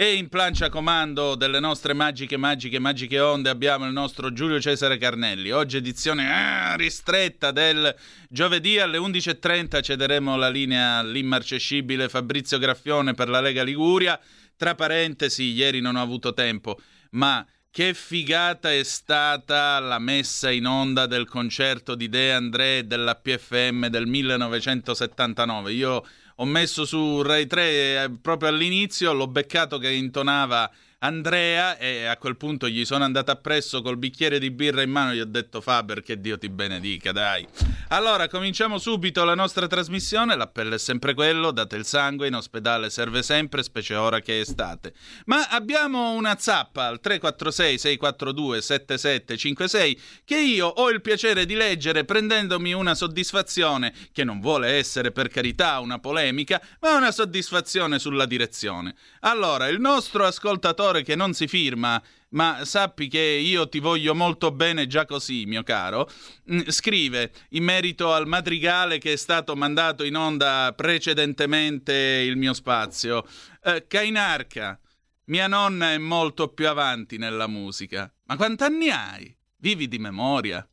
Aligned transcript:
e 0.00 0.14
in 0.14 0.28
plancia 0.28 0.68
comando 0.68 1.34
delle 1.34 1.58
nostre 1.58 1.92
magiche, 1.92 2.36
magiche, 2.36 2.78
magiche 2.78 3.18
onde 3.18 3.48
abbiamo 3.48 3.84
il 3.84 3.90
nostro 3.90 4.32
Giulio 4.32 4.60
Cesare 4.60 4.96
Carnelli. 4.96 5.50
Oggi 5.50 5.78
edizione 5.78 6.32
ah, 6.32 6.76
ristretta 6.76 7.50
del 7.50 7.92
giovedì 8.28 8.78
alle 8.78 8.96
11.30 8.98 9.82
cederemo 9.82 10.36
la 10.36 10.50
linea 10.50 10.98
all'immarcescibile 10.98 12.08
Fabrizio 12.08 12.58
Graffione 12.58 13.14
per 13.14 13.28
la 13.28 13.40
Lega 13.40 13.64
Liguria. 13.64 14.20
Tra 14.56 14.76
parentesi, 14.76 15.50
ieri 15.50 15.80
non 15.80 15.96
ho 15.96 16.02
avuto 16.02 16.32
tempo, 16.32 16.78
ma 17.10 17.44
che 17.68 17.92
figata 17.92 18.72
è 18.72 18.84
stata 18.84 19.80
la 19.80 19.98
messa 19.98 20.48
in 20.48 20.66
onda 20.66 21.06
del 21.06 21.26
concerto 21.26 21.96
di 21.96 22.08
De 22.08 22.32
André 22.32 22.86
della 22.86 23.16
PFM 23.16 23.88
del 23.88 24.06
1979. 24.06 25.72
Io 25.72 26.04
ho 26.40 26.44
messo 26.44 26.84
su 26.84 27.22
Rai 27.22 27.46
3 27.46 27.62
eh, 28.04 28.10
proprio 28.10 28.48
all'inizio, 28.48 29.12
l'ho 29.12 29.26
beccato 29.26 29.78
che 29.78 29.90
intonava 29.90 30.70
Andrea 31.00 31.78
e 31.78 32.06
a 32.06 32.16
quel 32.16 32.36
punto 32.36 32.68
gli 32.68 32.84
sono 32.84 33.04
andato 33.04 33.30
appresso 33.30 33.82
col 33.82 33.98
bicchiere 33.98 34.40
di 34.40 34.50
birra 34.50 34.82
in 34.82 34.90
mano 34.90 35.12
e 35.12 35.14
gli 35.14 35.20
ho 35.20 35.26
detto 35.26 35.60
Faber 35.60 36.02
che 36.02 36.20
Dio 36.20 36.36
ti 36.38 36.48
benedica, 36.48 37.12
dai. 37.12 37.46
Allora, 37.90 38.26
cominciamo 38.26 38.78
subito 38.78 39.22
la 39.22 39.36
nostra 39.36 39.68
trasmissione, 39.68 40.34
l'appello 40.34 40.74
è 40.74 40.78
sempre 40.78 41.14
quello, 41.14 41.52
date 41.52 41.76
il 41.76 41.84
sangue, 41.84 42.26
in 42.26 42.34
ospedale 42.34 42.90
serve 42.90 43.22
sempre, 43.22 43.62
specie 43.62 43.94
ora 43.94 44.18
che 44.18 44.38
è 44.38 44.40
estate. 44.40 44.92
Ma 45.26 45.46
abbiamo 45.50 46.10
una 46.14 46.36
zappa 46.36 46.86
al 46.86 46.98
346 46.98 47.78
642 47.78 48.60
7756 48.60 50.00
che 50.24 50.36
io 50.36 50.66
ho 50.66 50.90
il 50.90 51.00
piacere 51.00 51.46
di 51.46 51.54
leggere 51.54 52.04
prendendomi 52.04 52.72
una 52.72 52.96
soddisfazione 52.96 53.94
che 54.12 54.24
non 54.24 54.40
vuole 54.40 54.70
essere 54.70 55.12
per 55.12 55.28
carità 55.28 55.78
una 55.78 56.00
polemica, 56.00 56.60
ma 56.80 56.96
una 56.96 57.12
soddisfazione 57.12 58.00
sulla 58.00 58.26
direzione. 58.26 58.96
Allora, 59.20 59.68
il 59.68 59.78
nostro 59.78 60.26
ascoltatore 60.26 60.87
ascoltatore 60.88 61.02
che 61.02 61.14
non 61.14 61.34
si 61.34 61.46
firma, 61.46 62.02
ma 62.30 62.64
sappi 62.64 63.08
che 63.08 63.20
io 63.20 63.68
ti 63.68 63.78
voglio 63.78 64.14
molto 64.14 64.50
bene 64.50 64.86
già 64.86 65.04
così, 65.04 65.44
mio 65.46 65.62
caro, 65.62 66.08
mm, 66.52 66.68
scrive 66.68 67.32
in 67.50 67.64
merito 67.64 68.12
al 68.12 68.26
madrigale 68.26 68.98
che 68.98 69.12
è 69.12 69.16
stato 69.16 69.54
mandato 69.54 70.04
in 70.04 70.16
onda 70.16 70.72
precedentemente 70.74 71.92
il 71.92 72.36
mio 72.36 72.54
spazio. 72.54 73.26
Eh, 73.62 73.86
Cainarca, 73.86 74.78
mia 75.24 75.46
nonna 75.46 75.92
è 75.92 75.98
molto 75.98 76.48
più 76.48 76.68
avanti 76.68 77.18
nella 77.18 77.46
musica. 77.46 78.12
Ma 78.24 78.36
quant'anni 78.36 78.90
hai? 78.90 79.36
Vivi 79.56 79.88
di 79.88 79.98
memoria. 79.98 80.66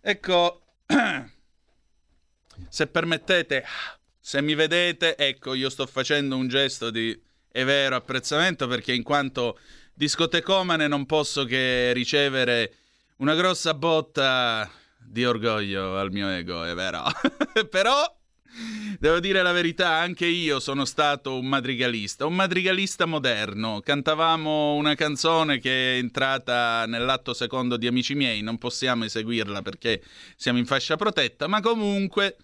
Ecco, 0.00 0.62
se 2.68 2.86
permettete, 2.86 3.64
se 4.20 4.42
mi 4.42 4.54
vedete, 4.54 5.16
ecco, 5.16 5.54
io 5.54 5.70
sto 5.70 5.86
facendo 5.86 6.36
un 6.36 6.48
gesto 6.48 6.90
di 6.90 7.18
è 7.54 7.64
vero 7.64 7.94
apprezzamento 7.94 8.66
perché 8.66 8.92
in 8.92 9.04
quanto 9.04 9.60
discotecomane 9.94 10.88
non 10.88 11.06
posso 11.06 11.44
che 11.44 11.92
ricevere 11.92 12.74
una 13.18 13.36
grossa 13.36 13.74
botta 13.74 14.68
di 14.98 15.24
orgoglio 15.24 15.96
al 15.96 16.10
mio 16.10 16.28
ego, 16.30 16.64
è 16.64 16.74
vero. 16.74 17.04
Però 17.70 18.12
devo 18.98 19.20
dire 19.20 19.40
la 19.42 19.52
verità, 19.52 19.90
anche 19.90 20.26
io 20.26 20.58
sono 20.58 20.84
stato 20.84 21.38
un 21.38 21.46
madrigalista, 21.46 22.26
un 22.26 22.34
madrigalista 22.34 23.06
moderno. 23.06 23.80
Cantavamo 23.84 24.74
una 24.74 24.96
canzone 24.96 25.60
che 25.60 25.94
è 25.94 25.98
entrata 25.98 26.86
nell'atto 26.86 27.34
secondo 27.34 27.76
di 27.76 27.86
Amici 27.86 28.16
miei, 28.16 28.42
non 28.42 28.58
possiamo 28.58 29.04
eseguirla 29.04 29.62
perché 29.62 30.02
siamo 30.34 30.58
in 30.58 30.66
fascia 30.66 30.96
protetta, 30.96 31.46
ma 31.46 31.60
comunque 31.60 32.36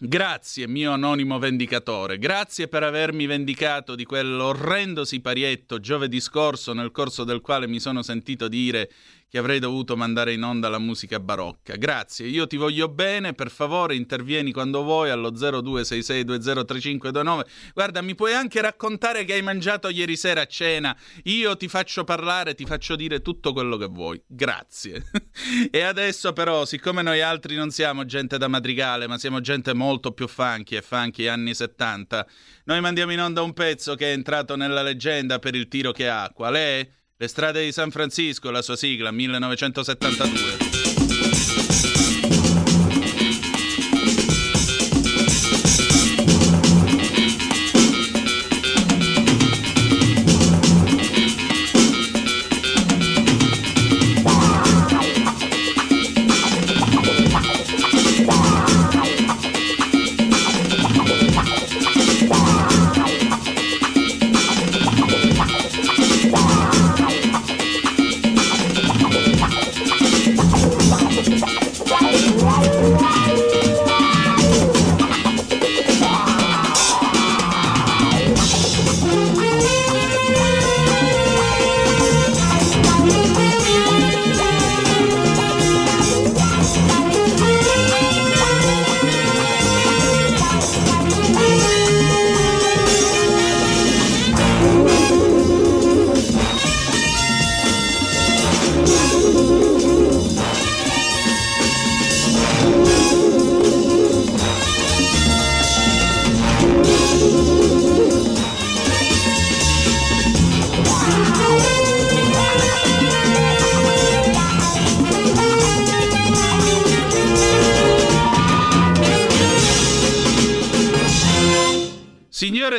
Grazie, 0.00 0.68
mio 0.68 0.92
anonimo 0.92 1.40
vendicatore, 1.40 2.18
grazie 2.18 2.68
per 2.68 2.84
avermi 2.84 3.26
vendicato 3.26 3.96
di 3.96 4.04
quell'orrendo 4.04 5.04
siparietto 5.04 5.80
giovedì 5.80 6.20
scorso 6.20 6.72
nel 6.72 6.92
corso 6.92 7.24
del 7.24 7.40
quale 7.40 7.66
mi 7.66 7.80
sono 7.80 8.02
sentito 8.02 8.46
dire 8.46 8.92
che 9.28 9.38
avrei 9.38 9.58
dovuto 9.58 9.96
mandare 9.96 10.32
in 10.32 10.42
onda 10.42 10.68
la 10.68 10.78
musica 10.78 11.18
barocca. 11.20 11.76
Grazie, 11.76 12.26
io 12.26 12.46
ti 12.46 12.56
voglio 12.56 12.88
bene, 12.88 13.34
per 13.34 13.50
favore 13.50 13.94
intervieni 13.94 14.52
quando 14.52 14.82
vuoi 14.82 15.10
allo 15.10 15.30
0266203529. 15.30 17.40
Guarda, 17.74 18.00
mi 18.00 18.14
puoi 18.14 18.32
anche 18.32 18.62
raccontare 18.62 19.24
che 19.24 19.34
hai 19.34 19.42
mangiato 19.42 19.88
ieri 19.88 20.16
sera 20.16 20.42
a 20.42 20.46
cena. 20.46 20.96
Io 21.24 21.56
ti 21.56 21.66
faccio 21.68 22.04
parlare, 22.04 22.54
ti 22.54 22.64
faccio 22.64 22.94
dire 22.96 23.20
tutto 23.20 23.52
quello 23.52 23.76
che 23.76 23.86
vuoi. 23.86 24.22
Grazie. 24.26 25.04
e 25.70 25.80
adesso 25.80 26.32
però, 26.32 26.64
siccome 26.64 27.02
noi 27.02 27.20
altri 27.20 27.54
non 27.54 27.70
siamo 27.70 28.06
gente 28.06 28.38
da 28.38 28.48
madrigale, 28.48 29.06
ma 29.06 29.18
siamo 29.18 29.40
gente 29.40 29.74
molto 29.74 30.12
più 30.12 30.26
funky 30.26 30.76
e 30.76 30.82
funky 30.82 31.26
anni 31.26 31.54
70, 31.54 32.26
noi 32.64 32.80
mandiamo 32.80 33.12
in 33.12 33.20
onda 33.20 33.42
un 33.42 33.52
pezzo 33.52 33.94
che 33.94 34.10
è 34.10 34.12
entrato 34.12 34.56
nella 34.56 34.82
leggenda 34.82 35.38
per 35.38 35.54
il 35.54 35.68
tiro 35.68 35.92
che 35.92 36.08
ha. 36.08 36.30
Qual 36.34 36.54
è? 36.54 36.88
Le 37.20 37.26
strade 37.26 37.64
di 37.64 37.72
San 37.72 37.90
Francisco, 37.90 38.48
la 38.52 38.62
sua 38.62 38.76
sigla, 38.76 39.10
1972. 39.10 40.67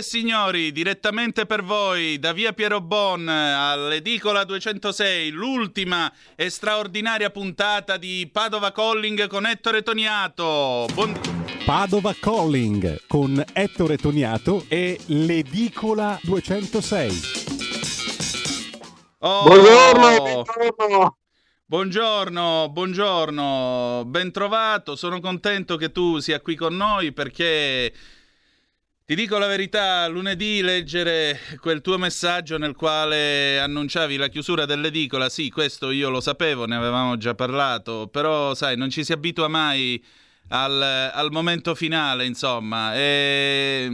Signori, 0.09 0.71
direttamente 0.71 1.45
per 1.45 1.61
voi 1.61 2.17
da 2.17 2.33
via 2.33 2.51
Piero 2.51 2.81
Bon 2.81 3.27
all'edicola 3.27 4.43
206, 4.43 5.29
l'ultima 5.29 6.11
e 6.35 6.49
straordinaria 6.49 7.29
puntata 7.29 7.95
di 7.97 8.27
Padova 8.33 8.71
Calling 8.71 9.27
con 9.27 9.45
Ettore 9.45 9.83
Toniato. 9.83 10.87
Buon... 10.95 11.15
Padova 11.63 12.15
Calling 12.19 13.05
con 13.05 13.43
Ettore 13.53 13.97
Toniato 13.97 14.65
e 14.67 14.99
l'edicola 15.05 16.17
206. 16.23 17.21
Oh, 19.19 19.43
buongiorno, 19.43 20.43
buongiorno. 20.43 21.17
Buongiorno, 21.65 22.69
buongiorno, 22.71 24.03
ben 24.07 24.31
trovato. 24.31 24.95
Sono 24.95 25.19
contento 25.19 25.75
che 25.77 25.91
tu 25.91 26.17
sia 26.17 26.41
qui 26.41 26.55
con 26.55 26.75
noi 26.75 27.11
perché 27.11 27.93
ti 29.09 29.15
dico 29.15 29.39
la 29.39 29.47
verità, 29.47 30.05
lunedì 30.05 30.61
leggere 30.61 31.39
quel 31.61 31.81
tuo 31.81 31.97
messaggio 31.97 32.59
nel 32.59 32.75
quale 32.75 33.59
annunciavi 33.59 34.17
la 34.17 34.27
chiusura 34.27 34.65
dell'edicola, 34.65 35.29
sì, 35.29 35.49
questo 35.49 35.89
io 35.89 36.11
lo 36.11 36.21
sapevo, 36.21 36.67
ne 36.67 36.75
avevamo 36.75 37.17
già 37.17 37.33
parlato, 37.33 38.07
però 38.07 38.53
sai, 38.53 38.77
non 38.77 38.91
ci 38.91 39.03
si 39.03 39.11
abitua 39.11 39.47
mai 39.47 39.99
al, 40.49 40.79
al 40.79 41.31
momento 41.31 41.73
finale, 41.73 42.27
insomma. 42.27 42.93
E, 42.93 43.89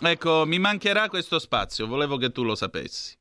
ecco, 0.00 0.46
mi 0.46 0.58
mancherà 0.58 1.10
questo 1.10 1.38
spazio, 1.38 1.86
volevo 1.86 2.16
che 2.16 2.32
tu 2.32 2.44
lo 2.44 2.54
sapessi. 2.54 3.14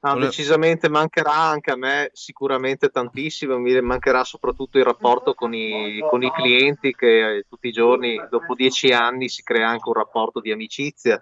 No, 0.00 0.10
Volevo... 0.10 0.30
decisamente 0.30 0.88
mancherà 0.88 1.34
anche 1.34 1.72
a 1.72 1.76
me 1.76 2.10
sicuramente 2.12 2.88
tantissimo, 2.88 3.58
mi 3.58 3.80
mancherà 3.80 4.22
soprattutto 4.22 4.78
il 4.78 4.84
rapporto 4.84 5.34
con 5.34 5.52
i, 5.54 5.98
con 6.08 6.22
i 6.22 6.30
clienti 6.30 6.94
che 6.94 7.44
tutti 7.48 7.66
i 7.66 7.72
giorni, 7.72 8.16
dopo 8.30 8.54
dieci 8.54 8.92
anni, 8.92 9.28
si 9.28 9.42
crea 9.42 9.68
anche 9.68 9.88
un 9.88 9.94
rapporto 9.94 10.40
di 10.40 10.52
amicizia. 10.52 11.20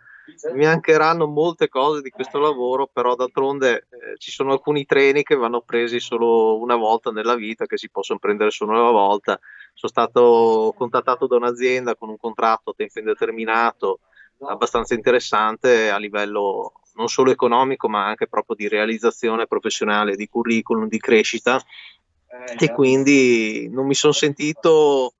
Mi 0.52 0.64
mancheranno 0.64 1.26
molte 1.26 1.68
cose 1.68 2.02
di 2.02 2.10
questo 2.10 2.38
lavoro, 2.38 2.86
però 2.92 3.14
d'altronde 3.14 3.86
eh, 3.88 4.18
ci 4.18 4.30
sono 4.30 4.52
alcuni 4.52 4.84
treni 4.84 5.22
che 5.22 5.36
vanno 5.36 5.62
presi 5.62 5.98
solo 5.98 6.58
una 6.58 6.76
volta 6.76 7.10
nella 7.10 7.36
vita, 7.36 7.64
che 7.64 7.78
si 7.78 7.88
possono 7.88 8.18
prendere 8.18 8.50
solo 8.50 8.72
una 8.72 8.90
volta. 8.90 9.38
Sono 9.72 9.92
stato 9.92 10.74
contattato 10.76 11.26
da 11.26 11.36
un'azienda 11.36 11.94
con 11.94 12.10
un 12.10 12.18
contratto 12.18 12.70
a 12.70 12.74
tempo 12.76 12.98
indeterminato 12.98 14.00
abbastanza 14.40 14.94
interessante 14.94 15.88
a 15.88 15.96
livello 15.96 16.72
non 16.96 17.08
solo 17.08 17.30
economico 17.30 17.88
ma 17.88 18.06
anche 18.06 18.26
proprio 18.26 18.56
di 18.56 18.68
realizzazione 18.68 19.46
professionale, 19.46 20.16
di 20.16 20.28
curriculum, 20.28 20.88
di 20.88 20.98
crescita 20.98 21.58
eh, 21.58 22.64
e 22.64 22.72
quindi 22.72 23.68
non 23.70 23.86
mi 23.86 23.94
sono 23.94 24.12
sentito, 24.12 25.14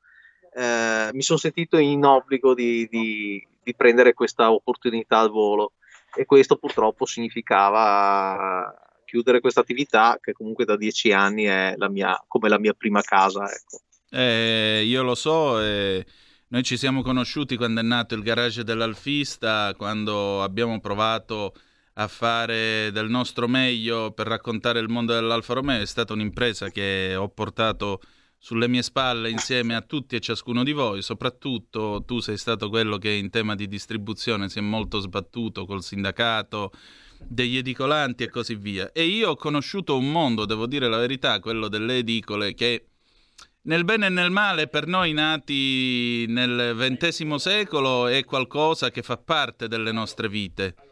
eh, 0.55 1.11
mi 1.12 1.23
sono 1.23 1.38
sentito 1.38 1.78
in 1.78 2.05
obbligo 2.05 2.55
di, 2.55 2.87
di, 2.90 3.46
di 3.62 3.75
prendere 3.75 4.14
questa 4.14 4.50
opportunità 4.50 5.19
al 5.19 5.31
volo 5.31 5.73
e 6.14 6.25
questo 6.25 6.56
purtroppo 6.56 7.05
significava 7.05 8.75
chiudere 9.05 9.40
questa 9.40 9.61
attività 9.61 10.19
che 10.20 10.32
comunque 10.32 10.64
da 10.64 10.76
dieci 10.76 11.12
anni 11.12 11.44
è 11.44 11.75
la 11.76 11.88
mia, 11.88 12.23
come 12.26 12.49
la 12.49 12.58
mia 12.58 12.73
prima 12.73 13.02
casa. 13.02 13.44
Ecco. 13.44 13.81
Eh, 14.11 14.82
io 14.84 15.02
lo 15.02 15.14
so. 15.14 15.61
Eh... 15.61 16.05
Noi 16.49 16.62
ci 16.62 16.76
siamo 16.76 17.02
conosciuti 17.02 17.56
quando 17.56 17.81
è 17.81 17.82
nato 17.82 18.14
il 18.14 18.23
garage 18.23 18.62
dell'Alfista, 18.62 19.75
quando 19.76 20.44
abbiamo 20.44 20.78
provato 20.78 21.52
a 21.98 22.08
fare 22.08 22.90
del 22.93 23.08
nostro 23.08 23.48
meglio 23.48 24.10
per 24.12 24.26
raccontare 24.26 24.81
il 24.81 24.88
mondo 24.88 25.14
dell'Alfa 25.14 25.54
Romeo. 25.54 25.81
È 25.81 25.87
stata 25.87 26.12
un'impresa 26.12 26.70
che 26.70 27.14
ho 27.16 27.28
portato 27.28 28.00
sulle 28.38 28.69
mie 28.69 28.82
spalle 28.82 29.31
insieme 29.31 29.75
a 29.75 29.81
tutti 29.81 30.14
e 30.14 30.20
ciascuno 30.20 30.62
di 30.62 30.72
voi, 30.72 31.00
soprattutto 31.00 32.04
tu 32.06 32.20
sei 32.20 32.37
stato 32.37 32.69
quello 32.69 32.98
che 32.98 33.10
in 33.10 33.31
tema 33.31 33.54
di 33.54 33.66
distribuzione 33.66 34.48
si 34.48 34.58
è 34.58 34.62
molto 34.62 35.00
sbattuto 35.00 35.64
col 35.64 35.82
sindacato 35.82 36.70
degli 37.19 37.56
edicolanti 37.56 38.25
e 38.25 38.28
così 38.28 38.56
via. 38.56 38.92
E 38.92 39.04
io 39.04 39.31
ho 39.31 39.37
conosciuto 39.37 39.96
un 39.96 40.10
mondo, 40.12 40.44
devo 40.44 40.66
dire 40.66 40.88
la 40.88 40.99
verità, 40.99 41.40
quello 41.40 41.69
delle 41.69 41.96
edicole, 41.99 42.52
che 42.52 42.88
nel 43.62 43.84
bene 43.84 44.06
e 44.06 44.10
nel 44.10 44.31
male 44.31 44.69
per 44.69 44.87
noi 44.87 45.12
nati 45.14 46.26
nel 46.28 46.76
XX 46.76 47.34
secolo 47.37 48.06
è 48.06 48.22
qualcosa 48.25 48.90
che 48.90 49.02
fa 49.02 49.16
parte 49.16 49.66
delle 49.66 49.92
nostre 49.92 50.28
vite 50.28 50.86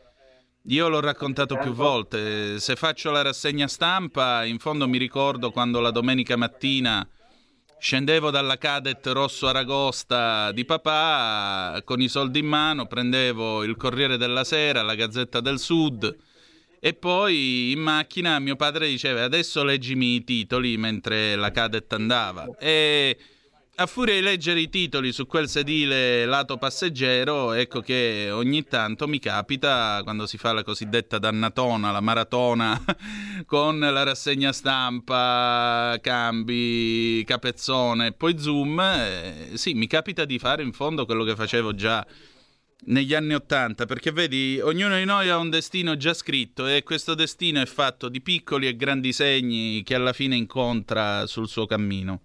io 0.69 0.89
l'ho 0.89 1.01
raccontato 1.01 1.57
più 1.59 1.73
volte, 1.73 2.59
se 2.59 2.75
faccio 2.77 3.11
la 3.11 3.23
rassegna 3.23 3.69
stampa, 3.69 4.45
in 4.45 4.59
fondo 4.59 4.89
mi 4.89 4.99
ricordo 4.99 5.51
quando 5.51 5.81
la 5.81 5.91
domenica 5.91 6.37
mattina 6.37 7.07
scendevo 7.79 8.31
dalla 8.31 8.57
cadet 8.57 9.07
Rosso 9.09 9.47
Aragosta 9.47 10.53
di 10.53 10.65
papà 10.65 11.83
con 11.85 12.01
i 12.01 12.09
soldi 12.09 12.39
in 12.39 12.47
mano, 12.47 12.87
prendevo 12.87 13.63
il 13.63 13.77
Corriere 13.77 14.17
della 14.17 14.45
Sera, 14.45 14.81
la 14.81 14.95
Gazzetta 14.95 15.41
del 15.41 15.59
Sud 15.59 16.17
e 16.81 16.93
poi 16.93 17.73
in 17.73 17.81
macchina 17.81 18.39
mio 18.39 18.57
padre 18.57 18.89
diceva 18.89 19.25
adesso 19.25 19.65
leggimi 19.65 20.17
i 20.17 20.25
titoli 20.25 20.77
mentre 20.77 21.35
la 21.35 21.51
cadet 21.51 21.91
andava 21.95 22.47
e 22.59 23.17
a 23.77 23.87
furia 23.87 24.15
di 24.15 24.21
leggere 24.21 24.61
i 24.61 24.69
titoli 24.69 25.11
su 25.11 25.27
quel 25.27 25.49
sedile 25.49 26.25
lato 26.27 26.59
passeggero, 26.59 27.53
ecco 27.53 27.81
che 27.81 28.29
ogni 28.31 28.63
tanto 28.63 29.09
mi 29.09 29.19
capita, 29.19 30.01
quando 30.05 30.27
si 30.27 30.39
fa 30.39 30.53
la 30.53 30.63
cosiddetta 30.63 31.19
dannatona, 31.19 31.91
la 31.91 32.01
maratona, 32.01 32.81
con 33.47 33.81
la 33.81 34.03
rassegna 34.05 34.53
stampa, 34.53 35.99
cambi, 36.01 37.25
capezzone 37.27 38.13
poi 38.13 38.39
zoom, 38.39 38.79
eh, 38.79 39.51
sì, 39.55 39.75
mi 39.75 39.89
capita 39.89 40.25
di 40.25 40.39
fare 40.39 40.63
in 40.63 40.73
fondo 40.73 41.05
quello 41.05 41.25
che 41.25 41.35
facevo 41.35 41.75
già 41.75 42.07
negli 42.87 43.13
anni 43.13 43.35
Ottanta, 43.35 43.87
perché 43.87 44.13
vedi, 44.13 44.61
ognuno 44.63 44.97
di 44.97 45.05
noi 45.05 45.31
ha 45.31 45.37
un 45.37 45.51
destino 45.51 45.97
già 45.97 46.15
scritto 46.15 46.69
e 46.69 46.85
questo 46.85 47.15
destino 47.15 47.61
è 47.61 47.67
fatto 47.67 48.09
di 48.09 48.21
piccoli 48.21 48.69
e 48.69 48.77
grandi 48.77 49.13
segni 49.13 49.83
che 49.83 49.97
alla 49.97 50.13
fine 50.13 50.37
incontra 50.37 51.27
sul 51.27 51.49
suo 51.49 51.67
cammino. 51.67 52.21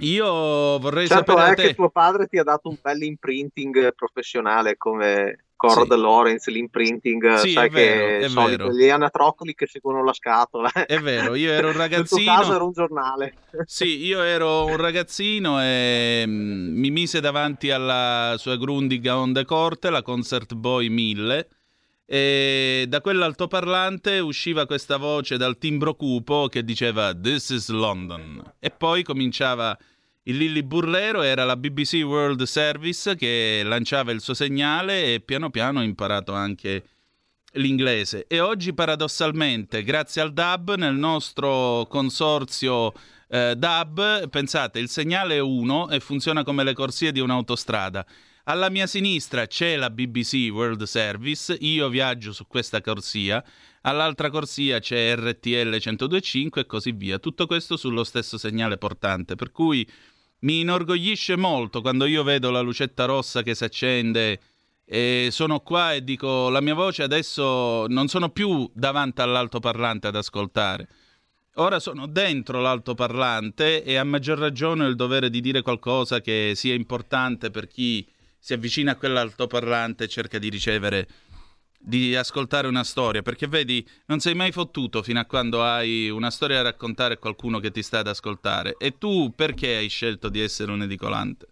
Io 0.00 0.78
vorrei 0.78 1.06
certo 1.06 1.32
sapere. 1.32 1.46
Certo 1.46 1.62
è 1.62 1.66
che 1.66 1.74
tuo 1.74 1.90
padre 1.90 2.26
ti 2.26 2.38
ha 2.38 2.42
dato 2.42 2.68
un 2.68 2.76
bel 2.80 3.02
imprinting 3.02 3.94
professionale 3.94 4.76
come 4.76 5.44
Cord 5.60 5.92
sì. 5.92 6.00
Lawrence, 6.00 6.50
l'imprinting, 6.50 7.34
sì, 7.34 7.52
sai 7.52 7.68
vero, 7.68 8.20
che 8.20 8.28
solito, 8.30 8.64
vero. 8.64 8.74
gli 8.74 8.88
anatroccoli 8.88 9.54
che 9.54 9.66
seguono 9.66 10.02
la 10.02 10.14
scatola. 10.14 10.70
È 10.72 10.98
vero, 11.00 11.34
io 11.34 11.52
ero 11.52 11.68
un 11.68 11.76
ragazzino. 11.76 12.16
Nel 12.24 12.34
tuo 12.34 12.34
caso 12.34 12.54
era 12.54 12.64
un 12.64 12.72
giornale. 12.72 13.34
Sì, 13.66 14.06
io 14.06 14.22
ero 14.22 14.64
un 14.64 14.76
ragazzino 14.76 15.60
e 15.60 16.24
mm, 16.26 16.78
mi 16.78 16.90
mise 16.90 17.20
davanti 17.20 17.70
alla 17.70 18.36
sua 18.38 18.56
Grundiga 18.56 19.18
Onde 19.18 19.44
Corte, 19.44 19.90
la 19.90 20.00
Concert 20.00 20.54
Boy 20.54 20.88
1000 20.88 21.48
e 22.12 22.86
da 22.88 23.00
quell'altoparlante 23.00 24.18
usciva 24.18 24.66
questa 24.66 24.96
voce 24.96 25.36
dal 25.36 25.58
timbro 25.58 25.94
cupo 25.94 26.48
che 26.48 26.64
diceva 26.64 27.14
This 27.14 27.50
is 27.50 27.68
London. 27.68 28.42
E 28.58 28.70
poi 28.70 29.04
cominciava 29.04 29.78
il 30.24 30.36
Lilli 30.36 30.64
Burlero, 30.64 31.22
era 31.22 31.44
la 31.44 31.54
BBC 31.54 32.02
World 32.02 32.42
Service 32.42 33.14
che 33.14 33.62
lanciava 33.64 34.10
il 34.10 34.20
suo 34.20 34.34
segnale 34.34 35.14
e 35.14 35.20
piano 35.20 35.50
piano 35.50 35.78
ho 35.78 35.82
imparato 35.84 36.32
anche 36.32 36.82
l'inglese. 37.52 38.24
E 38.26 38.40
oggi 38.40 38.74
paradossalmente 38.74 39.84
grazie 39.84 40.20
al 40.20 40.32
DAB 40.32 40.74
nel 40.74 40.96
nostro 40.96 41.86
consorzio 41.88 42.92
eh, 43.28 43.54
DAB 43.56 44.28
pensate 44.28 44.80
il 44.80 44.88
segnale 44.88 45.36
è 45.36 45.40
uno 45.40 45.88
e 45.88 46.00
funziona 46.00 46.42
come 46.42 46.64
le 46.64 46.74
corsie 46.74 47.12
di 47.12 47.20
un'autostrada 47.20 48.04
alla 48.50 48.68
mia 48.68 48.88
sinistra 48.88 49.46
c'è 49.46 49.76
la 49.76 49.90
BBC 49.90 50.48
World 50.50 50.82
Service, 50.82 51.56
io 51.60 51.88
viaggio 51.88 52.32
su 52.32 52.48
questa 52.48 52.80
corsia, 52.80 53.44
all'altra 53.82 54.28
corsia 54.28 54.80
c'è 54.80 55.14
RTL 55.14 55.68
1025 55.68 56.62
e 56.62 56.66
così 56.66 56.90
via. 56.90 57.20
Tutto 57.20 57.46
questo 57.46 57.76
sullo 57.76 58.02
stesso 58.02 58.38
segnale 58.38 58.76
portante, 58.76 59.36
per 59.36 59.52
cui 59.52 59.88
mi 60.40 60.60
inorgoglisce 60.60 61.36
molto 61.36 61.80
quando 61.80 62.06
io 62.06 62.24
vedo 62.24 62.50
la 62.50 62.60
lucetta 62.60 63.04
rossa 63.04 63.44
che 63.44 63.54
si 63.54 63.62
accende 63.62 64.40
e 64.84 65.28
sono 65.30 65.60
qua 65.60 65.92
e 65.92 66.02
dico 66.02 66.48
la 66.48 66.60
mia 66.60 66.74
voce 66.74 67.04
adesso 67.04 67.86
non 67.86 68.08
sono 68.08 68.30
più 68.30 68.68
davanti 68.74 69.20
all'altoparlante 69.20 70.08
ad 70.08 70.16
ascoltare. 70.16 70.88
Ora 71.54 71.78
sono 71.78 72.08
dentro 72.08 72.60
l'altoparlante 72.60 73.84
e 73.84 73.94
a 73.94 74.02
maggior 74.02 74.38
ragione 74.38 74.86
ho 74.86 74.88
il 74.88 74.96
dovere 74.96 75.30
di 75.30 75.40
dire 75.40 75.62
qualcosa 75.62 76.20
che 76.20 76.54
sia 76.56 76.74
importante 76.74 77.50
per 77.50 77.68
chi 77.68 78.04
si 78.40 78.54
avvicina 78.54 78.92
a 78.92 78.96
quell'altoparlante 78.96 80.04
e 80.04 80.08
cerca 80.08 80.38
di 80.38 80.48
ricevere, 80.48 81.06
di 81.78 82.16
ascoltare 82.16 82.66
una 82.66 82.84
storia, 82.84 83.22
perché 83.22 83.46
vedi, 83.46 83.86
non 84.06 84.18
sei 84.18 84.34
mai 84.34 84.50
fottuto 84.50 85.02
fino 85.02 85.20
a 85.20 85.26
quando 85.26 85.62
hai 85.62 86.08
una 86.08 86.30
storia 86.30 86.56
da 86.56 86.70
raccontare 86.70 87.14
a 87.14 87.18
qualcuno 87.18 87.60
che 87.60 87.70
ti 87.70 87.82
sta 87.82 87.98
ad 87.98 88.08
ascoltare. 88.08 88.76
E 88.78 88.98
tu 88.98 89.32
perché 89.34 89.76
hai 89.76 89.88
scelto 89.88 90.28
di 90.28 90.40
essere 90.40 90.72
un 90.72 90.82
edicolante? 90.82 91.46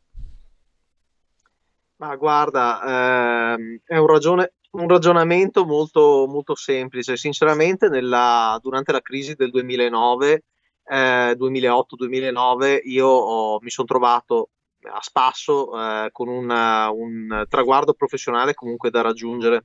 Ma 1.97 2.14
guarda, 2.16 3.54
ehm, 3.54 3.80
è 3.85 3.97
un, 3.97 4.07
ragione, 4.07 4.54
un 4.73 4.88
ragionamento 4.88 5.64
molto, 5.66 6.26
molto 6.26 6.54
semplice. 6.54 7.16
Sinceramente, 7.16 7.88
nella, 7.88 8.59
durante 8.62 8.92
la 8.92 9.00
crisi 9.00 9.35
del 9.35 9.50
2009, 9.50 10.45
eh, 10.85 11.35
2008-2009, 11.37 12.80
io 12.85 13.07
ho, 13.07 13.59
mi 13.61 13.71
sono 13.71 13.87
trovato 13.87 14.50
a 14.82 15.00
spasso 15.00 15.73
eh, 15.78 16.08
con 16.12 16.28
una, 16.28 16.90
un 16.90 17.44
traguardo 17.49 17.94
professionale 17.94 18.54
comunque 18.54 18.90
da 18.90 19.00
raggiungere. 19.00 19.64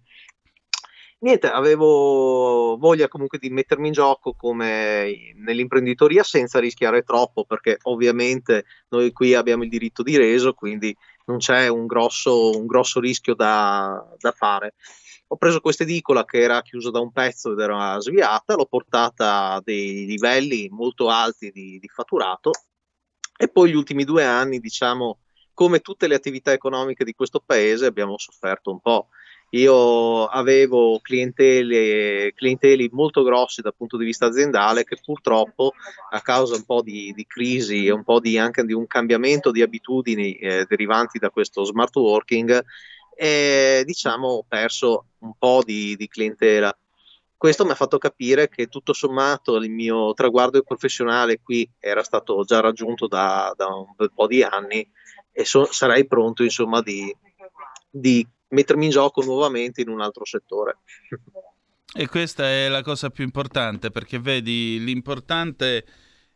Niente, 1.20 1.50
avevo 1.50 2.76
voglia 2.78 3.08
comunque 3.08 3.38
di 3.38 3.50
mettermi 3.50 3.88
in 3.88 3.94
gioco 3.94 4.34
come 4.34 5.32
nell'imprenditoria 5.36 6.22
senza 6.22 6.60
rischiare 6.60 7.04
troppo 7.04 7.46
perché 7.46 7.78
ovviamente 7.84 8.66
noi 8.90 9.14
qui 9.14 9.34
abbiamo 9.34 9.64
il 9.64 9.70
diritto 9.70 10.04
di 10.04 10.18
reso, 10.18 10.54
quindi 10.54 10.94
non 11.26 11.38
c'è 11.38 11.70
un 11.70 11.86
grosso, 11.86 12.50
un 12.50 12.66
grosso 12.66 13.00
rischio 13.00 13.36
da, 13.36 14.06
da 14.18 14.32
fare 14.34 14.74
ho 15.28 15.38
preso 15.38 15.62
questa 15.62 15.82
edicola 15.82 16.26
che 16.26 16.42
era 16.42 16.62
chiusa 16.62 16.92
da 16.92 17.00
un 17.00 17.12
pezzo 17.12 17.54
ed 17.54 17.60
era 17.60 18.00
sviata, 18.00 18.54
l'ho 18.56 18.68
portata 18.68 19.54
a 19.54 19.62
dei 19.64 20.06
livelli 20.06 20.68
molto 20.70 21.10
alti 21.10 21.50
di, 21.50 21.80
di 21.80 21.88
fatturato 21.88 22.52
e 23.38 23.48
poi 23.48 23.72
gli 23.72 23.76
ultimi 23.76 24.04
due 24.04 24.24
anni, 24.24 24.60
diciamo, 24.60 25.20
come 25.54 25.80
tutte 25.80 26.08
le 26.08 26.16
attività 26.16 26.52
economiche 26.52 27.04
di 27.04 27.14
questo 27.14 27.42
paese, 27.46 27.86
abbiamo 27.86 28.18
sofferto 28.18 28.72
un 28.72 28.80
po'. 28.80 29.10
io 29.52 30.26
avevo 30.26 31.00
clientele, 31.00 32.34
clienteli 32.34 32.90
molto 32.92 33.22
grossi 33.22 33.62
dal 33.62 33.76
punto 33.76 33.98
di 33.98 34.06
vista 34.06 34.26
aziendale 34.26 34.84
che 34.84 34.98
purtroppo 35.04 35.74
a 36.10 36.22
causa 36.22 36.56
un 36.56 36.64
po' 36.66 36.82
di, 36.82 37.14
di 37.16 37.26
crisi 37.28 37.86
e 37.86 37.92
un 37.92 38.04
po' 38.04 38.20
di, 38.20 38.40
anche 38.40 38.64
di 38.64 38.74
un 38.74 38.88
cambiamento 38.88 39.52
di 39.52 39.62
abitudini 39.62 40.34
eh, 40.38 40.66
derivanti 40.68 41.20
da 41.20 41.30
questo 41.30 41.64
smart 41.64 41.96
working, 41.96 42.64
eh, 43.16 43.84
diciamo 43.86 44.28
ho 44.28 44.46
perso 44.48 45.06
un 45.20 45.34
po' 45.38 45.62
di, 45.64 45.96
di 45.96 46.08
clientela 46.08 46.76
questo 47.44 47.66
mi 47.66 47.72
ha 47.72 47.76
fatto 47.76 47.98
capire 47.98 48.48
che 48.48 48.68
tutto 48.68 48.94
sommato 48.94 49.58
il 49.58 49.70
mio 49.70 50.14
traguardo 50.14 50.62
professionale 50.62 51.42
qui 51.44 51.70
era 51.78 52.02
stato 52.02 52.42
già 52.46 52.62
raggiunto 52.62 53.06
da, 53.06 53.54
da 53.54 53.68
un 53.68 53.94
bel 53.98 54.14
po' 54.16 54.28
di 54.28 54.42
anni 54.42 54.90
e 55.30 55.44
so, 55.44 55.66
sarei 55.70 56.08
pronto 56.08 56.44
insomma 56.44 56.82
di, 56.82 57.14
di 57.90 58.26
mettermi 58.48 58.86
in 58.86 58.92
gioco 58.92 59.22
nuovamente 59.26 59.82
in 59.82 59.90
un 59.90 60.00
altro 60.00 60.24
settore. 60.24 60.78
E 61.94 62.08
questa 62.08 62.46
è 62.46 62.70
la 62.70 62.82
cosa 62.82 63.10
più 63.10 63.26
importante 63.26 63.92
perché 63.92 64.20
vedi, 64.20 64.82
l'importante 64.82 65.86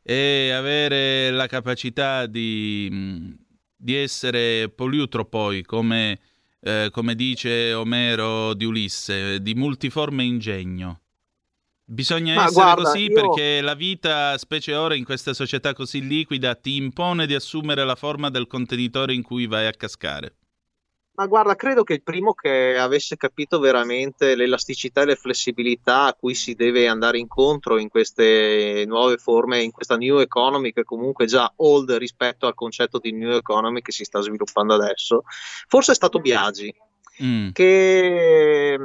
è 0.02 0.50
avere 0.50 1.32
la 1.32 1.48
capacità 1.48 2.26
di, 2.26 3.34
di 3.74 3.96
essere 3.96 4.68
poliutro 4.68 5.24
poi, 5.24 5.64
come, 5.64 6.20
eh, 6.60 6.90
come 6.92 7.16
dice 7.16 7.74
Omero 7.74 8.54
di 8.54 8.66
Ulisse, 8.66 9.42
di 9.42 9.54
multiforme 9.54 10.24
ingegno. 10.24 11.02
Bisogna 11.90 12.36
Ma 12.36 12.46
essere 12.46 12.54
guarda, 12.54 12.84
così 12.84 13.04
io... 13.06 13.14
perché 13.14 13.62
la 13.62 13.74
vita, 13.74 14.38
specie 14.38 14.74
ora 14.74 14.94
in 14.94 15.06
questa 15.06 15.34
società 15.34 15.74
così 15.74 16.06
liquida, 16.06 16.54
ti 16.56 16.76
impone 16.76 17.26
di 17.26 17.34
assumere 17.34 17.86
la 17.86 17.96
forma 17.96 18.30
del 18.30 18.46
contenitore 18.46 19.14
in 19.14 19.22
cui 19.22 19.48
vai 19.48 19.68
a 19.68 19.72
cascare. 19.72 20.36
Ma 21.18 21.26
guarda, 21.26 21.56
credo 21.56 21.84
che 21.84 21.94
il 21.94 22.04
primo 22.04 22.36
che 22.36 22.78
avesse 22.78 23.18
capito 23.18 23.58
veramente 23.58 24.36
l'elasticità 24.36 25.02
e 25.02 25.06
le 25.06 25.16
flessibilità 25.16 26.04
a 26.04 26.14
cui 26.14 26.36
si 26.36 26.54
deve 26.54 26.88
andare 26.88 27.18
incontro 27.18 27.80
in 27.80 27.90
queste 27.90 28.84
nuove 28.86 29.18
forme, 29.18 29.64
in 29.64 29.72
questa 29.72 29.98
new 29.98 30.20
economy 30.20 30.72
che 30.72 30.84
comunque 30.84 31.26
è 31.26 31.28
già 31.28 31.52
old 31.56 31.90
rispetto 31.94 32.46
al 32.46 32.54
concetto 32.54 33.00
di 33.00 33.14
new 33.14 33.32
economy 33.32 33.82
che 33.82 33.92
si 33.92 34.04
sta 34.04 34.22
sviluppando 34.22 34.76
adesso, 34.76 35.24
forse 35.68 35.94
è 35.94 35.96
stato 35.96 36.20
Biagi, 36.20 36.72
mm. 37.24 37.50
che 37.50 38.76
è 38.76 38.80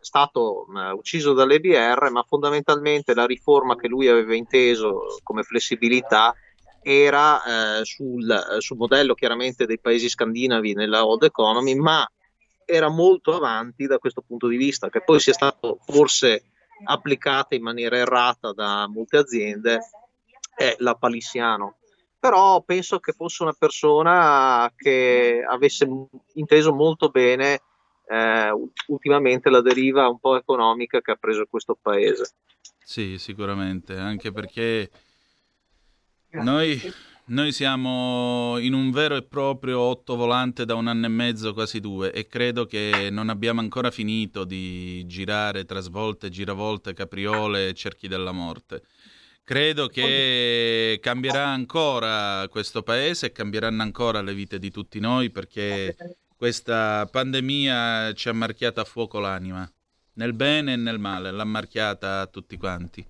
stato 0.00 0.66
ucciso 0.94 1.32
dall'EBR, 1.32 2.10
ma 2.10 2.22
fondamentalmente 2.22 3.14
la 3.14 3.24
riforma 3.24 3.76
che 3.76 3.88
lui 3.88 4.08
aveva 4.08 4.34
inteso 4.34 5.04
come 5.22 5.42
flessibilità 5.42 6.34
era 6.82 7.80
eh, 7.80 7.84
sul, 7.84 8.56
sul, 8.58 8.76
modello 8.76 9.14
chiaramente 9.14 9.66
dei 9.66 9.78
paesi 9.78 10.08
scandinavi 10.08 10.74
nella 10.74 11.06
old 11.06 11.22
economy, 11.22 11.74
ma 11.74 12.06
era 12.64 12.88
molto 12.88 13.34
avanti 13.34 13.86
da 13.86 13.98
questo 13.98 14.22
punto 14.26 14.48
di 14.48 14.56
vista, 14.56 14.88
che 14.88 15.02
poi 15.02 15.20
sia 15.20 15.32
stato 15.32 15.78
forse 15.86 16.44
applicato 16.84 17.54
in 17.54 17.62
maniera 17.62 17.96
errata 17.96 18.52
da 18.52 18.88
molte 18.88 19.18
aziende, 19.18 19.80
è 20.54 20.74
la 20.78 20.94
Palissiano. 20.94 21.76
Però 22.18 22.60
penso 22.62 23.00
che 23.00 23.12
fosse 23.12 23.42
una 23.42 23.52
persona 23.52 24.72
che 24.76 25.44
avesse 25.46 25.88
inteso 26.34 26.72
molto 26.72 27.08
bene 27.08 27.62
eh, 28.06 28.50
ultimamente 28.88 29.50
la 29.50 29.60
deriva 29.60 30.08
un 30.08 30.18
po' 30.18 30.36
economica 30.36 31.00
che 31.00 31.12
ha 31.12 31.16
preso 31.16 31.46
questo 31.48 31.76
paese. 31.80 32.34
Sì, 32.78 33.18
sicuramente, 33.18 33.96
anche 33.96 34.32
perché 34.32 34.90
noi, 36.40 36.80
noi, 37.26 37.52
siamo 37.52 38.56
in 38.58 38.72
un 38.72 38.90
vero 38.90 39.16
e 39.16 39.22
proprio 39.22 39.80
otto 39.80 40.16
volante 40.16 40.64
da 40.64 40.74
un 40.74 40.88
anno 40.88 41.06
e 41.06 41.10
mezzo, 41.10 41.52
quasi 41.52 41.80
due, 41.80 42.12
e 42.12 42.26
credo 42.26 42.66
che 42.66 43.08
non 43.10 43.28
abbiamo 43.28 43.60
ancora 43.60 43.90
finito 43.90 44.44
di 44.44 45.06
girare 45.06 45.64
trasvolte, 45.64 46.30
giravolte, 46.30 46.94
capriole 46.94 47.68
e 47.68 47.74
cerchi 47.74 48.08
della 48.08 48.32
morte. 48.32 48.82
Credo 49.44 49.88
che 49.88 50.98
cambierà 51.02 51.46
ancora 51.48 52.46
questo 52.48 52.82
paese 52.82 53.26
e 53.26 53.32
cambieranno 53.32 53.82
ancora 53.82 54.22
le 54.22 54.34
vite 54.34 54.58
di 54.58 54.70
tutti 54.70 55.00
noi 55.00 55.30
perché 55.30 55.96
questa 56.36 57.06
pandemia 57.10 58.12
ci 58.14 58.28
ha 58.28 58.32
marchiato 58.32 58.80
a 58.80 58.84
fuoco 58.84 59.18
l'anima, 59.18 59.70
nel 60.14 60.32
bene 60.32 60.74
e 60.74 60.76
nel 60.76 60.98
male, 60.98 61.30
l'ha 61.30 61.44
marchiata 61.44 62.20
a 62.20 62.26
tutti 62.26 62.56
quanti. 62.56 63.04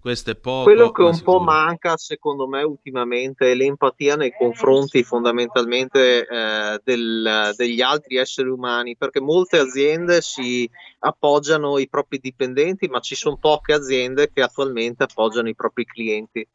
Questo 0.00 0.30
è 0.30 0.34
poco. 0.34 0.62
Quello 0.62 0.92
che 0.92 1.02
un 1.02 1.20
po' 1.22 1.40
manca, 1.40 1.98
secondo 1.98 2.48
me, 2.48 2.62
ultimamente 2.62 3.50
è 3.50 3.54
l'empatia 3.54 4.16
nei 4.16 4.32
confronti 4.32 5.02
fondamentalmente 5.02 6.26
eh, 6.26 6.80
del, 6.82 7.52
degli 7.54 7.82
altri 7.82 8.16
esseri 8.16 8.48
umani, 8.48 8.96
perché 8.96 9.20
molte 9.20 9.58
aziende 9.58 10.22
si 10.22 10.68
appoggiano 11.00 11.76
i 11.76 11.86
propri 11.86 12.18
dipendenti, 12.18 12.88
ma 12.88 13.00
ci 13.00 13.14
sono 13.14 13.36
poche 13.36 13.74
aziende 13.74 14.32
che 14.32 14.40
attualmente 14.40 15.02
appoggiano 15.02 15.50
i 15.50 15.54
propri 15.54 15.84
clienti. 15.84 16.48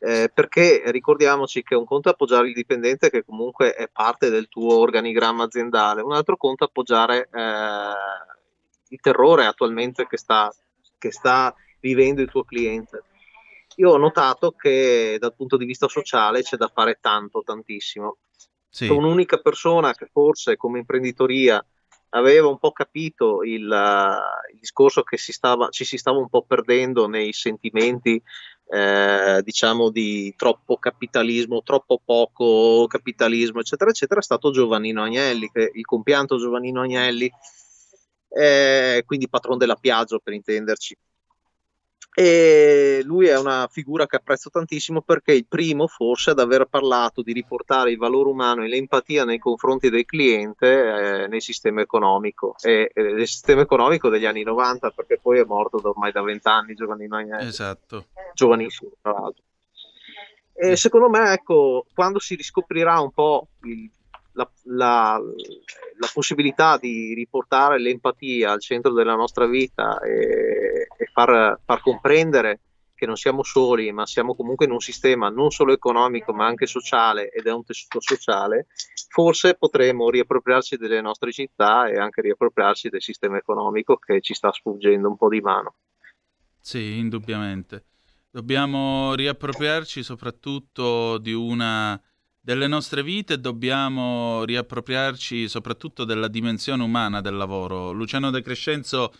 Eh, 0.00 0.30
perché 0.32 0.82
ricordiamoci 0.92 1.64
che 1.64 1.74
un 1.74 1.84
conto 1.84 2.08
è 2.08 2.12
appoggiare 2.12 2.46
il 2.46 2.54
dipendente 2.54 3.10
che 3.10 3.24
comunque 3.24 3.74
è 3.74 3.88
parte 3.92 4.30
del 4.30 4.46
tuo 4.48 4.78
organigramma 4.78 5.42
aziendale, 5.42 6.02
un 6.02 6.12
altro 6.12 6.36
conto 6.36 6.62
è 6.62 6.68
appoggiare 6.68 7.28
eh, 7.32 8.90
il 8.90 9.00
terrore 9.00 9.46
attualmente 9.46 10.06
che 10.06 10.16
sta, 10.16 10.54
che 10.96 11.10
sta 11.10 11.52
vivendo 11.80 12.22
il 12.22 12.30
tuo 12.30 12.44
cliente. 12.44 13.02
Io 13.76 13.90
ho 13.90 13.96
notato 13.96 14.52
che 14.52 15.16
dal 15.20 15.34
punto 15.34 15.56
di 15.56 15.64
vista 15.64 15.88
sociale 15.88 16.42
c'è 16.42 16.56
da 16.56 16.70
fare 16.72 16.98
tanto, 17.00 17.42
tantissimo. 17.44 18.18
Sì. 18.68 18.86
C'è 18.86 18.92
un'unica 18.92 19.38
persona 19.38 19.94
che 19.94 20.08
forse 20.12 20.56
come 20.56 20.80
imprenditoria 20.80 21.64
aveva 22.10 22.48
un 22.48 22.58
po' 22.58 22.72
capito 22.72 23.42
il, 23.42 23.68
uh, 23.68 24.52
il 24.52 24.58
discorso 24.58 25.02
che 25.02 25.16
si 25.16 25.32
stava, 25.32 25.68
ci 25.68 25.84
si 25.84 25.96
stava 25.98 26.18
un 26.18 26.28
po' 26.28 26.42
perdendo 26.42 27.06
nei 27.06 27.32
sentimenti, 27.32 28.20
eh, 28.70 29.40
diciamo, 29.42 29.90
di 29.90 30.34
troppo 30.36 30.76
capitalismo, 30.78 31.62
troppo 31.62 32.00
poco 32.04 32.86
capitalismo, 32.86 33.60
eccetera, 33.60 33.90
eccetera, 33.90 34.20
è 34.20 34.22
stato 34.22 34.50
Giovannino 34.50 35.02
Agnelli, 35.02 35.50
che, 35.50 35.70
il 35.72 35.84
compianto 35.84 36.38
Giovannino 36.38 36.82
Agnelli, 36.82 37.30
eh, 38.30 39.02
quindi 39.06 39.28
patron 39.28 39.58
della 39.58 39.76
Piaggio 39.76 40.20
per 40.22 40.34
intenderci, 40.34 40.96
e 42.20 43.00
lui 43.04 43.28
è 43.28 43.38
una 43.38 43.68
figura 43.70 44.08
che 44.08 44.16
apprezzo 44.16 44.50
tantissimo 44.50 45.02
perché 45.02 45.30
è 45.30 45.36
il 45.36 45.46
primo 45.46 45.86
forse 45.86 46.30
ad 46.30 46.40
aver 46.40 46.64
parlato 46.64 47.22
di 47.22 47.32
riportare 47.32 47.92
il 47.92 47.96
valore 47.96 48.30
umano 48.30 48.64
e 48.64 48.66
l'empatia 48.66 49.24
nei 49.24 49.38
confronti 49.38 49.88
del 49.88 50.04
cliente 50.04 50.66
eh, 50.66 51.28
nel 51.28 51.40
sistema 51.40 51.80
economico. 51.80 52.56
E 52.60 52.90
eh, 52.92 53.02
nel 53.12 53.28
sistema 53.28 53.60
economico 53.60 54.08
degli 54.08 54.24
anni 54.24 54.42
90 54.42 54.90
perché 54.90 55.20
poi 55.22 55.38
è 55.38 55.44
morto 55.44 55.78
da 55.78 55.90
ormai 55.90 56.10
da 56.10 56.22
vent'anni 56.22 56.74
Giovannino 56.74 57.18
Agnelli 57.18 57.46
esatto. 57.46 58.06
giovanissimo 58.34 58.90
tra 59.00 59.12
l'altro. 59.12 59.44
E 60.54 60.74
secondo 60.74 61.08
me 61.08 61.34
ecco 61.34 61.86
quando 61.94 62.18
si 62.18 62.34
riscoprirà 62.34 62.98
un 62.98 63.12
po' 63.12 63.46
il 63.62 63.88
la, 64.38 64.48
la, 64.64 65.20
la, 65.98 66.08
possibilità 66.12 66.78
di 66.78 67.12
riportare 67.12 67.80
l'empatia 67.80 68.52
al 68.52 68.60
centro 68.60 68.92
della 68.92 69.16
nostra 69.16 69.46
vita 69.46 69.98
e, 69.98 70.67
e 70.98 71.06
far, 71.12 71.60
far, 71.64 71.80
comprendere 71.80 72.60
che 72.94 73.06
non 73.06 73.14
siamo 73.14 73.44
soli, 73.44 73.92
ma 73.92 74.04
siamo 74.06 74.34
comunque 74.34 74.66
in 74.66 74.72
un 74.72 74.80
sistema 74.80 75.28
non 75.28 75.52
solo 75.52 75.72
economico 75.72 76.32
ma 76.32 76.46
anche 76.46 76.66
sociale 76.66 77.30
ed 77.30 77.46
è 77.46 77.52
un 77.52 77.64
tessuto 77.64 78.00
sociale, 78.00 78.66
forse 79.08 79.54
potremo 79.54 80.10
riappropriarci 80.10 80.76
delle 80.76 81.00
nostre 81.00 81.30
città 81.30 81.88
e 81.88 81.96
anche 81.96 82.22
riappropriarci 82.22 82.88
del 82.88 83.00
sistema 83.00 83.36
economico 83.36 83.96
che 83.96 84.20
ci 84.20 84.34
sta 84.34 84.50
sfuggendo 84.50 85.08
un 85.08 85.16
po' 85.16 85.28
di 85.28 85.40
mano. 85.40 85.74
Sì, 86.58 86.98
indubbiamente. 86.98 87.84
Dobbiamo 88.28 89.14
riappropriarci 89.14 90.02
soprattutto 90.02 91.18
di 91.18 91.32
una 91.32 91.98
delle 92.48 92.66
nostre 92.66 93.02
vite 93.02 93.40
dobbiamo 93.40 94.42
riappropriarci 94.44 95.48
soprattutto 95.48 96.04
della 96.04 96.28
dimensione 96.28 96.82
umana 96.82 97.20
del 97.20 97.36
lavoro. 97.36 97.92
Luciano 97.92 98.30
De 98.30 98.40
Crescenzo 98.40 99.12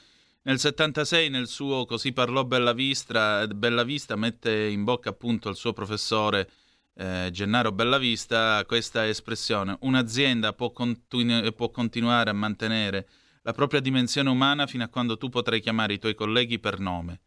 nel 0.43 0.59
76 0.59 1.29
nel 1.29 1.47
suo 1.47 1.85
Così 1.85 2.13
parlò 2.13 2.45
Bellavista, 2.45 3.47
Bellavista 3.47 4.17
mette 4.17 4.67
in 4.67 4.85
bocca 4.85 5.11
appunto 5.11 5.49
il 5.49 5.57
suo 5.57 5.73
professore 5.73 6.51
eh, 6.95 7.29
Gennaro 7.33 7.73
Bellavista 7.73 8.65
questa 8.67 9.07
espressione. 9.07 9.77
Un'azienda 9.81 10.53
può, 10.53 10.71
continu- 10.71 11.53
può 11.53 11.71
continuare 11.71 12.31
a 12.31 12.35
mantenere 12.35 13.09
la 13.43 13.53
propria 13.53 13.81
dimensione 13.81 14.29
umana 14.29 14.67
fino 14.67 14.85
a 14.85 14.89
quando 14.89 15.17
tu 15.17 15.29
potrai 15.29 15.61
chiamare 15.61 15.95
i 15.95 15.99
tuoi 15.99 16.15
colleghi 16.15 16.59
per 16.59 16.79
nome. 16.79 17.21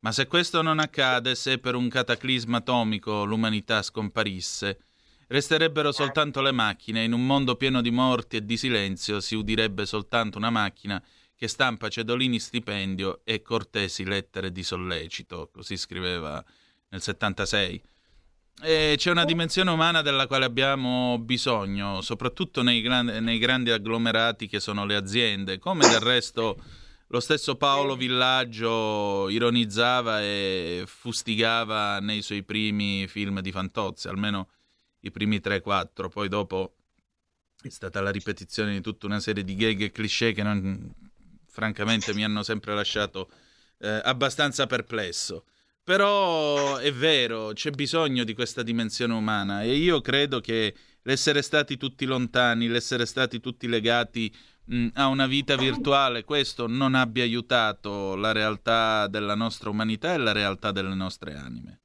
Ma 0.00 0.12
se 0.12 0.26
questo 0.26 0.60
non 0.60 0.78
accade, 0.78 1.34
se 1.34 1.58
per 1.58 1.74
un 1.74 1.88
cataclisma 1.88 2.58
atomico 2.58 3.24
l'umanità 3.24 3.80
scomparisse, 3.82 4.78
Resterebbero 5.26 5.90
soltanto 5.90 6.42
le 6.42 6.52
macchine, 6.52 7.02
in 7.02 7.12
un 7.12 7.24
mondo 7.24 7.56
pieno 7.56 7.80
di 7.80 7.90
morti 7.90 8.36
e 8.36 8.44
di 8.44 8.56
silenzio 8.56 9.20
si 9.20 9.34
udirebbe 9.34 9.86
soltanto 9.86 10.36
una 10.36 10.50
macchina 10.50 11.02
che 11.36 11.48
stampa 11.48 11.88
cedolini 11.88 12.38
stipendio 12.38 13.20
e 13.24 13.42
cortesi 13.42 14.04
lettere 14.04 14.52
di 14.52 14.62
sollecito, 14.62 15.50
così 15.52 15.76
scriveva 15.76 16.42
nel 16.88 17.02
76. 17.02 17.82
E 18.62 18.94
c'è 18.96 19.10
una 19.10 19.24
dimensione 19.24 19.70
umana 19.70 20.00
della 20.00 20.28
quale 20.28 20.44
abbiamo 20.44 21.18
bisogno, 21.18 22.00
soprattutto 22.02 22.62
nei 22.62 22.80
grandi, 22.82 23.20
nei 23.20 23.38
grandi 23.38 23.70
agglomerati 23.70 24.46
che 24.46 24.60
sono 24.60 24.84
le 24.84 24.94
aziende, 24.94 25.58
come 25.58 25.88
del 25.88 26.00
resto 26.00 26.62
lo 27.08 27.20
stesso 27.20 27.56
Paolo 27.56 27.96
Villaggio 27.96 29.28
ironizzava 29.28 30.22
e 30.22 30.84
fustigava 30.86 31.98
nei 32.00 32.22
suoi 32.22 32.42
primi 32.42 33.06
film 33.08 33.40
di 33.40 33.52
Fantozzi, 33.52 34.08
almeno 34.08 34.48
i 35.00 35.10
primi 35.10 35.38
3-4, 35.38 36.08
poi 36.08 36.28
dopo 36.28 36.76
è 37.60 37.68
stata 37.68 38.00
la 38.00 38.10
ripetizione 38.10 38.72
di 38.72 38.80
tutta 38.80 39.06
una 39.06 39.20
serie 39.20 39.44
di 39.44 39.54
gag 39.54 39.82
e 39.82 39.90
cliché 39.90 40.32
che 40.32 40.42
non, 40.42 40.94
francamente 41.54 42.12
mi 42.14 42.24
hanno 42.24 42.42
sempre 42.42 42.74
lasciato 42.74 43.30
eh, 43.78 44.00
abbastanza 44.02 44.66
perplesso. 44.66 45.44
Però 45.84 46.78
è 46.78 46.92
vero, 46.92 47.52
c'è 47.52 47.70
bisogno 47.70 48.24
di 48.24 48.34
questa 48.34 48.62
dimensione 48.62 49.12
umana 49.12 49.62
e 49.62 49.76
io 49.76 50.00
credo 50.00 50.40
che 50.40 50.74
l'essere 51.02 51.42
stati 51.42 51.76
tutti 51.76 52.06
lontani, 52.06 52.66
l'essere 52.66 53.06
stati 53.06 53.38
tutti 53.38 53.68
legati 53.68 54.34
mh, 54.64 54.88
a 54.94 55.06
una 55.06 55.26
vita 55.26 55.54
virtuale, 55.56 56.24
questo 56.24 56.66
non 56.66 56.94
abbia 56.96 57.22
aiutato 57.22 58.16
la 58.16 58.32
realtà 58.32 59.06
della 59.06 59.36
nostra 59.36 59.70
umanità 59.70 60.14
e 60.14 60.18
la 60.18 60.32
realtà 60.32 60.72
delle 60.72 60.94
nostre 60.94 61.36
anime. 61.36 61.83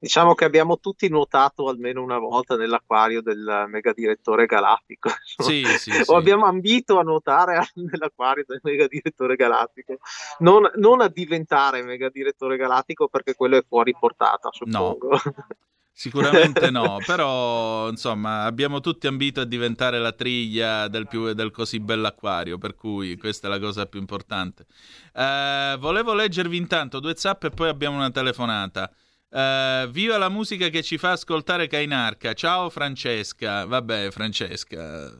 Diciamo 0.00 0.34
che 0.34 0.44
abbiamo 0.44 0.78
tutti 0.78 1.08
nuotato 1.08 1.68
almeno 1.68 2.04
una 2.04 2.18
volta 2.18 2.54
nell'acquario 2.54 3.20
del 3.20 3.64
megadirettore 3.68 4.46
galattico. 4.46 5.10
Sì, 5.38 5.64
sì, 5.76 5.90
o 6.06 6.16
abbiamo 6.16 6.46
ambito 6.46 7.00
a 7.00 7.02
nuotare 7.02 7.66
nell'acquario 7.74 8.44
del 8.46 8.60
megadirettore 8.62 9.34
galattico. 9.34 9.98
Non, 10.38 10.70
non, 10.76 11.00
a 11.00 11.08
diventare 11.08 11.82
megadirettore 11.82 12.56
galattico 12.56 13.08
perché 13.08 13.34
quello 13.34 13.56
è 13.56 13.64
fuori 13.66 13.92
portata, 13.98 14.50
suppongo. 14.52 15.08
No. 15.10 15.18
Sicuramente 15.98 16.70
no, 16.70 16.98
però 17.04 17.88
insomma 17.88 18.44
abbiamo 18.44 18.78
tutti 18.78 19.08
ambito 19.08 19.40
a 19.40 19.44
diventare 19.44 19.98
la 19.98 20.12
triglia 20.12 20.86
del, 20.86 21.08
più, 21.08 21.32
del 21.32 21.50
così 21.50 21.80
bell'acquario, 21.80 22.56
per 22.56 22.76
cui 22.76 23.16
questa 23.16 23.48
è 23.48 23.50
la 23.50 23.58
cosa 23.58 23.84
più 23.86 23.98
importante. 23.98 24.64
Uh, 25.12 25.76
volevo 25.78 26.14
leggervi 26.14 26.56
intanto 26.56 27.00
due 27.00 27.16
zap 27.16 27.42
e 27.42 27.50
poi 27.50 27.68
abbiamo 27.68 27.96
una 27.96 28.12
telefonata. 28.12 28.88
Uh, 29.30 29.86
viva 29.88 30.16
la 30.16 30.30
musica 30.30 30.68
che 30.68 30.82
ci 30.82 30.96
fa 30.96 31.12
ascoltare 31.12 31.66
Kainarca. 31.66 32.32
Ciao 32.32 32.70
Francesca. 32.70 33.66
Vabbè, 33.66 34.10
Francesca. 34.10 35.12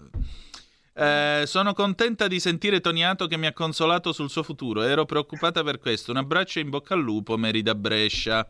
Uh, 0.95 1.45
sono 1.45 1.75
contenta 1.75 2.27
di 2.27 2.41
sentire 2.41 2.81
Toniato 2.81 3.27
che 3.27 3.37
mi 3.37 3.47
ha 3.47 3.53
consolato 3.53 4.13
sul 4.13 4.31
suo 4.31 4.43
futuro. 4.43 4.83
Ero 4.83 5.05
preoccupata 5.05 5.63
per 5.63 5.79
questo. 5.79 6.11
Un 6.11 6.17
abbraccio 6.17 6.59
in 6.59 6.71
bocca 6.71 6.95
al 6.95 7.01
lupo, 7.01 7.37
Mary 7.37 7.61
da 7.61 7.75
Brescia. 7.75 8.49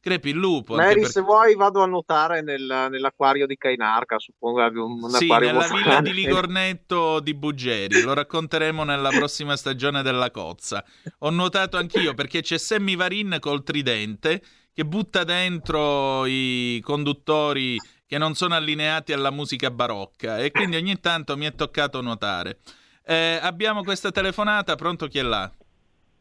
Crepi 0.00 0.28
il 0.28 0.36
lupo. 0.36 0.76
Mary, 0.76 1.00
per... 1.00 1.10
se 1.10 1.22
vuoi, 1.22 1.56
vado 1.56 1.82
a 1.82 1.86
nuotare 1.86 2.42
nel, 2.42 2.88
nell'acquario 2.90 3.46
di 3.46 3.56
Kainarca. 3.56 4.18
Suppongo 4.18 4.62
abbia 4.62 4.82
un, 4.82 5.02
un 5.02 5.10
sì, 5.10 5.24
acquario 5.24 5.52
nella 5.52 5.68
villa 5.68 6.00
di 6.02 6.12
Ligornetto 6.12 7.18
di 7.20 7.34
Buggeri. 7.34 8.02
Lo 8.02 8.12
racconteremo 8.12 8.84
nella 8.84 9.08
prossima 9.08 9.56
stagione 9.56 10.02
della 10.02 10.30
Cozza. 10.30 10.84
Ho 11.20 11.30
nuotato 11.30 11.78
anch'io 11.78 12.12
perché 12.12 12.42
c'è 12.42 12.58
Sammy 12.58 12.94
Varin 12.94 13.38
col 13.40 13.64
tridente 13.64 14.42
che 14.78 14.84
butta 14.84 15.24
dentro 15.24 16.24
i 16.26 16.80
conduttori 16.84 17.76
che 18.06 18.16
non 18.16 18.34
sono 18.34 18.54
allineati 18.54 19.12
alla 19.12 19.32
musica 19.32 19.72
barocca 19.72 20.38
e 20.38 20.52
quindi 20.52 20.76
ogni 20.76 21.00
tanto 21.00 21.36
mi 21.36 21.46
è 21.46 21.52
toccato 21.52 22.00
nuotare. 22.00 22.58
Eh, 23.04 23.40
abbiamo 23.42 23.82
questa 23.82 24.12
telefonata, 24.12 24.76
pronto 24.76 25.08
chi 25.08 25.18
è 25.18 25.22
là? 25.22 25.50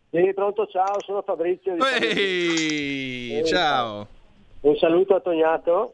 Sì, 0.10 0.32
pronto, 0.34 0.66
ciao, 0.66 1.00
sono 1.06 1.22
Fabrizio. 1.22 1.76
Ehi, 2.02 3.46
ciao. 3.46 4.08
Un 4.62 4.76
saluto 4.78 5.14
a 5.14 5.20
Tognato. 5.20 5.94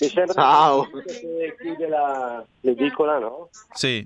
Mi 0.00 0.06
sembra 0.06 0.34
ciao. 0.34 0.88
che 1.04 1.56
chiude 1.58 1.88
la, 1.88 2.46
l'edicola, 2.60 3.18
no? 3.18 3.48
Sì. 3.72 4.04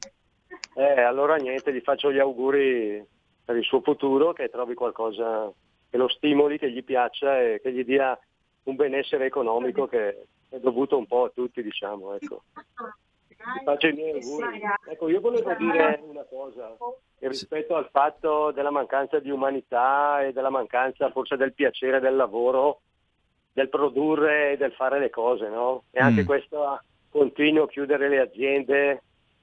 Eh, 0.77 1.01
allora 1.03 1.37
niente, 1.37 1.75
gli 1.75 1.83
faccio 1.83 2.11
gli 2.11 2.21
auguri 2.21 3.07
per 3.45 3.55
il 3.55 3.65
suo 3.65 3.83
futuro, 3.83 4.33
che 4.33 4.49
trovi 4.49 4.73
qualcosa 4.73 5.53
che 5.91 5.97
lo 5.97 6.09
stimoli, 6.09 6.59
che 6.59 6.71
gli 6.71 6.85
piaccia 6.85 7.41
e 7.41 7.61
che 7.61 7.73
gli 7.73 7.85
dia 7.85 8.19
un 8.65 8.77
benessere 8.77 9.27
economico 9.27 9.87
che 9.87 10.27
è 10.49 10.59
dovuto 10.59 10.97
un 10.97 11.07
po' 11.07 11.25
a 11.25 11.31
tutti, 11.31 11.63
diciamo. 11.63 12.15
Ecco. 12.15 12.43
faccio 13.65 13.89
i 13.89 13.93
miei 13.93 14.13
auguri. 14.13 14.61
Ecco, 14.89 15.09
io 15.09 15.21
volevo 15.21 15.55
dire 15.55 16.01
una 16.03 16.25
cosa 16.25 16.77
rispetto 17.21 17.77
al 17.77 17.89
fatto 17.91 18.51
della 18.53 18.71
mancanza 18.71 19.19
di 19.19 19.31
umanità 19.31 20.23
e 20.23 20.33
della 20.33 20.51
mancanza 20.51 21.11
forse 21.11 21.37
del 21.37 21.53
piacere 21.53 22.01
del 22.01 22.17
lavoro, 22.17 22.81
del 23.53 23.69
produrre 23.69 24.53
e 24.53 24.57
del 24.57 24.73
fare 24.73 24.99
le 24.99 25.11
cose, 25.11 25.49
no? 25.49 25.85
E 25.91 26.01
anche 26.01 26.23
mm. 26.23 26.27
questo 26.27 26.81
continuo 27.11 27.67
chiudere 27.67 28.09
le 28.09 28.21
aziende 28.21 29.03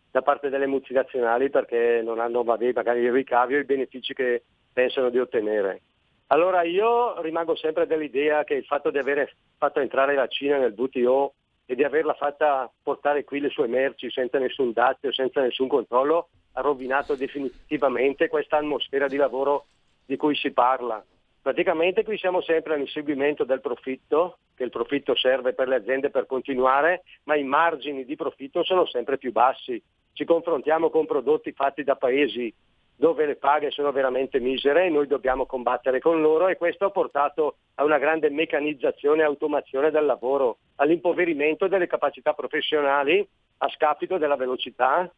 da 0.10 0.22
parte 0.22 0.50
delle 0.50 0.68
multinazionali 0.68 1.50
perché 1.50 2.02
non 2.04 2.20
hanno 2.20 2.44
magari 2.44 3.02
il 3.02 3.12
ricavio 3.12 3.58
e 3.58 3.62
i 3.62 3.66
benefici 3.66 4.14
che 4.14 4.44
pensano 4.72 5.10
di 5.10 5.20
ottenere. 5.20 5.82
Allora 6.28 6.64
io 6.64 7.22
rimango 7.22 7.56
sempre 7.56 7.88
dell'idea 7.88 8.44
che 8.44 8.56
il 8.56 8.66
fatto 8.66 8.90
di 8.90 8.98
aver 8.98 9.32
fatto 9.58 9.80
entrare 9.80 10.14
la 10.14 10.28
Cina 10.28 10.58
nel 10.58 10.74
WTO 10.76 11.34
e 11.66 11.76
di 11.76 11.84
averla 11.84 12.14
fatta 12.16 12.70
portare 12.84 13.24
qui 13.24 13.40
le 13.40 13.50
sue 13.50 13.68
merci 13.68 14.10
senza 14.10 14.38
nessun 14.38 14.74
dazio, 14.74 15.12
senza 15.14 15.42
nessun 15.42 15.68
controllo, 15.68 16.30
ha 16.54 16.62
rovinato 16.62 17.16
definitivamente 17.16 18.28
questa 18.28 18.58
atmosfera 18.58 19.08
di 19.08 19.16
lavoro 19.16 19.68
di 20.06 20.18
cui 20.18 20.36
si 20.36 20.52
parla. 20.52 21.04
Praticamente 21.42 22.04
qui 22.04 22.18
siamo 22.18 22.42
sempre 22.42 22.74
all'inseguimento 22.74 23.46
del 23.46 23.62
profitto, 23.62 24.40
che 24.54 24.64
il 24.64 24.70
profitto 24.70 25.16
serve 25.16 25.54
per 25.54 25.70
le 25.70 25.76
aziende 25.76 26.10
per 26.10 26.26
continuare, 26.26 27.04
ma 27.24 27.38
i 27.38 27.44
margini 27.44 28.04
di 28.04 28.16
profitto 28.18 28.64
sono 28.64 28.86
sempre 28.86 29.18
più 29.18 29.32
bassi. 29.32 29.82
Ci 30.12 30.26
confrontiamo 30.26 30.90
con 30.90 31.06
prodotti 31.06 31.54
fatti 31.54 31.84
da 31.84 31.96
paesi 31.96 32.54
dove 33.00 33.28
le 33.28 33.36
paghe 33.36 33.70
sono 33.70 33.92
veramente 33.92 34.40
misere 34.40 34.86
e 34.86 34.90
noi 34.90 35.06
dobbiamo 35.06 35.46
combattere 35.46 36.00
con 36.00 36.20
loro 36.20 36.48
e 36.48 36.58
questo 36.58 36.86
ha 36.86 36.90
portato 36.90 37.58
a 37.76 37.84
una 37.84 38.00
grande 38.00 38.32
meccanizzazione 38.32 39.22
e 39.22 39.26
automazione 39.26 39.92
del 39.92 40.06
lavoro, 40.06 40.58
all'impoverimento 40.78 41.68
delle 41.68 41.86
capacità 41.86 42.34
professionali 42.34 43.26
a 43.60 43.70
scapito 43.70 44.18
della 44.18 44.36
velocità 44.36 45.10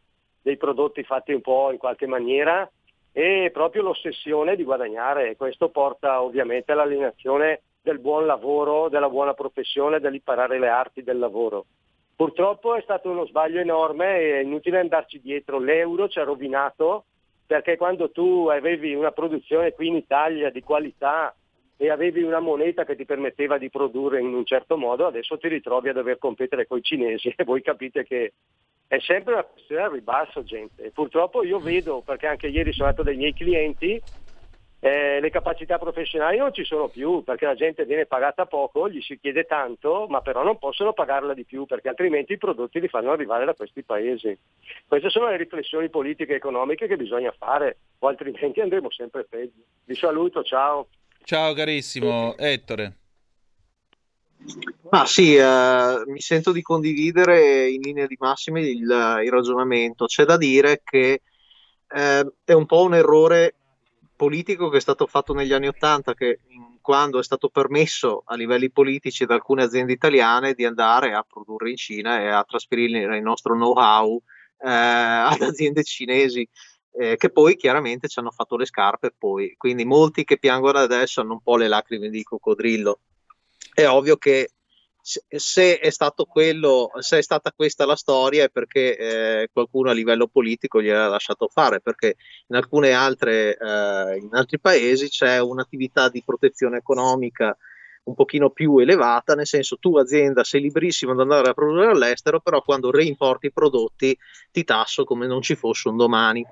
dei 0.42 0.58
prodotti 0.58 1.04
fatti 1.04 1.32
un 1.32 1.40
po' 1.40 1.72
in 1.72 1.78
qualche 1.78 2.06
maniera 2.06 2.70
e 3.14 3.50
proprio 3.54 3.84
l'ossessione 3.84 4.58
di 4.58 4.64
guadagnare 4.66 5.38
questo 5.38 5.70
porta 5.70 6.22
ovviamente 6.22 6.74
all'alienazione 6.74 7.62
del 7.82 8.00
buon 8.00 8.26
lavoro, 8.26 8.90
della 8.90 9.10
buona 9.10 9.34
professione, 9.34 10.02
dell'imparare 10.02 10.60
le 10.60 10.68
arti 10.68 11.02
del 11.02 11.18
lavoro. 11.18 11.66
Purtroppo 12.14 12.76
è 12.76 12.82
stato 12.82 13.10
uno 13.10 13.26
sbaglio 13.26 13.62
enorme 13.62 14.20
è 14.20 14.40
inutile 14.40 14.80
andarci 14.80 15.22
dietro, 15.22 15.60
l'euro 15.60 16.10
ci 16.10 16.20
ha 16.20 16.26
rovinato 16.26 17.06
perché 17.50 17.78
quando 17.78 18.12
tu 18.12 18.48
avevi 18.48 18.94
una 18.94 19.10
produzione 19.10 19.74
qui 19.74 19.88
in 19.88 19.96
Italia 19.96 20.52
di 20.52 20.62
qualità 20.62 21.36
e 21.78 21.90
avevi 21.90 22.22
una 22.22 22.40
moneta 22.40 22.86
che 22.86 22.96
ti 22.96 23.06
permetteva 23.06 23.58
di 23.58 23.72
produrre 23.72 24.20
in 24.20 24.36
un 24.36 24.46
certo 24.46 24.78
modo, 24.78 25.08
adesso 25.08 25.36
ti 25.40 25.48
ritrovi 25.48 25.90
a 25.90 25.94
dover 25.94 26.20
competere 26.20 26.68
con 26.68 26.78
i 26.78 26.84
cinesi 26.84 27.34
e 27.36 27.44
voi 27.44 27.64
capite 27.64 28.04
che 28.04 28.34
è 28.86 29.00
sempre 29.00 29.34
una 29.34 29.44
questione 29.46 29.82
al 29.82 29.92
ribasso, 29.92 30.44
gente. 30.44 30.92
Purtroppo 30.92 31.44
io 31.44 31.58
vedo, 31.58 32.04
perché 32.06 32.28
anche 32.28 32.46
ieri 32.46 32.72
sono 32.72 32.90
andato 32.90 33.04
dai 33.04 33.18
miei 33.18 33.34
clienti, 33.34 34.00
eh, 34.82 35.20
le 35.20 35.30
capacità 35.30 35.78
professionali 35.78 36.38
non 36.38 36.54
ci 36.54 36.64
sono 36.64 36.88
più 36.88 37.22
perché 37.24 37.46
la 37.46 37.56
gente 37.56 37.84
viene 37.86 38.06
pagata 38.06 38.46
poco, 38.46 38.90
gli 38.90 39.02
si 39.02 39.20
chiede 39.20 39.46
tanto, 39.46 40.08
ma 40.08 40.22
però 40.22 40.44
non 40.44 40.58
possono 40.58 40.94
pagarla 40.94 41.34
di 41.34 41.44
più 41.44 41.66
perché 41.66 41.90
altrimenti 41.90 42.34
i 42.34 42.38
prodotti 42.38 42.80
li 42.80 42.88
fanno 42.88 43.12
arrivare 43.12 43.44
da 43.44 43.54
questi 43.54 43.84
paesi. 43.84 44.38
Queste 44.88 45.10
sono 45.10 45.30
le 45.30 45.38
riflessioni 45.38 45.90
politiche 45.90 46.34
e 46.34 46.38
economiche 46.38 46.88
che 46.88 46.96
bisogna 46.96 47.34
fare 47.38 47.78
o 48.00 48.08
altrimenti 48.08 48.62
andremo 48.62 48.90
sempre 48.90 49.26
peggio. 49.26 49.62
Vi 49.84 49.96
saluto, 49.96 50.44
ciao. 50.44 50.88
Ciao 51.26 51.54
carissimo 51.54 52.38
Ettore. 52.38 52.94
Ma 54.90 55.06
sì, 55.06 55.36
eh, 55.36 56.04
mi 56.08 56.22
sento 56.22 56.54
di 56.54 56.62
condividere 56.62 57.68
in 57.68 57.82
linea 57.82 58.08
di 58.08 58.16
massima 58.18 58.60
il, 58.62 58.80
il 58.80 59.30
ragionamento. 59.30 60.06
C'è 60.06 60.24
da 60.24 60.38
dire 60.38 60.82
che 60.86 61.22
eh, 61.92 62.32
è 62.46 62.54
un 62.54 62.66
po' 62.66 62.84
un 62.84 62.96
errore 62.96 63.56
politico 64.20 64.68
che 64.68 64.78
è 64.78 64.82
stato 64.82 65.08
fatto 65.08 65.34
negli 65.34 65.54
anni 65.54 65.70
Ottanta, 65.70 66.14
quando 66.82 67.20
è 67.20 67.24
stato 67.24 67.48
permesso 67.48 68.24
a 68.26 68.36
livelli 68.36 68.70
politici 68.70 69.26
da 69.26 69.36
alcune 69.36 69.64
aziende 69.64 69.94
italiane 69.94 70.56
di 70.56 70.66
andare 70.66 71.14
a 71.14 71.26
produrre 71.26 71.70
in 71.70 71.78
Cina 71.78 72.20
e 72.20 72.28
a 72.28 72.44
trasferire 72.44 73.16
il 73.16 73.24
nostro 73.24 73.54
know-how 73.54 74.22
eh, 74.62 74.68
ad 75.32 75.42
aziende 75.42 75.86
cinesi. 75.86 76.46
Eh, 76.92 77.16
che 77.16 77.30
poi 77.30 77.56
chiaramente 77.56 78.10
ci 78.10 78.20
hanno 78.20 78.32
fatto 78.32 78.58
le 78.58 78.66
scarpe 78.66 79.14
poi, 79.18 79.56
quindi 79.56 79.86
molti 79.86 80.26
che 80.26 80.38
piangono 80.38 80.80
adesso 80.80 81.22
hanno 81.22 81.34
un 81.34 81.42
po' 81.42 81.56
le 81.56 81.70
lacrime 81.70 82.10
di 82.10 82.22
coccodrillo. 82.24 83.00
È 83.74 83.88
ovvio 83.88 84.18
che 84.18 84.50
se 85.02 85.80
è 85.80 85.90
quello, 86.28 86.92
se 87.00 87.18
è 87.18 87.22
stata 87.22 87.52
questa 87.52 87.86
la 87.86 87.96
storia 87.96 88.46
è 88.46 88.50
perché 88.50 88.98
eh, 88.98 89.50
qualcuno 89.52 89.90
a 89.90 89.94
livello 89.94 90.28
politico 90.28 90.82
gliel'ha 90.82 91.08
lasciato 91.08 91.48
fare, 91.48 91.82
perché 91.82 92.16
in 92.48 92.56
alcune 92.56 92.92
altre, 92.92 93.58
eh, 93.58 94.18
in 94.18 94.30
altri 94.32 94.60
paesi 94.60 95.10
c'è 95.10 95.40
un'attività 95.40 96.10
di 96.10 96.24
protezione 96.24 96.78
economica, 96.78 97.56
un 98.04 98.16
pochino 98.16 98.50
più 98.50 98.78
elevata, 98.80 99.36
nel 99.36 99.48
senso 99.48 99.78
tu 99.78 99.98
azienda 99.98 100.44
sei 100.44 100.62
liberissimo 100.62 101.12
ad 101.12 101.20
andare 101.20 101.50
a 101.50 101.54
produrre 101.54 101.92
all'estero, 101.92 102.40
però 102.40 102.62
quando 102.62 102.92
reimporti 102.92 103.48
i 103.48 103.52
prodotti 103.52 104.18
ti 104.52 104.64
tasso 104.64 105.04
come 105.04 105.28
non 105.28 105.42
ci 105.42 105.56
fosse 105.56 105.90
un 105.90 105.98
domani. 105.98 106.46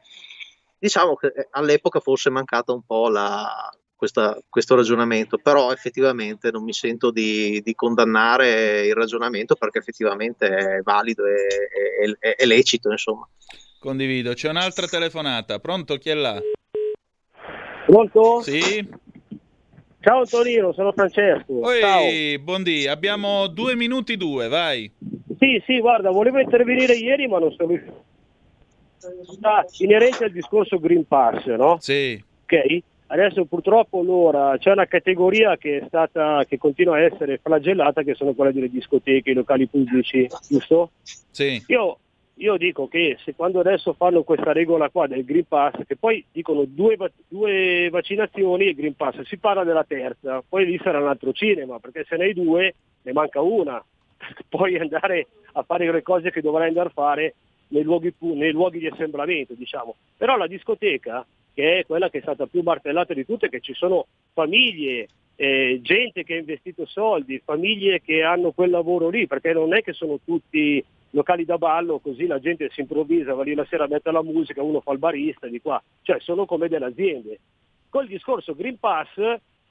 Diciamo 0.79 1.15
che 1.15 1.27
eh, 1.27 1.47
all'epoca 1.51 1.99
forse 1.99 2.29
è 2.29 2.31
mancata 2.31 2.71
un 2.71 2.83
po' 2.83 3.09
la, 3.09 3.71
questa, 3.97 4.39
questo 4.47 4.75
ragionamento, 4.75 5.37
però 5.37 5.71
effettivamente 5.71 6.51
non 6.51 6.63
mi 6.63 6.71
sento 6.71 7.11
di, 7.11 7.61
di, 7.61 7.73
condannare 7.73 8.85
il 8.85 8.93
ragionamento 8.93 9.55
perché 9.55 9.79
effettivamente 9.79 10.47
è 10.47 10.81
valido 10.81 11.25
e 11.25 12.15
è, 12.19 12.27
è, 12.27 12.35
è, 12.35 12.45
lecito, 12.45 12.91
insomma. 12.91 13.27
Condivido. 13.79 14.33
C'è 14.33 14.49
un'altra 14.49 14.87
telefonata. 14.87 15.59
Pronto? 15.59 15.97
Chi 15.97 16.09
è 16.09 16.13
là? 16.13 16.39
Pronto? 17.85 18.41
Sì. 18.41 18.87
Ciao 19.99 20.19
Antonino, 20.19 20.71
sono 20.73 20.91
Francesco. 20.93 21.59
Oi, 21.65 21.79
Ciao. 21.81 22.43
buondì. 22.43 22.87
Abbiamo 22.87 23.47
due 23.47 23.75
minuti 23.75 24.15
due, 24.15 24.47
vai. 24.47 24.89
Sì, 25.39 25.61
sì, 25.65 25.79
guarda, 25.79 26.11
volevo 26.11 26.39
intervenire 26.39 26.93
ieri 26.93 27.27
ma 27.27 27.39
non 27.39 27.51
sono 27.51 27.69
riuscito. 27.69 28.05
Inerente 29.79 30.25
al 30.25 30.31
discorso 30.31 30.79
Green 30.79 31.05
Pass, 31.07 31.45
no? 31.45 31.77
Sì. 31.79 32.21
Ok? 32.43 32.83
Adesso 33.09 33.45
purtroppo 33.45 34.01
allora 34.01 34.57
c'è 34.57 34.71
una 34.71 34.85
categoria 34.85 35.55
che, 35.55 35.79
è 35.79 35.83
stata, 35.87 36.43
che 36.45 36.57
continua 36.57 36.97
a 36.97 37.01
essere 37.01 37.39
flagellata, 37.41 38.03
che 38.03 38.15
sono 38.15 38.33
quelle 38.33 38.51
delle 38.51 38.69
discoteche, 38.69 39.31
i 39.31 39.33
locali 39.33 39.67
pubblici, 39.67 40.27
giusto? 40.49 40.91
Sì. 41.31 41.63
Io, 41.67 41.99
io 42.35 42.57
dico 42.57 42.89
che 42.89 43.17
se 43.23 43.33
quando 43.33 43.61
adesso 43.61 43.93
fanno 43.93 44.23
questa 44.23 44.51
regola 44.51 44.89
qua 44.89 45.07
del 45.07 45.23
Green 45.23 45.47
Pass, 45.47 45.85
che 45.87 45.95
poi 45.95 46.23
dicono 46.31 46.65
due, 46.65 46.97
due 47.29 47.87
vaccinazioni 47.89 48.67
e 48.67 48.75
Green 48.75 48.95
Pass, 48.95 49.21
si 49.21 49.37
parla 49.37 49.63
della 49.63 49.85
terza, 49.85 50.43
poi 50.47 50.65
lì 50.65 50.77
sarà 50.83 50.99
un 50.99 51.07
altro 51.07 51.31
cinema, 51.31 51.79
perché 51.79 52.05
se 52.07 52.17
ne 52.17 52.25
hai 52.25 52.33
due 52.33 52.75
ne 53.03 53.13
manca 53.13 53.39
una, 53.39 53.81
puoi 54.49 54.77
andare 54.77 55.27
a 55.53 55.63
fare 55.63 55.89
le 55.89 56.01
cose 56.03 56.29
che 56.29 56.41
dovrai 56.41 56.67
andare 56.67 56.89
a 56.89 56.93
fare 56.93 57.35
nei 57.69 57.83
luoghi, 57.83 58.13
nei 58.19 58.51
luoghi 58.51 58.79
di 58.79 58.87
assemblamento, 58.87 59.53
diciamo. 59.53 59.95
Però 60.17 60.35
la 60.35 60.47
discoteca 60.47 61.25
che 61.57 61.79
è 61.79 61.85
quella 61.87 62.11
che 62.11 62.19
è 62.19 62.21
stata 62.21 62.45
più 62.45 62.61
martellata 62.61 63.15
di 63.15 63.25
tutte, 63.25 63.49
che 63.49 63.61
ci 63.61 63.73
sono 63.73 64.05
famiglie, 64.31 65.07
eh, 65.35 65.79
gente 65.81 66.23
che 66.23 66.35
ha 66.35 66.37
investito 66.37 66.85
soldi, 66.85 67.41
famiglie 67.43 67.99
che 67.99 68.21
hanno 68.21 68.51
quel 68.51 68.69
lavoro 68.69 69.09
lì, 69.09 69.25
perché 69.25 69.53
non 69.53 69.73
è 69.73 69.81
che 69.81 69.93
sono 69.93 70.19
tutti 70.23 70.85
locali 71.09 71.45
da 71.45 71.57
ballo, 71.57 71.97
così 71.97 72.27
la 72.27 72.39
gente 72.39 72.69
si 72.71 72.81
improvvisa, 72.81 73.33
va 73.33 73.41
lì 73.41 73.55
la 73.55 73.65
sera, 73.65 73.87
mette 73.87 74.11
la 74.11 74.21
musica, 74.21 74.61
uno 74.61 74.81
fa 74.81 74.91
il 74.91 74.99
barista 74.99 75.47
di 75.47 75.59
qua, 75.59 75.81
cioè 76.03 76.19
sono 76.19 76.45
come 76.45 76.67
delle 76.67 76.85
aziende. 76.85 77.39
Col 77.89 78.05
discorso 78.05 78.53
Green 78.53 78.77
Pass 78.77 79.15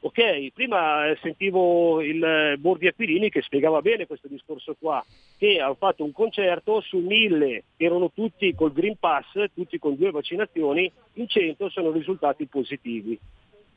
Ok, 0.06 0.52
prima 0.52 1.08
eh, 1.08 1.18
sentivo 1.20 2.00
il 2.00 2.22
eh, 2.22 2.56
Bordi 2.58 2.86
Aquirini 2.86 3.28
che 3.28 3.42
spiegava 3.42 3.82
bene 3.82 4.06
questo 4.06 4.28
discorso 4.28 4.76
qua, 4.78 5.04
che 5.36 5.58
hanno 5.58 5.74
fatto 5.74 6.04
un 6.04 6.12
concerto 6.12 6.80
su 6.80 6.98
mille, 6.98 7.64
erano 7.76 8.12
tutti 8.12 8.54
col 8.54 8.72
Green 8.72 8.96
Pass, 9.00 9.26
tutti 9.52 9.80
con 9.80 9.96
due 9.96 10.12
vaccinazioni, 10.12 10.88
in 11.14 11.26
cento 11.26 11.68
sono 11.70 11.90
risultati 11.90 12.46
positivi. 12.46 13.18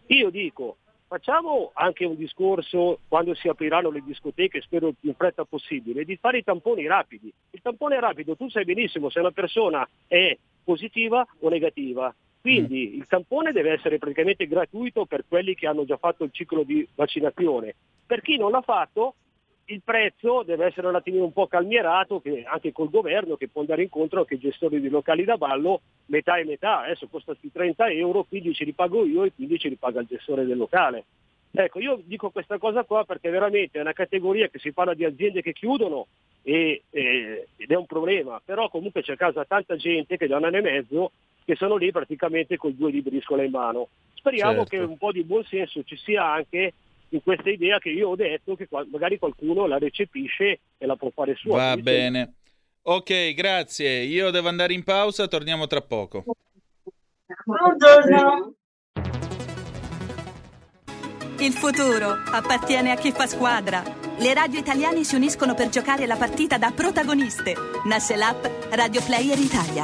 Io 0.05 0.29
dico, 0.29 0.77
facciamo 1.07 1.71
anche 1.73 2.05
un 2.05 2.15
discorso 2.15 2.99
quando 3.07 3.33
si 3.33 3.47
apriranno 3.47 3.89
le 3.89 4.03
discoteche, 4.05 4.61
spero 4.61 4.89
il 4.89 4.95
più 4.99 5.09
in 5.09 5.15
fretta 5.15 5.45
possibile, 5.45 6.05
di 6.05 6.15
fare 6.17 6.37
i 6.37 6.43
tamponi 6.43 6.85
rapidi. 6.85 7.33
Il 7.49 7.61
tampone 7.63 7.99
rapido, 7.99 8.35
tu 8.35 8.47
sai 8.49 8.65
benissimo 8.65 9.09
se 9.09 9.19
una 9.19 9.31
persona 9.31 9.89
è 10.05 10.37
positiva 10.63 11.25
o 11.39 11.49
negativa. 11.49 12.13
Quindi 12.41 12.91
mm. 12.93 12.99
il 12.99 13.07
tampone 13.07 13.51
deve 13.51 13.71
essere 13.71 13.97
praticamente 13.97 14.47
gratuito 14.47 15.05
per 15.05 15.25
quelli 15.27 15.55
che 15.55 15.67
hanno 15.67 15.85
già 15.85 15.97
fatto 15.97 16.23
il 16.23 16.31
ciclo 16.31 16.63
di 16.63 16.87
vaccinazione. 16.95 17.75
Per 18.05 18.21
chi 18.21 18.37
non 18.37 18.51
l'ha 18.51 18.61
fatto, 18.61 19.15
il 19.65 19.81
prezzo 19.83 20.43
deve 20.43 20.65
essere 20.65 20.87
un 20.87 20.95
attimino 20.95 21.23
un 21.23 21.33
po' 21.33 21.47
calmierato 21.47 22.19
che 22.19 22.43
anche 22.45 22.71
col 22.71 22.89
governo 22.89 23.35
che 23.35 23.49
può 23.49 23.61
andare 23.61 23.83
incontro 23.83 24.19
anche 24.19 24.35
ai 24.35 24.39
gestori 24.39 24.81
di 24.81 24.89
locali 24.89 25.23
da 25.23 25.37
ballo 25.37 25.81
metà 26.07 26.37
e 26.37 26.43
metà, 26.43 26.83
adesso 26.83 27.07
costa 27.07 27.35
30 27.51 27.91
euro, 27.91 28.23
15 28.23 28.65
li 28.65 28.73
pago 28.73 29.05
io 29.05 29.23
e 29.23 29.33
15 29.33 29.69
li 29.69 29.75
paga 29.75 30.01
il 30.01 30.07
gestore 30.07 30.45
del 30.45 30.57
locale. 30.57 31.05
Ecco, 31.51 31.79
io 31.79 31.99
dico 32.03 32.29
questa 32.29 32.57
cosa 32.57 32.83
qua 32.83 33.05
perché 33.05 33.29
veramente 33.29 33.79
è 33.79 33.81
una 33.81 33.93
categoria 33.93 34.47
che 34.49 34.59
si 34.59 34.71
parla 34.71 34.93
di 34.93 35.03
aziende 35.03 35.41
che 35.41 35.53
chiudono 35.53 36.07
e, 36.43 36.83
eh, 36.89 37.47
ed 37.55 37.71
è 37.71 37.75
un 37.75 37.85
problema, 37.85 38.41
però 38.43 38.69
comunque 38.69 39.01
c'è 39.01 39.13
a 39.13 39.17
casa 39.17 39.45
tanta 39.45 39.75
gente 39.75 40.17
che 40.17 40.27
da 40.27 40.37
un 40.37 40.45
anno 40.45 40.57
e 40.57 40.61
mezzo 40.61 41.11
che 41.49 41.55
sono 41.55 41.77
lì 41.77 41.91
praticamente 41.91 42.57
con 42.57 42.75
due 42.77 42.91
di 42.91 43.01
briscola 43.01 43.41
in 43.43 43.49
mano. 43.49 43.87
Speriamo 44.13 44.63
Certo. 44.65 44.69
che 44.69 44.77
un 44.77 44.97
po' 44.99 45.11
di 45.11 45.23
buon 45.23 45.43
senso 45.45 45.81
ci 45.83 45.97
sia 45.97 46.23
anche 46.31 46.73
in 47.09 47.23
questa 47.23 47.49
idea 47.49 47.79
che 47.79 47.89
io 47.89 48.09
ho 48.09 48.15
detto, 48.15 48.55
che 48.55 48.67
magari 48.91 49.17
qualcuno 49.17 49.65
la 49.65 49.79
recepisce 49.79 50.59
e 50.77 50.85
la 50.85 50.95
può 50.95 51.09
fare 51.11 51.33
sua. 51.33 51.55
Va 51.55 51.71
Quindi- 51.71 51.81
bene. 51.81 52.33
Ok, 52.83 53.33
grazie. 53.33 54.01
Io 54.03 54.29
devo 54.29 54.47
andare 54.47 54.73
in 54.73 54.83
pausa, 54.83 55.27
torniamo 55.27 55.65
tra 55.65 55.81
poco. 55.81 56.23
Buongiorno. 57.45 58.53
Il 61.39 61.53
futuro 61.53 62.09
appartiene 62.31 62.91
a 62.91 62.95
chi 62.95 63.11
fa 63.11 63.25
squadra. 63.25 63.81
Le 64.19 64.33
radio 64.35 64.59
italiane 64.59 65.03
si 65.03 65.15
uniscono 65.15 65.55
per 65.55 65.69
giocare 65.69 66.05
la 66.05 66.15
partita 66.15 66.59
da 66.59 66.71
protagoniste. 66.75 67.55
Nasce 67.87 68.15
l'app 68.15 68.45
Radio 68.71 69.01
Player 69.03 69.37
Italia. 69.39 69.83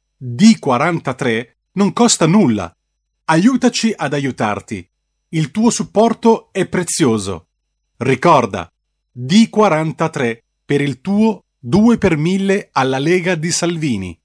D43 0.23 1.47
non 1.73 1.93
costa 1.93 2.27
nulla. 2.27 2.71
Aiutaci 3.25 3.91
ad 3.95 4.13
aiutarti. 4.13 4.87
Il 5.29 5.49
tuo 5.49 5.71
supporto 5.71 6.49
è 6.51 6.67
prezioso. 6.67 7.47
Ricorda, 7.97 8.71
D43 9.17 10.37
per 10.63 10.81
il 10.81 11.01
tuo 11.01 11.45
2 11.57 11.97
per 11.97 12.17
1000 12.17 12.69
alla 12.71 12.99
Lega 12.99 13.33
di 13.33 13.49
Salvini. 13.49 14.19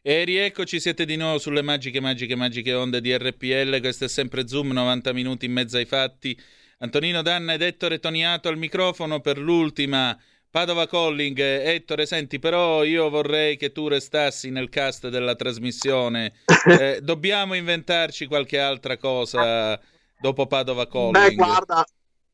E 0.00 0.24
rieccoci, 0.24 0.78
siete 0.78 1.04
di 1.04 1.16
nuovo 1.16 1.38
sulle 1.38 1.62
magiche, 1.62 1.98
magiche, 2.00 2.36
magiche 2.36 2.72
onde 2.72 3.00
di 3.00 3.16
RPL. 3.16 3.80
Questo 3.80 4.04
è 4.04 4.08
sempre 4.08 4.46
Zoom, 4.46 4.70
90 4.70 5.12
minuti 5.12 5.46
in 5.46 5.52
mezzo 5.52 5.76
ai 5.76 5.86
fatti. 5.86 6.38
Antonino 6.78 7.22
Danna 7.22 7.54
ed 7.54 7.62
Ettore 7.62 7.98
Toniato 7.98 8.48
al 8.48 8.58
microfono 8.58 9.18
per 9.18 9.38
l'ultima 9.38 10.16
Padova 10.50 10.86
Calling. 10.86 11.38
Ettore, 11.38 12.06
senti, 12.06 12.38
però 12.38 12.82
io 12.84 13.10
vorrei 13.10 13.56
che 13.56 13.72
tu 13.72 13.88
restassi 13.88 14.50
nel 14.50 14.68
cast 14.68 15.08
della 15.08 15.34
trasmissione. 15.34 16.32
Eh, 16.68 17.00
dobbiamo 17.00 17.54
inventarci 17.54 18.26
qualche 18.26 18.58
altra 18.58 18.98
cosa 18.98 19.80
dopo 20.20 20.46
Padova 20.46 20.86
Calling. 20.86 21.12
Beh, 21.16 21.34
guarda, 21.34 21.86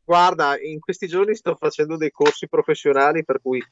guarda, 0.05 0.61
in 0.61 0.81
questi 0.81 1.07
giorni 1.07 1.37
sto 1.37 1.55
facendo 1.55 1.97
dei 1.97 2.11
corsi 2.11 2.49
professionali 2.49 3.25
per 3.25 3.41
cui 3.41 3.65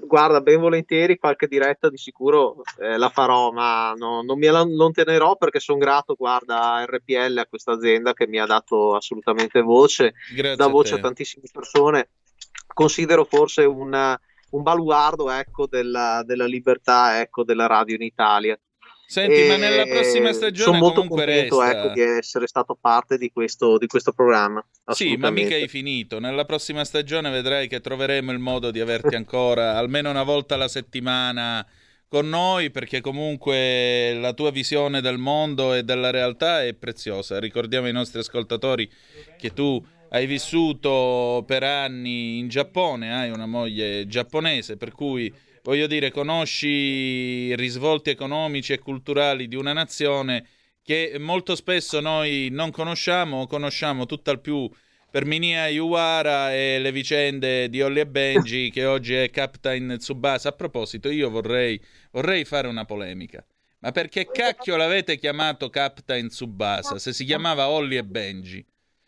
guarda, 0.00 0.40
ben 0.40 0.60
volentieri 0.60 1.18
qualche 1.18 1.48
diretta 1.48 1.88
di 1.88 1.96
sicuro 1.96 2.62
eh, 2.78 2.96
la 2.96 3.08
farò, 3.08 3.50
ma 3.50 3.92
no- 3.96 4.22
non 4.22 4.38
mi 4.38 4.46
allontanerò 4.46 5.36
perché 5.36 5.58
sono 5.58 5.78
grato, 5.78 6.14
guarda, 6.14 6.74
a 6.74 6.84
RPL, 6.84 7.38
a 7.38 7.46
questa 7.46 7.72
azienda 7.72 8.12
che 8.12 8.26
mi 8.26 8.38
ha 8.38 8.46
dato 8.46 8.94
assolutamente 8.94 9.60
voce, 9.60 10.14
Grazie 10.34 10.56
dà 10.56 10.64
a 10.66 10.68
voce 10.68 10.94
te. 10.94 10.98
a 10.98 11.02
tantissime 11.02 11.44
persone. 11.52 12.08
Considero 12.74 13.24
forse 13.24 13.64
un, 13.64 14.18
un 14.50 14.62
baluardo 14.62 15.30
ecco, 15.30 15.66
della, 15.66 16.22
della 16.26 16.46
libertà 16.46 17.20
ecco, 17.20 17.44
della 17.44 17.66
radio 17.66 17.94
in 17.94 18.02
Italia. 18.02 18.58
Senti, 19.06 19.42
e 19.42 19.48
ma 19.48 19.56
nella 19.56 19.84
prossima 19.84 20.32
stagione 20.32 20.64
sono 20.64 20.78
molto 20.78 21.06
contento 21.06 21.62
ecco, 21.62 21.88
di 21.92 22.00
essere 22.00 22.46
stato 22.46 22.76
parte 22.80 23.18
di 23.18 23.30
questo, 23.30 23.78
di 23.78 23.86
questo 23.86 24.12
programma. 24.12 24.64
Sì, 24.88 25.16
ma 25.16 25.30
mica 25.30 25.54
hai 25.54 25.68
finito. 25.68 26.18
Nella 26.18 26.44
prossima 26.44 26.84
stagione 26.84 27.30
vedrai 27.30 27.68
che 27.68 27.80
troveremo 27.80 28.32
il 28.32 28.38
modo 28.38 28.70
di 28.70 28.80
averti 28.80 29.14
ancora 29.14 29.76
almeno 29.78 30.10
una 30.10 30.22
volta 30.22 30.54
alla 30.54 30.68
settimana 30.68 31.64
con 32.08 32.28
noi 32.28 32.70
perché 32.70 33.00
comunque 33.00 34.14
la 34.14 34.32
tua 34.32 34.50
visione 34.50 35.00
del 35.00 35.18
mondo 35.18 35.74
e 35.74 35.82
della 35.82 36.10
realtà 36.10 36.64
è 36.64 36.72
preziosa. 36.72 37.38
Ricordiamo 37.38 37.86
ai 37.86 37.92
nostri 37.92 38.20
ascoltatori 38.20 38.90
che 39.38 39.52
tu 39.52 39.84
hai 40.14 40.26
vissuto 40.26 41.42
per 41.44 41.64
anni 41.64 42.38
in 42.38 42.46
Giappone, 42.46 43.12
hai 43.12 43.30
una 43.30 43.46
moglie 43.46 44.06
giapponese, 44.06 44.76
per 44.76 44.92
cui 44.92 45.32
voglio 45.64 45.88
dire, 45.88 46.12
conosci 46.12 46.68
i 46.68 47.56
risvolti 47.56 48.10
economici 48.10 48.72
e 48.72 48.78
culturali 48.78 49.48
di 49.48 49.56
una 49.56 49.72
nazione 49.72 50.46
che 50.84 51.16
molto 51.18 51.56
spesso 51.56 51.98
noi 51.98 52.48
non 52.52 52.70
conosciamo 52.70 53.40
o 53.40 53.46
conosciamo 53.48 54.06
tutt'al 54.06 54.40
più 54.40 54.70
per 55.10 55.24
Minia 55.24 55.66
Iwara 55.66 56.54
e 56.54 56.78
le 56.78 56.92
vicende 56.92 57.68
di 57.68 57.82
Olli 57.82 57.98
e 57.98 58.06
Benji 58.06 58.70
che 58.70 58.84
oggi 58.84 59.14
è 59.14 59.30
Captain 59.30 59.96
Tsubasa. 59.98 60.50
A 60.50 60.52
proposito, 60.52 61.08
io 61.10 61.28
vorrei, 61.28 61.80
vorrei 62.12 62.44
fare 62.44 62.68
una 62.68 62.84
polemica. 62.84 63.44
Ma 63.80 63.90
perché 63.90 64.28
cacchio 64.30 64.76
l'avete 64.76 65.18
chiamato 65.18 65.70
Captain 65.70 66.28
Tsubasa 66.28 67.00
se 67.00 67.12
si 67.12 67.24
chiamava 67.24 67.68
Olli 67.68 67.96
e 67.96 68.04
Benji? 68.04 68.64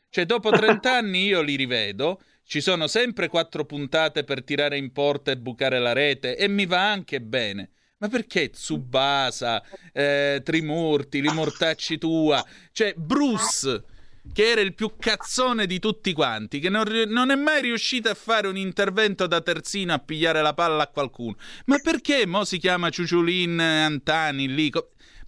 Cioè, 0.08 0.24
dopo 0.24 0.50
30 0.50 0.96
anni 0.96 1.24
io 1.24 1.42
li 1.42 1.56
rivedo, 1.56 2.20
ci 2.44 2.60
sono 2.60 2.86
sempre 2.86 3.28
quattro 3.28 3.64
puntate 3.64 4.24
per 4.24 4.44
tirare 4.44 4.76
in 4.76 4.92
porta 4.92 5.32
e 5.32 5.36
bucare 5.36 5.78
la 5.78 5.92
rete 5.92 6.36
e 6.36 6.48
mi 6.48 6.64
va 6.64 6.90
anche 6.90 7.20
bene. 7.20 7.70
Ma 7.98 8.08
perché 8.08 8.50
Tsubasa, 8.50 9.62
eh, 9.92 10.40
Trimurti, 10.44 11.20
li 11.20 11.32
mortacci 11.32 11.98
tua? 11.98 12.44
Cioè, 12.70 12.92
Bruce, 12.94 13.84
che 14.32 14.50
era 14.50 14.60
il 14.60 14.74
più 14.74 14.92
cazzone 14.98 15.66
di 15.66 15.78
tutti 15.78 16.12
quanti, 16.12 16.58
che 16.60 16.68
non, 16.68 16.84
non, 17.08 17.30
è 17.30 17.34
mai 17.34 17.62
riuscito 17.62 18.10
a 18.10 18.14
fare 18.14 18.48
un 18.48 18.56
intervento 18.56 19.26
da 19.26 19.40
terzino 19.40 19.94
a 19.94 19.98
pigliare 19.98 20.42
la 20.42 20.54
palla 20.54 20.84
a 20.84 20.88
qualcuno. 20.88 21.36
Ma 21.66 21.78
perché 21.78 22.26
mo 22.26 22.44
si 22.44 22.58
chiama 22.58 22.90
Ciuciulin 22.90 23.58
Antani 23.58 24.52
lì? 24.52 24.70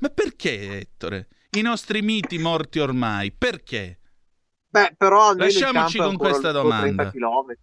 Ma 0.00 0.10
perché, 0.10 0.78
Ettore? 0.78 1.28
I 1.52 1.62
nostri 1.62 2.02
miti 2.02 2.38
morti 2.38 2.78
ormai, 2.78 3.32
perché? 3.32 3.98
Beh, 4.70 4.94
però 4.96 5.28
almeno 5.28 5.44
Lasciamoci 5.44 5.98
con 5.98 6.16
questa 6.16 6.52
domanda. 6.52 7.08
30 7.08 7.10
km, 7.10 7.54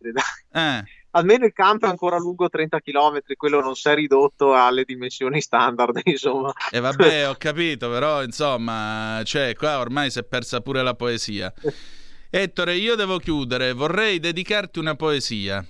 eh. 0.52 0.84
Almeno 1.12 1.46
il 1.46 1.54
campo 1.54 1.86
è 1.86 1.90
ancora 1.90 2.18
lungo 2.18 2.50
30 2.50 2.80
km, 2.80 3.20
quello 3.38 3.62
non 3.62 3.76
si 3.76 3.88
è 3.88 3.94
ridotto 3.94 4.54
alle 4.54 4.84
dimensioni 4.84 5.40
standard, 5.40 6.02
insomma. 6.04 6.52
E 6.72 6.78
eh 6.78 6.80
vabbè, 6.80 7.30
ho 7.30 7.36
capito, 7.38 7.90
però 7.90 8.24
insomma, 8.24 9.22
cioè, 9.24 9.56
qua 9.56 9.80
ormai 9.80 10.10
si 10.10 10.20
è 10.20 10.24
persa 10.24 10.62
pure 10.62 10.82
la 10.84 10.96
poesia. 10.96 11.54
Ettore, 12.30 12.76
io 12.76 12.96
devo 12.96 13.18
chiudere, 13.18 13.72
vorrei 13.72 14.20
dedicarti 14.20 14.80
una 14.80 14.96
poesia 14.96 15.66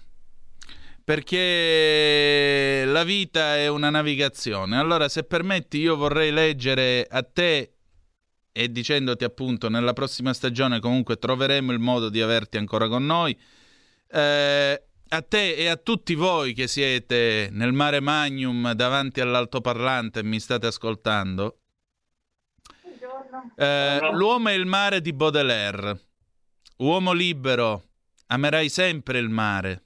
perché 1.06 2.84
la 2.88 3.04
vita 3.04 3.56
è 3.56 3.67
una 3.67 3.91
navigazione. 3.91 4.80
Allora, 4.80 5.08
se 5.08 5.24
permetti, 5.24 5.78
io 5.78 5.95
vorrei 5.95 6.32
leggere 6.32 7.06
a 7.08 7.21
te 7.21 7.75
e 8.58 8.72
dicendoti 8.72 9.26
appunto 9.26 9.68
nella 9.68 9.91
prossima 9.91 10.34
stagione 10.34 10.80
comunque 10.80 11.18
troveremo 11.18 11.74
il 11.74 11.80
modo 11.80 12.08
di 12.08 12.22
averti 12.22 12.56
ancora 12.56 12.88
con 12.88 13.06
noi. 13.06 13.38
Eh, 14.08 14.84
a 15.10 15.22
te 15.22 15.56
e 15.56 15.68
a 15.68 15.76
tutti 15.76 16.15
voi 16.15 16.54
che 16.54 16.68
siete 16.68 17.50
nel 17.52 17.74
mare 17.74 18.00
magnum 18.00 18.72
davanti 18.72 19.20
all'altoparlante 19.20 20.22
e 20.22 20.24
mi 20.24 20.39
state 20.39 20.68
ascoltando. 20.68 21.58
Eh, 23.58 24.00
l'uomo 24.13 24.48
è 24.48 24.54
il 24.54 24.65
mare 24.65 25.02
di 25.02 25.12
Baudelaire. 25.12 26.00
Uomo 26.78 27.12
libero, 27.12 27.84
amerai 28.28 28.70
sempre 28.70 29.20
il 29.20 29.28
mare. 29.28 29.84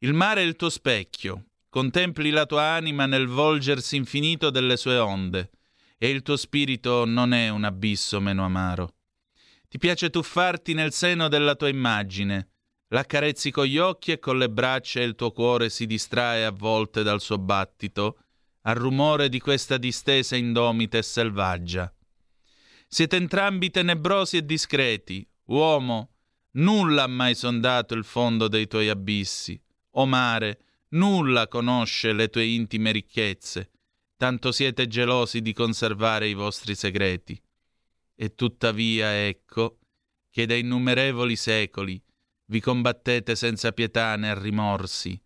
Il 0.00 0.12
mare 0.12 0.42
è 0.42 0.44
il 0.44 0.56
tuo 0.56 0.68
specchio. 0.68 1.46
Contempli 1.70 2.28
la 2.28 2.44
tua 2.44 2.62
anima 2.62 3.06
nel 3.06 3.26
volgersi 3.26 3.96
infinito 3.96 4.50
delle 4.50 4.76
sue 4.76 4.98
onde 4.98 5.50
e 5.98 6.08
il 6.08 6.22
tuo 6.22 6.36
spirito 6.36 7.04
non 7.04 7.32
è 7.32 7.48
un 7.48 7.64
abisso 7.64 8.20
meno 8.20 8.44
amaro. 8.44 8.94
Ti 9.68 9.78
piace 9.78 10.10
tuffarti 10.10 10.74
nel 10.74 10.92
seno 10.92 11.28
della 11.28 11.54
tua 11.54 11.68
immagine, 11.68 12.50
l'accarezzi 12.88 13.50
con 13.50 13.64
gli 13.64 13.78
occhi 13.78 14.12
e 14.12 14.18
con 14.18 14.38
le 14.38 14.48
braccia 14.48 15.00
e 15.00 15.04
il 15.04 15.14
tuo 15.14 15.32
cuore 15.32 15.70
si 15.70 15.86
distrae 15.86 16.44
a 16.44 16.50
volte 16.50 17.02
dal 17.02 17.20
suo 17.20 17.38
battito, 17.38 18.18
al 18.62 18.76
rumore 18.76 19.28
di 19.28 19.40
questa 19.40 19.76
distesa 19.76 20.36
indomita 20.36 20.98
e 20.98 21.02
selvaggia. 21.02 21.92
Siete 22.88 23.16
entrambi 23.16 23.70
tenebrosi 23.70 24.36
e 24.36 24.44
discreti, 24.44 25.28
uomo, 25.46 26.10
nulla 26.52 27.04
ha 27.04 27.08
mai 27.08 27.34
sondato 27.34 27.94
il 27.94 28.04
fondo 28.04 28.48
dei 28.48 28.66
tuoi 28.66 28.88
abissi, 28.88 29.60
o 29.92 30.06
mare, 30.06 30.60
nulla 30.90 31.48
conosce 31.48 32.12
le 32.12 32.28
tue 32.28 32.44
intime 32.44 32.92
ricchezze, 32.92 33.70
tanto 34.16 34.52
siete 34.52 34.86
gelosi 34.86 35.42
di 35.42 35.52
conservare 35.52 36.28
i 36.28 36.34
vostri 36.34 36.74
segreti. 36.74 37.40
E 38.14 38.34
tuttavia 38.34 39.26
ecco 39.26 39.78
che 40.30 40.46
da 40.46 40.54
innumerevoli 40.54 41.36
secoli 41.36 42.02
vi 42.46 42.60
combattete 42.60 43.34
senza 43.34 43.72
pietà 43.72 44.16
né 44.16 44.38
rimorsi, 44.38 45.20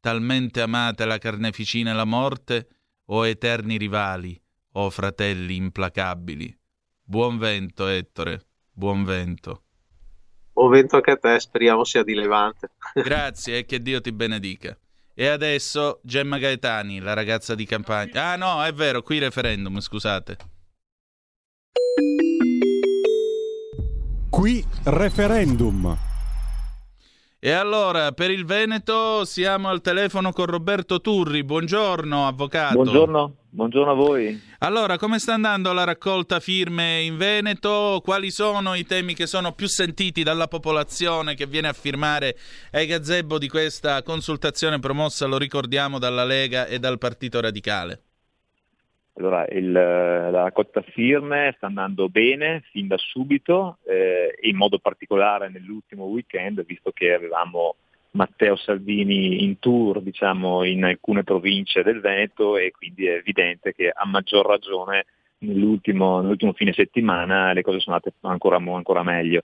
talmente 0.00 0.60
amate 0.60 1.04
la 1.04 1.18
carneficina 1.18 1.92
e 1.92 1.94
la 1.94 2.04
morte, 2.04 2.68
o 3.06 3.26
eterni 3.26 3.76
rivali, 3.76 4.40
o 4.72 4.90
fratelli 4.90 5.56
implacabili. 5.56 6.56
Buon 7.02 7.38
vento, 7.38 7.86
Ettore, 7.86 8.46
buon 8.72 9.04
vento. 9.04 9.62
Buon 10.52 10.70
vento 10.70 10.96
anche 10.96 11.10
a 11.10 11.16
te, 11.16 11.38
speriamo 11.38 11.84
sia 11.84 12.02
di 12.02 12.14
levante. 12.14 12.70
Grazie 12.94 13.58
e 13.58 13.64
che 13.66 13.80
Dio 13.82 14.00
ti 14.00 14.12
benedica. 14.12 14.76
E 15.16 15.28
adesso 15.28 16.00
Gemma 16.02 16.38
Gaetani, 16.38 16.98
la 16.98 17.12
ragazza 17.12 17.54
di 17.54 17.64
campagna. 17.66 18.32
Ah 18.32 18.36
no, 18.36 18.64
è 18.64 18.72
vero, 18.72 19.00
qui 19.02 19.20
referendum, 19.20 19.78
scusate. 19.78 20.36
Qui 24.28 24.66
referendum. 24.82 26.03
E 27.46 27.50
allora, 27.50 28.12
per 28.12 28.30
il 28.30 28.46
Veneto 28.46 29.26
siamo 29.26 29.68
al 29.68 29.82
telefono 29.82 30.32
con 30.32 30.46
Roberto 30.46 31.02
Turri. 31.02 31.44
Buongiorno, 31.44 32.26
avvocato. 32.26 32.72
Buongiorno, 32.72 33.36
buongiorno 33.50 33.90
a 33.90 33.94
voi. 33.94 34.42
Allora, 34.60 34.96
come 34.96 35.18
sta 35.18 35.34
andando 35.34 35.70
la 35.74 35.84
raccolta 35.84 36.40
firme 36.40 37.02
in 37.02 37.18
Veneto? 37.18 38.00
Quali 38.02 38.30
sono 38.30 38.72
i 38.72 38.86
temi 38.86 39.12
che 39.12 39.26
sono 39.26 39.52
più 39.52 39.68
sentiti 39.68 40.22
dalla 40.22 40.48
popolazione 40.48 41.34
che 41.34 41.44
viene 41.44 41.68
a 41.68 41.74
firmare 41.74 42.34
ai 42.70 42.86
gazebo 42.86 43.36
di 43.36 43.50
questa 43.50 44.02
consultazione 44.02 44.78
promossa, 44.78 45.26
lo 45.26 45.36
ricordiamo, 45.36 45.98
dalla 45.98 46.24
Lega 46.24 46.64
e 46.64 46.78
dal 46.78 46.96
Partito 46.96 47.42
Radicale? 47.42 48.13
Allora, 49.16 49.46
il, 49.48 49.70
la 49.70 50.42
raccolta 50.42 50.82
firme 50.82 51.54
sta 51.56 51.66
andando 51.66 52.08
bene 52.08 52.62
fin 52.72 52.88
da 52.88 52.96
subito 52.98 53.78
eh, 53.86 54.36
in 54.42 54.56
modo 54.56 54.78
particolare 54.78 55.48
nell'ultimo 55.48 56.04
weekend, 56.06 56.64
visto 56.64 56.90
che 56.90 57.14
avevamo 57.14 57.76
Matteo 58.12 58.56
Salvini 58.56 59.44
in 59.44 59.58
tour 59.60 60.00
diciamo, 60.00 60.64
in 60.64 60.84
alcune 60.84 61.22
province 61.22 61.82
del 61.82 62.00
Veneto 62.00 62.56
e 62.56 62.72
quindi 62.72 63.06
è 63.06 63.14
evidente 63.14 63.72
che 63.72 63.88
a 63.88 64.04
maggior 64.04 64.46
ragione 64.46 65.06
nell'ultimo, 65.38 66.20
nell'ultimo 66.20 66.52
fine 66.52 66.72
settimana 66.72 67.52
le 67.52 67.62
cose 67.62 67.80
sono 67.80 67.96
andate 67.96 68.16
ancora, 68.22 68.56
ancora 68.56 69.02
meglio. 69.02 69.42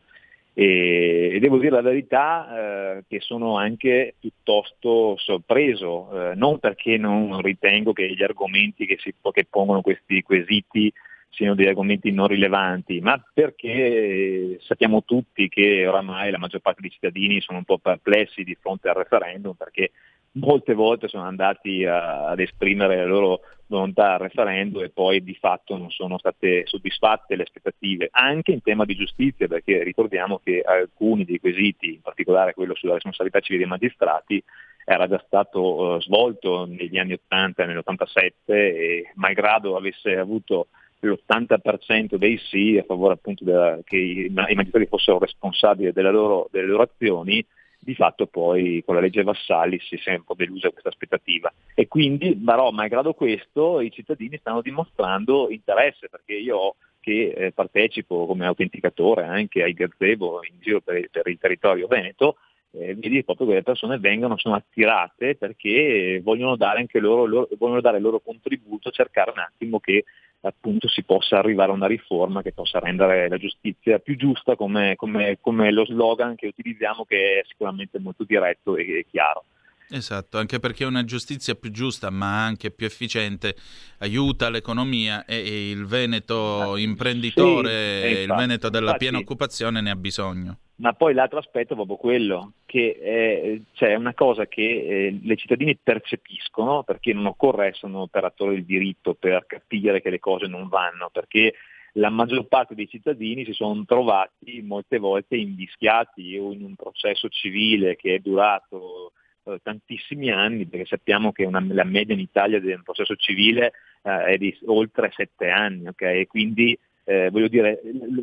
E, 0.61 1.31
e, 1.33 1.41
devo 1.41 1.57
dire 1.57 1.71
la 1.71 1.81
verità 1.81 2.99
eh, 2.99 3.05
che 3.09 3.21
sono 3.21 3.57
anche 3.57 4.17
piuttosto 4.21 5.17
sorpreso, 5.17 6.11
eh, 6.13 6.35
non 6.35 6.59
perché 6.59 6.99
non 6.99 7.41
ritengo 7.41 7.95
che 7.95 8.13
gli 8.13 8.23
argomenti 8.23 8.85
che, 8.85 8.99
si, 9.01 9.15
che 9.33 9.47
pongono 9.49 9.81
questi 9.81 10.21
quesiti 10.21 10.93
siano 11.31 11.55
degli 11.55 11.69
argomenti 11.69 12.11
non 12.11 12.27
rilevanti, 12.27 13.01
ma 13.01 13.19
perché 13.33 14.59
sappiamo 14.61 15.03
tutti 15.03 15.49
che 15.49 15.87
oramai 15.87 16.31
la 16.31 16.37
maggior 16.37 16.61
parte 16.61 16.83
dei 16.83 16.91
cittadini 16.91 17.41
sono 17.41 17.57
un 17.57 17.65
po' 17.65 17.79
perplessi 17.79 18.45
di 18.45 18.55
fronte 18.61 18.91
al 18.91 18.97
referendum 18.97 19.55
perché 19.55 19.93
molte 20.33 20.75
volte 20.75 21.09
sono 21.09 21.23
andati 21.23 21.87
a, 21.87 22.27
ad 22.27 22.39
esprimere 22.39 22.97
la 22.97 23.07
loro 23.07 23.41
volontà 23.71 24.15
al 24.15 24.19
referendum 24.19 24.83
e 24.83 24.91
poi 24.91 25.23
di 25.23 25.35
fatto 25.35 25.77
non 25.77 25.91
sono 25.91 26.19
state 26.19 26.67
soddisfatte 26.67 27.37
le 27.37 27.45
aspettative, 27.45 28.09
anche 28.11 28.51
in 28.51 28.63
tema 28.63 28.85
di 28.85 28.97
giustizia, 28.97 29.47
perché 29.47 29.83
ricordiamo 29.85 30.41
che 30.43 30.61
alcuni 30.61 31.25
dei 31.25 31.39
quesiti, 31.39 31.95
in 31.95 32.01
particolare 32.03 32.53
quello 32.53 32.75
sulla 32.75 32.95
responsabilità 32.95 33.41
civile 33.41 33.63
dei 33.63 33.71
magistrati, 33.71 34.43
era 34.85 35.07
già 35.07 35.23
stato 35.25 35.61
uh, 35.61 36.01
svolto 36.01 36.67
negli 36.67 36.99
anni 36.99 37.13
80 37.13 37.63
e 37.63 37.67
nell'87 37.67 38.33
e 38.47 39.13
malgrado 39.15 39.77
avesse 39.77 40.17
avuto 40.17 40.67
l'80% 40.99 42.17
dei 42.17 42.39
sì 42.39 42.77
a 42.77 42.83
favore 42.83 43.15
appunto 43.15 43.45
della, 43.45 43.79
che 43.85 43.97
i, 43.97 44.25
i 44.27 44.55
magistrati 44.55 44.87
fossero 44.87 45.19
responsabili 45.19 45.93
loro, 45.95 46.49
delle 46.51 46.67
loro 46.67 46.83
azioni, 46.83 47.45
di 47.81 47.95
fatto 47.95 48.27
poi 48.27 48.83
con 48.85 48.95
la 48.95 49.01
legge 49.01 49.23
Vassalli 49.23 49.81
si 49.81 49.99
è 50.05 50.21
po' 50.23 50.35
delusa 50.35 50.71
questa 50.71 50.91
aspettativa. 50.91 51.53
E 51.75 51.89
quindi, 51.89 52.37
però, 52.37 52.71
malgrado 52.71 53.15
questo, 53.15 53.81
i 53.81 53.91
cittadini 53.91 54.37
stanno 54.39 54.61
dimostrando 54.61 55.51
interesse, 55.51 56.09
perché 56.09 56.35
io 56.35 56.77
che 57.01 57.33
eh, 57.35 57.53
partecipo 57.53 58.27
come 58.27 58.45
autenticatore 58.45 59.25
anche 59.25 59.63
ai 59.63 59.73
gazebo 59.73 60.41
in 60.45 60.57
giro 60.61 60.83
per, 60.83 61.09
per 61.11 61.27
il 61.29 61.39
territorio 61.39 61.87
veneto, 61.87 62.37
eh, 62.73 62.95
vedi 62.95 63.25
proprio 63.25 63.49
che 63.49 63.55
le 63.55 63.63
persone 63.63 63.99
vengono, 63.99 64.37
sono 64.37 64.55
attirate 64.55 65.35
perché 65.35 66.21
vogliono 66.23 66.57
dare 66.57 66.81
anche 66.81 67.01
loro, 67.01 67.25
loro, 67.25 67.49
vogliono 67.59 67.81
dare 67.81 67.97
il 67.97 68.03
loro 68.03 68.21
contributo, 68.21 68.91
cercare 68.91 69.31
un 69.31 69.39
attimo 69.39 69.81
che 69.81 70.05
appunto 70.43 70.89
si 70.89 71.03
possa 71.05 71.39
arrivare 71.39 71.71
a 71.71 71.75
una 71.75 71.87
riforma 71.87 72.43
che 72.43 72.53
possa 72.53 72.79
rendere 72.79 73.29
la 73.29 73.37
giustizia 73.37 73.99
più 73.99 74.17
giusta 74.17 74.57
come, 74.57 74.97
come, 74.97 75.39
come 75.41 75.71
lo 75.71 75.85
slogan 75.85 76.35
che 76.35 76.47
utilizziamo 76.47 77.05
che 77.05 77.41
è 77.41 77.43
sicuramente 77.47 77.99
molto 77.99 78.25
diretto 78.25 78.77
e, 78.77 79.07
chiaro. 79.11 79.45
Esatto, 79.93 80.39
anche 80.39 80.61
perché 80.61 80.85
una 80.85 81.05
giustizia 81.05 81.57
più 81.57 81.73
giusta 81.73 82.11
ma 82.11 82.45
anche 82.45 82.71
più 82.71 82.87
efficiente 82.87 83.57
aiuta 83.99 84.49
l'economia 84.49 85.25
e 85.25 85.71
il 85.71 85.85
Veneto 85.85 86.77
imprenditore, 86.77 88.03
sì, 88.03 88.21
il 88.23 88.33
Veneto 88.33 88.69
della 88.69 88.93
infatti, 88.93 89.05
piena 89.05 89.19
occupazione 89.19 89.81
ne 89.81 89.91
ha 89.91 89.97
bisogno. 89.97 90.59
Ma 90.77 90.93
poi 90.93 91.13
l'altro 91.13 91.41
aspetto 91.41 91.73
è 91.73 91.77
proprio 91.77 91.97
quello, 91.97 92.53
che 92.67 92.99
è, 93.01 93.61
cioè, 93.73 93.97
una 93.97 94.15
cosa 94.15 94.47
che 94.47 94.63
eh, 94.63 95.19
le 95.23 95.37
cittadini 95.37 95.77
percepiscono, 95.77 96.85
perché 96.85 97.13
non 97.13 97.27
occorre 97.27 97.67
essere 97.67 97.89
un 97.89 97.97
operatore 97.97 98.55
del 98.55 98.65
diritto 98.65 99.15
per 99.15 99.45
capire 99.47 100.01
che 100.01 100.09
le 100.09 100.21
cose 100.21 100.47
non 100.47 100.69
vanno, 100.69 101.11
perché 101.13 101.55
la 101.95 102.11
maggior 102.11 102.47
parte 102.47 102.77
dei 102.77 102.89
cittadini 102.89 103.45
si 103.45 103.53
sono 103.53 103.85
trovati 103.85 104.63
molte 104.63 104.99
volte 104.99 105.37
invischiati 105.37 106.39
o 106.39 106.53
in 106.53 106.63
un 106.63 106.77
processo 106.77 107.29
civile 107.29 107.97
che 107.97 108.15
è 108.15 108.19
durato 108.21 109.13
eh, 109.53 109.61
tantissimi 109.63 110.31
anni, 110.31 110.67
perché 110.67 110.87
sappiamo 110.87 111.33
che 111.33 111.45
una, 111.45 111.65
la 111.69 111.85
media 111.85 112.15
in 112.15 112.21
Italia 112.21 112.61
del 112.61 112.83
processo 112.83 113.17
civile 113.17 113.73
eh, 114.03 114.25
è 114.25 114.39
di 114.39 114.57
oltre 114.67 115.11
sette 115.15 115.49
anni, 115.49 115.89
okay? 115.89 116.21
e 116.21 116.27
quindi 116.27 116.79
eh, 117.05 117.31
voglio 117.31 117.49
dire, 117.49 117.81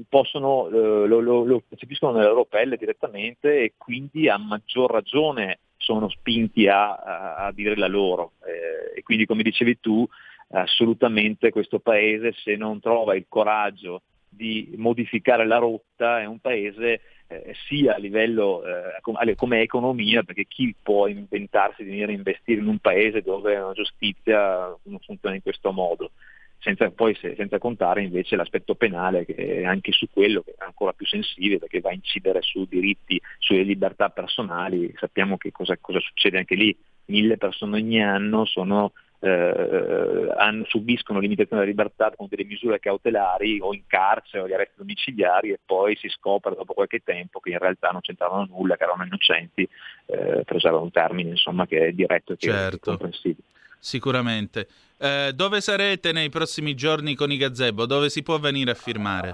possono, 0.08 0.68
eh, 0.68 1.08
lo, 1.08 1.20
lo, 1.20 1.44
lo, 1.44 1.63
percepiscono 1.68 2.13
nella 2.13 2.30
loro 2.30 2.46
pelle 2.46 2.78
direttamente 2.78 3.62
e 3.62 3.74
quindi 3.76 4.30
a 4.30 4.38
maggior 4.38 4.92
ragione 4.92 5.60
sono 5.76 6.10
spinti 6.10 6.68
a, 6.68 6.96
a, 6.96 7.36
a 7.48 7.52
dire 7.52 7.76
la 7.76 7.88
loro. 7.88 8.34
Eh, 8.46 9.00
e 9.00 9.04
quindi 9.04 9.26
come 9.26 9.44
dicevi 9.44 9.80
tu, 9.80 10.08
assolutamente 10.50 11.50
questo 11.52 11.80
paese 11.80 12.34
se 12.34 12.56
non 12.56 12.80
trova 12.80 13.16
il 13.16 13.26
coraggio 13.28 14.04
di 14.38 14.73
modificare 14.78 15.45
la 15.45 15.58
rotta 15.58 16.21
è 16.21 16.26
un 16.26 16.39
paese 16.39 17.02
eh, 17.28 17.54
sia 17.67 17.95
a 17.95 17.97
livello 17.97 18.63
eh, 18.63 19.02
com- 19.02 19.36
come 19.36 19.62
economia, 19.62 20.23
perché 20.23 20.45
chi 20.45 20.73
può 20.82 21.08
inventarsi 21.08 21.84
di 21.84 21.89
venire 21.89 22.13
a 22.13 22.15
investire 22.15 22.62
in 22.62 22.67
un 22.67 22.80
paese 22.80 23.21
dove 23.21 23.58
la 23.58 23.73
giustizia 23.73 24.73
non 24.84 25.00
funziona 25.00 25.36
in 25.36 25.41
questo 25.41 25.71
modo? 25.71 26.12
senza, 26.60 26.89
poi 26.89 27.15
se, 27.15 27.36
senza 27.36 27.60
contare 27.60 28.02
invece 28.02 28.36
l'aspetto 28.36 28.76
penale 28.76 29.26
che 29.26 29.36
è 29.36 29.63
anche 29.63 29.91
su 29.91 30.08
quello 30.12 30.41
che 30.41 30.52
è 30.52 30.63
ancora 30.63 30.93
più 30.93 31.06
sensibile 31.06 31.60
perché 31.60 31.80
va 31.80 31.89
a 31.89 31.93
incidere 31.93 32.41
su 32.41 32.65
diritti, 32.65 33.21
sulle 33.39 33.63
libertà 33.63 34.10
personali, 34.10 34.93
sappiamo 34.97 35.38
che 35.38 35.52
cosa, 35.52 35.78
cosa 35.80 36.00
succede 36.00 36.38
anche 36.38 36.56
lì, 36.56 36.76
mille 37.06 37.38
persone 37.38 37.78
ogni 37.78 38.04
anno 38.04 38.45
sono, 38.45 38.93
eh, 39.19 40.34
hanno, 40.38 40.63
subiscono 40.67 41.19
limitazione 41.19 41.62
della 41.62 41.73
libertà 41.73 42.13
con 42.15 42.27
delle 42.30 42.43
misure 42.43 42.80
cautelari 42.80 43.60
o 43.60 43.73
in 43.73 43.84
carcere 43.88 44.43
o 44.43 44.47
gli 44.47 44.53
arresti 44.53 44.75
domiciliari 44.77 45.51
e 45.51 45.60
poi 45.63 45.95
si 45.95 46.08
scopre 46.10 46.56
dopo 46.56 46.73
qualche 46.73 47.01
tempo 47.03 47.39
che 47.39 47.49
in 47.49 47.58
realtà 47.58 47.89
non 47.89 48.01
c'entravano 48.01 48.45
nulla, 48.45 48.77
che 48.77 48.84
erano 48.84 49.03
innocenti, 49.03 49.67
eh, 50.06 50.43
per 50.43 50.56
usare 50.56 50.75
un 50.75 50.91
termine 50.91 51.32
insomma, 51.32 51.65
che 51.65 51.88
è 51.88 51.91
diretto 51.91 52.34
e 52.34 52.38
che 52.38 52.49
certo. 52.49 52.75
è 52.75 52.80
comprensibile. 52.80 53.47
Sicuramente. 53.80 54.67
Eh, 54.99 55.32
dove 55.34 55.62
sarete 55.62 56.12
nei 56.12 56.30
prossimi 56.30 56.73
giorni 56.73 57.15
con 57.15 57.32
i 57.32 57.38
gazebo? 57.38 57.86
Dove 57.86 58.10
si 58.10 58.23
può 58.23 58.39
venire 58.39 58.71
a 58.71 58.75
firmare? 58.75 59.30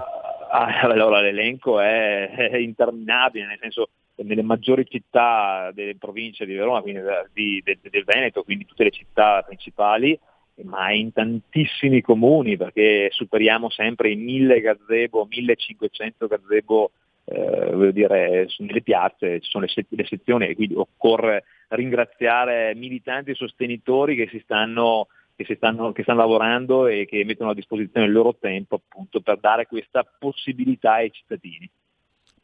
Ah, 0.50 0.82
allora 0.82 1.20
l'elenco 1.20 1.80
è, 1.80 2.30
è, 2.30 2.56
interminabile, 2.56 3.46
nel 3.46 3.58
senso 3.60 3.88
nelle 4.16 4.42
maggiori 4.42 4.86
città 4.88 5.70
delle 5.72 5.96
province 5.96 6.46
di 6.46 6.54
Verona, 6.54 6.80
quindi 6.80 7.00
di, 7.32 7.60
de, 7.64 7.78
del 7.82 8.04
Veneto, 8.04 8.42
quindi 8.44 8.66
tutte 8.66 8.84
le 8.84 8.90
città 8.90 9.42
principali, 9.42 10.18
ma 10.62 10.92
in 10.92 11.12
tantissimi 11.12 12.00
comuni, 12.00 12.56
perché 12.56 13.08
superiamo 13.10 13.70
sempre 13.70 14.10
i 14.10 14.16
1000 14.16 14.60
gazebo, 14.60 15.26
1500 15.28 16.26
gazebo 16.26 16.92
eh, 17.24 17.70
voglio 17.72 17.90
dire, 17.90 18.46
nelle 18.58 18.82
piazze 18.82 19.40
ci 19.40 19.50
sono 19.50 19.64
le, 19.66 19.86
le 19.88 20.06
sezioni 20.06 20.46
e 20.46 20.54
quindi 20.54 20.74
occorre 20.74 21.44
ringraziare 21.68 22.74
militanti 22.74 23.30
e 23.30 23.34
sostenitori 23.34 24.14
che 24.14 24.28
si 24.28 24.40
stanno 24.40 25.08
che, 25.36 25.56
stanno, 25.56 25.90
che, 25.92 26.02
stanno, 26.02 26.20
lavorando 26.20 26.86
e 26.86 27.06
che 27.06 27.24
mettono 27.24 27.50
a 27.50 27.54
disposizione 27.54 28.06
il 28.06 28.12
loro 28.12 28.36
tempo 28.38 28.76
appunto 28.76 29.20
per 29.20 29.38
dare 29.38 29.66
questa 29.66 30.04
possibilità 30.04 30.94
ai 30.94 31.10
cittadini. 31.10 31.68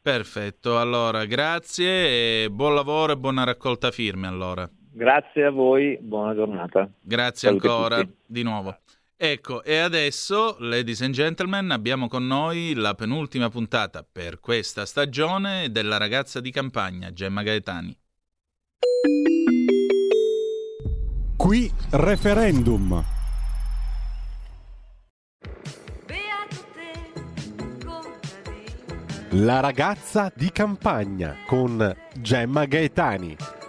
Perfetto, 0.01 0.79
allora 0.79 1.25
grazie 1.25 2.43
e 2.45 2.49
buon 2.49 2.73
lavoro 2.73 3.13
e 3.13 3.17
buona 3.17 3.43
raccolta 3.43 3.91
firme 3.91 4.27
allora. 4.27 4.67
Grazie 4.93 5.45
a 5.45 5.51
voi, 5.51 5.97
buona 6.01 6.33
giornata. 6.33 6.89
Grazie 6.99 7.49
Salute 7.49 7.67
ancora 7.67 8.07
di 8.25 8.41
nuovo. 8.43 8.75
Ecco, 9.15 9.63
e 9.63 9.77
adesso, 9.77 10.55
ladies 10.57 11.03
and 11.03 11.13
gentlemen, 11.13 11.69
abbiamo 11.69 12.07
con 12.07 12.25
noi 12.25 12.73
la 12.73 12.95
penultima 12.95 13.49
puntata 13.49 14.03
per 14.09 14.39
questa 14.39 14.87
stagione 14.87 15.69
della 15.69 15.97
ragazza 15.97 16.41
di 16.41 16.49
campagna, 16.49 17.13
Gemma 17.13 17.43
Gaetani. 17.43 17.95
Qui 21.37 21.71
referendum. 21.91 23.20
La 29.35 29.61
ragazza 29.61 30.29
di 30.35 30.51
campagna 30.51 31.37
con 31.45 31.95
Gemma 32.19 32.65
Gaetani. 32.65 33.60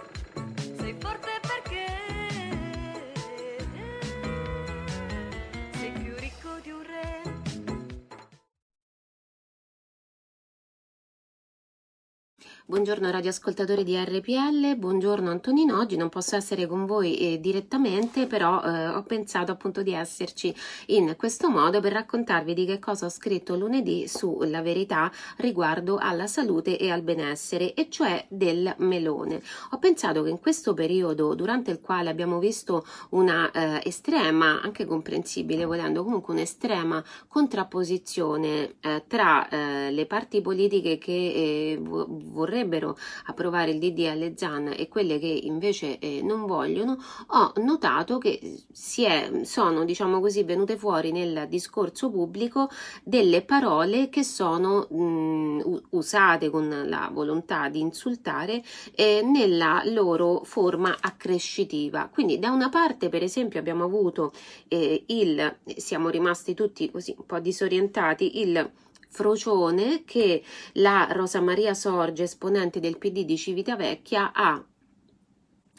Buongiorno 12.65 13.11
radioascoltatori 13.11 13.83
di 13.83 13.97
RPL, 13.97 14.77
buongiorno 14.77 15.29
Antonino, 15.29 15.77
oggi 15.79 15.97
non 15.97 16.07
posso 16.07 16.37
essere 16.37 16.65
con 16.65 16.85
voi 16.85 17.17
eh, 17.17 17.39
direttamente, 17.41 18.25
però 18.25 18.63
eh, 18.63 18.87
ho 18.87 19.03
pensato 19.03 19.51
appunto 19.51 19.83
di 19.83 19.91
esserci 19.91 20.55
in 20.87 21.13
questo 21.17 21.49
modo 21.49 21.81
per 21.81 21.91
raccontarvi 21.91 22.53
di 22.53 22.65
che 22.65 22.79
cosa 22.79 23.07
ho 23.07 23.09
scritto 23.09 23.57
lunedì 23.57 24.07
sulla 24.07 24.61
verità 24.61 25.11
riguardo 25.37 25.97
alla 25.97 26.25
salute 26.25 26.77
e 26.77 26.89
al 26.89 27.01
benessere, 27.01 27.73
e 27.73 27.89
cioè 27.89 28.25
del 28.29 28.73
melone. 28.77 29.41
Ho 29.71 29.77
pensato 29.77 30.23
che 30.23 30.29
in 30.29 30.39
questo 30.39 30.73
periodo, 30.73 31.35
durante 31.35 31.69
il 31.69 31.81
quale 31.81 32.09
abbiamo 32.09 32.39
visto 32.39 32.85
una 33.09 33.51
eh, 33.51 33.81
estrema, 33.83 34.61
anche 34.61 34.85
comprensibile 34.85 35.65
volendo, 35.65 36.01
comunque 36.01 36.33
un'estrema 36.33 37.03
contrapposizione 37.27 38.75
eh, 38.79 39.03
tra 39.05 39.49
eh, 39.49 39.91
le 39.91 40.05
parti 40.05 40.39
politiche 40.39 40.97
che 40.97 41.11
eh, 41.11 41.79
vorrebbero 41.81 42.51
vorrebbero 42.53 42.95
approvare 43.25 43.71
il 43.71 43.79
DDL 43.79 44.33
ZAN 44.35 44.73
e 44.77 44.87
quelle 44.87 45.17
che 45.17 45.27
invece 45.27 45.97
eh, 45.97 46.21
non 46.21 46.45
vogliono, 46.45 46.97
ho 47.27 47.53
notato 47.57 48.19
che 48.19 48.39
è, 48.39 49.41
sono, 49.43 49.83
diciamo 49.83 50.19
così, 50.19 50.43
venute 50.43 50.77
fuori 50.77 51.11
nel 51.11 51.47
discorso 51.49 52.11
pubblico 52.11 52.69
delle 53.03 53.41
parole 53.41 54.09
che 54.09 54.23
sono 54.23 54.87
mh, 54.87 55.81
usate 55.89 56.49
con 56.51 56.83
la 56.85 57.09
volontà 57.11 57.69
di 57.69 57.79
insultare 57.79 58.63
eh, 58.95 59.21
nella 59.23 59.81
loro 59.85 60.41
forma 60.43 60.95
accrescitiva. 60.99 62.09
Quindi 62.13 62.37
da 62.37 62.51
una 62.51 62.69
parte, 62.69 63.09
per 63.09 63.23
esempio, 63.23 63.59
abbiamo 63.59 63.83
avuto 63.83 64.31
eh, 64.67 65.03
il, 65.07 65.57
siamo 65.75 66.09
rimasti 66.09 66.53
tutti 66.53 66.91
così 66.91 67.15
un 67.17 67.25
po' 67.25 67.39
disorientati, 67.39 68.41
il 68.41 68.71
Frocione 69.13 70.03
che 70.05 70.43
la 70.73 71.07
Rosa 71.11 71.39
Maria 71.39 71.75
Sorge, 71.75 72.23
esponente 72.23 72.79
del 72.79 72.97
PD 72.97 73.25
di 73.25 73.37
Civitavecchia, 73.37 74.31
ha 74.33 74.65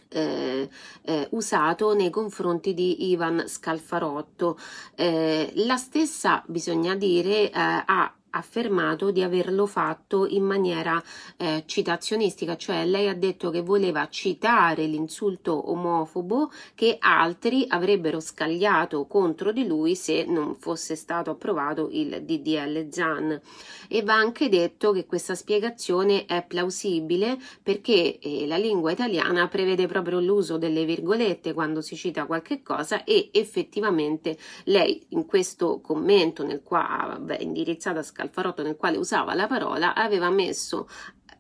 eh, 0.09 0.69
eh, 1.03 1.29
usato 1.33 1.95
nei 1.95 2.11
confronti 2.11 2.75
di 2.75 3.11
Ivan 3.11 3.49
Scalfarotto. 3.49 4.57
Eh, 4.95 5.53
la 5.57 5.77
stessa, 5.77 6.45
bisogna 6.47 6.95
dire, 6.95 7.51
eh, 7.51 7.53
ha 7.53 8.15
affermato 8.35 9.11
di 9.11 9.23
averlo 9.23 9.67
fatto 9.67 10.27
in 10.27 10.45
maniera 10.45 11.03
eh, 11.37 11.63
citazionistica, 11.67 12.57
cioè 12.57 12.85
lei 12.85 13.09
ha 13.09 13.15
detto 13.15 13.51
che 13.51 13.63
voleva 13.63 14.09
citare 14.09 14.87
l'insulto 14.87 15.71
omofobo 15.71 16.51
che 16.75 16.97
altri 16.99 17.65
avrebbero 17.69 18.21
scagliato 18.21 19.07
contro 19.07 19.53
di 19.53 19.67
lui 19.67 19.95
se 19.95 20.25
non 20.25 20.57
fosse 20.57 20.97
stato 20.97 21.31
approvato 21.31 21.89
il 21.91 22.23
DDL 22.23 22.89
ZAN. 22.91 23.41
E 23.89 24.03
va 24.03 24.15
anche 24.15 24.49
detto 24.49 24.93
che 24.93 25.07
questa 25.07 25.35
spiegazione 25.35 26.25
è 26.27 26.45
plausibile 26.45 27.39
perché 27.63 28.19
eh, 28.19 28.47
la 28.47 28.57
lingua 28.57 28.91
italiana 28.91 29.49
prevede 29.49 29.87
proprio 29.87 30.21
l'uso 30.21 30.59
delle 30.59 30.85
virgolette 30.85 31.53
quando 31.53 31.81
si 31.81 31.97
cita 31.97 32.27
qualche 32.27 32.63
cosa 32.63 33.05
e 33.05 33.31
effettivamente 33.33 34.37
lei 34.65 35.05
in 35.11 35.27
questo 35.27 35.81
commento 35.81 36.45
nel 36.45 36.63
quale 36.63 37.19
beh, 37.19 37.37
indirizzata 37.41 38.01
a 38.01 38.03
Scalfarotto 38.25 38.63
nel 38.63 38.77
quale 38.77 38.97
usava 38.97 39.35
la 39.35 39.47
parola 39.47 39.95
aveva 39.95 40.31
messo 40.31 40.89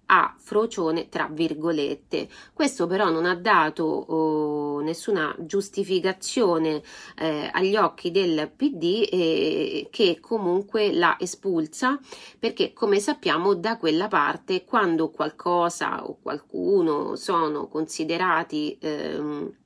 a 0.06 0.34
frocione 0.38 1.08
tra 1.08 1.28
virgolette. 1.30 2.28
Questo 2.52 2.86
però 2.86 3.08
non 3.08 3.24
ha 3.24 3.34
dato 3.34 3.84
oh, 3.84 4.80
nessuna 4.80 5.34
giustificazione 5.38 6.82
eh, 7.18 7.48
agli 7.52 7.74
occhi 7.74 8.10
del 8.10 8.50
PD 8.54 9.08
eh, 9.10 9.88
che 9.90 10.18
comunque 10.20 10.92
l'ha 10.92 11.16
espulsa 11.18 11.98
perché 12.38 12.74
come 12.74 13.00
sappiamo 13.00 13.54
da 13.54 13.78
quella 13.78 14.08
parte 14.08 14.64
quando 14.64 15.08
qualcosa 15.08 16.04
o 16.04 16.18
qualcuno 16.20 17.16
sono 17.16 17.66
considerati 17.68 18.76
eh, 18.78 19.62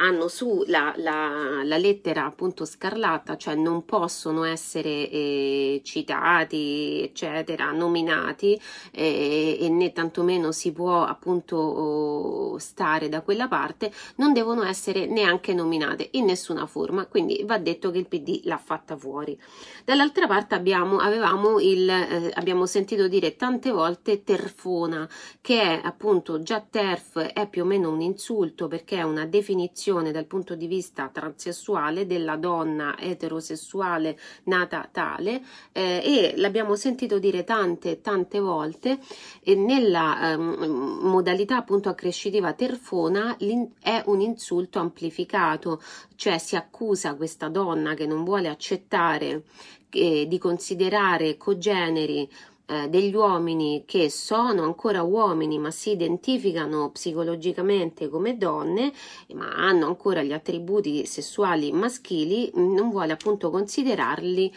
hanno 0.00 0.28
su 0.28 0.62
la, 0.66 0.92
la, 0.96 1.62
la, 1.64 1.76
lettera 1.76 2.24
appunto 2.24 2.64
scarlatta, 2.64 3.36
cioè 3.36 3.56
non 3.56 3.84
possono 3.84 4.44
essere 4.44 5.10
eh, 5.10 5.80
citati, 5.82 7.02
eccetera, 7.02 7.72
nominati 7.72 8.60
eh, 8.92 9.58
e 9.60 9.68
né 9.68 9.92
tantomeno 9.92 10.52
si 10.52 10.72
può 10.72 11.02
appunto 11.02 11.56
oh, 11.56 12.58
stare 12.58 13.08
da 13.08 13.22
quella 13.22 13.48
parte, 13.48 13.92
non 14.16 14.32
devono 14.32 14.62
essere 14.62 15.06
neanche 15.06 15.52
nominate 15.52 16.10
in 16.12 16.26
nessuna 16.26 16.66
forma, 16.66 17.06
quindi 17.06 17.42
va 17.44 17.58
detto 17.58 17.90
che 17.90 17.98
il 17.98 18.06
PD 18.06 18.42
l'ha 18.44 18.58
fatta 18.58 18.96
fuori. 18.96 19.36
Dall'altra 19.84 20.28
parte 20.28 20.54
abbiamo, 20.54 20.98
avevamo 20.98 21.58
il, 21.58 21.88
eh, 21.88 22.30
abbiamo 22.34 22.66
sentito 22.66 23.08
dire 23.08 23.34
tante 23.34 23.72
volte 23.72 24.22
terfona, 24.22 25.08
che 25.40 25.60
è 25.60 25.80
appunto 25.82 26.40
già 26.40 26.60
terf 26.60 27.18
è 27.18 27.48
più 27.48 27.62
o 27.62 27.66
meno 27.66 27.90
un 27.90 28.00
insulto 28.00 28.68
perché 28.68 28.98
è 28.98 29.02
una 29.02 29.26
definizione 29.26 29.86
dal 29.88 30.26
punto 30.26 30.54
di 30.54 30.66
vista 30.66 31.08
transessuale 31.08 32.06
della 32.06 32.36
donna 32.36 32.96
eterosessuale 32.98 34.18
nata 34.44 34.86
tale 34.92 35.42
eh, 35.72 36.02
e 36.04 36.34
l'abbiamo 36.36 36.76
sentito 36.76 37.18
dire 37.18 37.42
tante 37.44 38.02
tante 38.02 38.38
volte 38.38 38.98
e 39.42 39.54
nella 39.54 40.32
ehm, 40.32 40.98
modalità 41.02 41.56
appunto 41.56 41.88
accrescitiva 41.88 42.52
terfona 42.52 43.36
è 43.80 44.02
un 44.06 44.20
insulto 44.20 44.78
amplificato 44.78 45.80
cioè 46.16 46.36
si 46.36 46.54
accusa 46.54 47.14
questa 47.14 47.48
donna 47.48 47.94
che 47.94 48.06
non 48.06 48.24
vuole 48.24 48.48
accettare 48.48 49.44
eh, 49.90 50.26
di 50.28 50.38
considerare 50.38 51.38
cogeneri 51.38 52.28
eh, 52.70 52.88
degli 52.90 53.14
uomini 53.14 53.84
che 53.86 54.10
sono 54.10 54.62
ancora 54.62 55.02
uomini 55.02 55.58
ma 55.58 55.70
si 55.70 55.92
identificano 55.92 56.90
psicologicamente 56.90 58.10
come 58.10 58.36
donne 58.36 58.92
ma 59.32 59.54
hanno 59.54 59.86
ancora 59.86 60.22
gli 60.22 60.32
attributi 60.34 61.06
sessuali 61.06 61.72
maschili 61.72 62.50
non 62.56 62.90
vuole 62.90 63.12
appunto 63.12 63.48
considerarli 63.48 64.52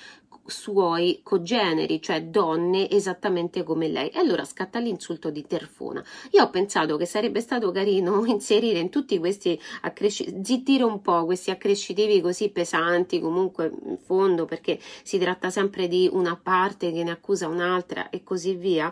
suoi 0.51 1.21
cogeneri, 1.23 2.01
cioè 2.01 2.23
donne 2.23 2.89
esattamente 2.89 3.63
come 3.63 3.87
lei. 3.87 4.09
E 4.09 4.19
allora 4.19 4.45
scatta 4.45 4.79
l'insulto 4.79 5.29
di 5.29 5.45
Terfona. 5.47 6.03
Io 6.31 6.43
ho 6.43 6.49
pensato 6.49 6.97
che 6.97 7.05
sarebbe 7.05 7.41
stato 7.41 7.71
carino 7.71 8.25
inserire 8.27 8.79
in 8.79 8.89
tutti 8.89 9.17
questi 9.17 9.59
accrescitivi, 9.81 10.43
zittire 10.43 10.83
un 10.83 11.01
po' 11.01 11.25
questi 11.25 11.51
accrescitivi 11.51 12.21
così 12.21 12.49
pesanti, 12.49 13.19
comunque 13.19 13.71
in 13.85 13.97
fondo, 13.97 14.45
perché 14.45 14.79
si 15.03 15.17
tratta 15.17 15.49
sempre 15.49 15.87
di 15.87 16.09
una 16.11 16.39
parte 16.41 16.91
che 16.91 17.03
ne 17.03 17.11
accusa 17.11 17.47
un'altra 17.47 18.09
e 18.09 18.23
così 18.23 18.55
via 18.55 18.91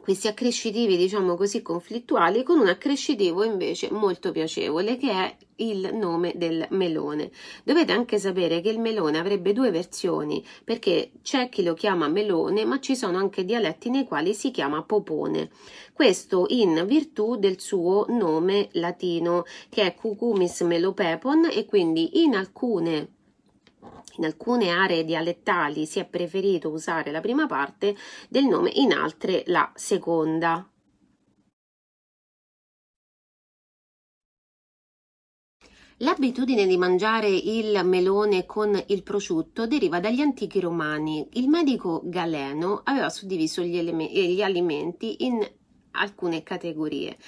questi 0.00 0.28
accrescitivi, 0.28 0.96
diciamo 0.96 1.36
così, 1.36 1.62
conflittuali, 1.62 2.42
con 2.42 2.58
un 2.58 2.68
accrescitivo 2.68 3.44
invece 3.44 3.90
molto 3.90 4.32
piacevole 4.32 4.96
che 4.96 5.10
è 5.10 5.36
il 5.56 5.90
nome 5.92 6.32
del 6.36 6.66
melone. 6.70 7.30
Dovete 7.64 7.92
anche 7.92 8.18
sapere 8.18 8.60
che 8.60 8.70
il 8.70 8.78
melone 8.78 9.18
avrebbe 9.18 9.52
due 9.52 9.70
versioni, 9.70 10.44
perché 10.64 11.12
c'è 11.22 11.48
chi 11.48 11.62
lo 11.62 11.74
chiama 11.74 12.08
melone, 12.08 12.64
ma 12.64 12.80
ci 12.80 12.96
sono 12.96 13.18
anche 13.18 13.44
dialetti 13.44 13.90
nei 13.90 14.04
quali 14.04 14.34
si 14.34 14.50
chiama 14.50 14.82
popone. 14.82 15.50
Questo 15.92 16.46
in 16.48 16.84
virtù 16.86 17.36
del 17.36 17.60
suo 17.60 18.06
nome 18.08 18.68
latino, 18.72 19.44
che 19.68 19.82
è 19.82 19.94
Cucumis 19.94 20.62
melopepon, 20.62 21.50
e 21.52 21.66
quindi 21.66 22.22
in 22.22 22.34
alcune 22.34 23.18
in 24.16 24.24
alcune 24.24 24.70
aree 24.70 25.04
dialettali 25.04 25.86
si 25.86 25.98
è 25.98 26.06
preferito 26.06 26.68
usare 26.68 27.10
la 27.10 27.20
prima 27.20 27.46
parte 27.46 27.96
del 28.28 28.44
nome, 28.44 28.70
in 28.74 28.92
altre 28.92 29.42
la 29.46 29.70
seconda. 29.74 30.64
L'abitudine 36.02 36.66
di 36.66 36.78
mangiare 36.78 37.28
il 37.28 37.78
melone 37.84 38.46
con 38.46 38.82
il 38.86 39.02
prosciutto 39.02 39.66
deriva 39.66 40.00
dagli 40.00 40.22
antichi 40.22 40.58
romani. 40.58 41.28
Il 41.34 41.48
medico 41.48 42.00
Galeno 42.04 42.80
aveva 42.84 43.10
suddiviso 43.10 43.60
gli, 43.60 43.78
gli 43.82 44.40
alimenti 44.40 45.26
in 45.26 45.46
alcune 45.92 46.42
categorie. 46.42 47.18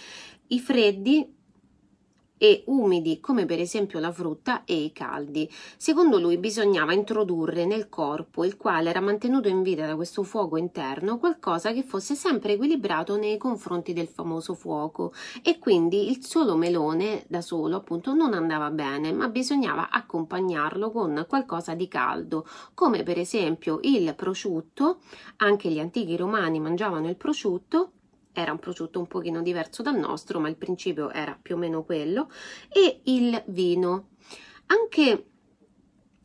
I 0.49 0.61
freddi, 0.61 1.37
e 2.43 2.65
umidi 2.67 3.21
come 3.21 3.47
per 3.47 3.61
esempio 3.61 4.01
la 4.01 4.11
frutta 4.11 4.65
e 4.65 4.75
i 4.75 4.91
caldi. 4.91 5.49
Secondo 5.77 6.19
lui 6.19 6.39
bisognava 6.39 6.93
introdurre 6.93 7.67
nel 7.67 7.89
corpo, 7.89 8.45
il 8.45 8.57
quale 8.57 8.91
era 8.91 9.01
mantenuto 9.01 9.47
in 9.47 9.63
vita 9.63 9.87
da 9.87 9.95
questo 9.95 10.25
fuoco 10.25 10.57
interno, 10.57 11.21
qualcosa 11.21 11.73
che 11.73 11.85
fosse 11.85 12.17
sempre 12.17 12.55
equilibrato 12.55 13.17
nei 13.17 13.39
confronti 13.39 13.93
del 13.93 14.09
famoso 14.09 14.55
fuoco 14.55 15.13
e 15.41 15.61
quindi 15.61 16.11
il 16.11 16.25
solo 16.25 16.57
melone 16.57 17.23
da 17.29 17.43
solo 17.43 17.77
appunto 17.77 18.13
non 18.13 18.35
andava 18.35 18.71
bene, 18.71 19.13
ma 19.13 19.29
bisognava 19.29 19.91
accompagnarlo 19.91 20.91
con 20.91 21.25
qualcosa 21.29 21.75
di 21.75 21.87
caldo, 21.87 22.45
come 22.75 23.05
per 23.05 23.21
esempio 23.21 23.79
il 23.83 24.13
prosciutto, 24.17 24.99
anche 25.37 25.71
gli 25.71 25.79
antichi 25.79 26.17
romani 26.17 26.59
mangiavano 26.59 27.09
il 27.09 27.17
prosciutto 27.17 27.93
era 28.33 28.53
un 28.53 28.59
prosciutto 28.59 28.99
un 28.99 29.07
pochino 29.07 29.43
diverso 29.43 29.83
dal 29.83 29.99
nostro, 29.99 30.41
ma 30.41 30.49
il 30.49 30.57
principio 30.57 31.11
era 31.11 31.39
più 31.41 31.57
o 31.57 31.59
meno 31.59 31.85
quello, 31.85 32.31
e 32.69 33.01
il 33.05 33.43
vino. 33.47 34.09
Anche 34.67 35.32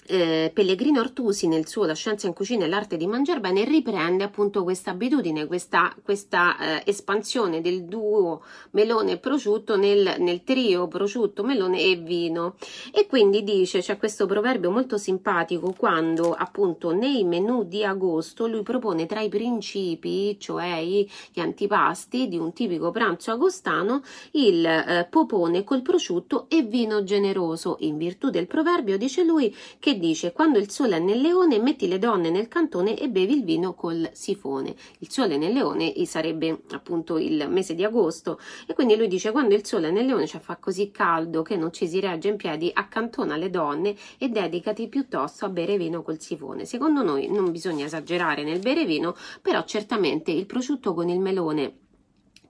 eh, 0.08 0.51
Pellegrino 0.53 0.99
Artusi 0.99 1.47
nel 1.47 1.68
suo 1.68 1.86
La 1.86 1.93
scienza 1.93 2.28
in 2.28 2.34
cucina 2.34 2.66
e 2.66 2.68
l'arte 2.68 2.97
di 2.97 3.08
mangiare 3.08 3.39
bene 3.39 3.64
riprende 3.66 4.24
appunto 4.24 4.64
questa 4.64 4.91
abitudine, 4.91 5.45
questa, 5.45 5.93
questa 6.03 6.58
eh, 6.58 6.84
espansione 6.86 7.62
del 7.62 7.84
duo 7.86 8.43
melone 8.72 9.14
e 9.14 9.18
prosciutto 9.18 9.76
nel, 9.78 10.16
nel, 10.20 10.43
trio 10.43 10.88
prosciutto, 10.88 11.43
melone 11.43 11.82
e 11.82 11.95
vino 11.97 12.55
e 12.93 13.05
quindi 13.08 13.43
dice, 13.43 13.80
c'è 13.80 13.97
questo 13.97 14.26
proverbio 14.26 14.72
molto 14.72 14.97
simpatico 14.97 15.74
quando 15.78 16.34
appunto 16.34 16.91
nei 16.91 17.24
menù 17.24 17.64
di 17.64 17.84
agosto 17.84 18.47
lui 18.47 18.64
propone 18.64 19.05
tra 19.05 19.22
i 19.22 19.30
principi, 19.30 20.38
cioè 20.39 20.82
gli 20.84 21.39
antipasti 21.39 22.28
di 22.28 22.38
un 22.38 22.53
tipico 22.53 22.91
pranzo 22.91 23.32
agostano, 23.32 24.01
il 24.32 24.66
eh, 24.66 25.08
popone 25.10 25.64
col 25.64 25.82
prosciutto 25.82 26.45
e 26.47 26.62
vino 26.62 27.03
generoso. 27.03 27.78
In 27.80 27.97
virtù 27.97 28.30
del 28.30 28.47
proverbio 28.47 28.97
dice 28.97 29.24
lui 29.24 29.53
che 29.80 29.97
dice 29.98 30.32
quando 30.32 30.58
il 30.60 30.70
sole 30.70 30.98
è 30.98 31.00
nel 31.00 31.22
leone 31.22 31.60
metti 31.60 31.88
le 31.88 32.00
donne 32.00 32.30
nel 32.30 32.48
cantone 32.48 32.98
e 32.98 33.10
bevi 33.10 33.34
il 33.36 33.43
vino 33.43 33.74
col 33.74 34.10
sifone. 34.14 34.76
Il 35.00 35.10
sole 35.10 35.38
nel 35.38 35.54
leone 35.54 35.93
sarebbe 36.06 36.64
appunto 36.72 37.18
il 37.18 37.48
mese 37.50 37.76
di 37.76 37.84
agosto 37.84 38.39
e 38.66 38.74
quindi 38.74 38.95
lui 38.95 39.08
dice 39.08 39.32
quando 39.32 39.56
il 39.56 39.66
sole 39.66 39.89
è 39.89 39.91
nel 39.91 40.06
leone 40.06 40.28
cioè 40.28 40.41
fa 40.41 40.58
così 40.58 40.91
caldo 40.91 41.41
che 41.41 41.56
non 41.56 41.72
ci 41.72 41.88
si 41.88 42.00
regge 42.00 42.30
in 42.30 42.38
piedi 42.38 42.72
accantona 42.74 43.36
le 43.38 43.50
donne 43.50 43.95
e 44.18 44.30
dedicati 44.30 44.88
piuttosto 44.88 45.45
a 45.45 45.50
bere 45.50 45.78
vino 45.78 46.02
col 46.02 46.20
sifone. 46.20 46.66
Secondo 46.66 47.04
noi 47.04 47.28
non 47.30 47.52
bisogna 47.52 47.86
esagerare 47.86 48.43
nel 48.43 48.60
bere 48.60 48.86
vino 48.86 49.16
però 49.41 49.64
certamente 49.64 50.32
il 50.32 50.45
prosciutto 50.45 50.93
con 50.93 51.10
il 51.10 51.20
melone 51.20 51.86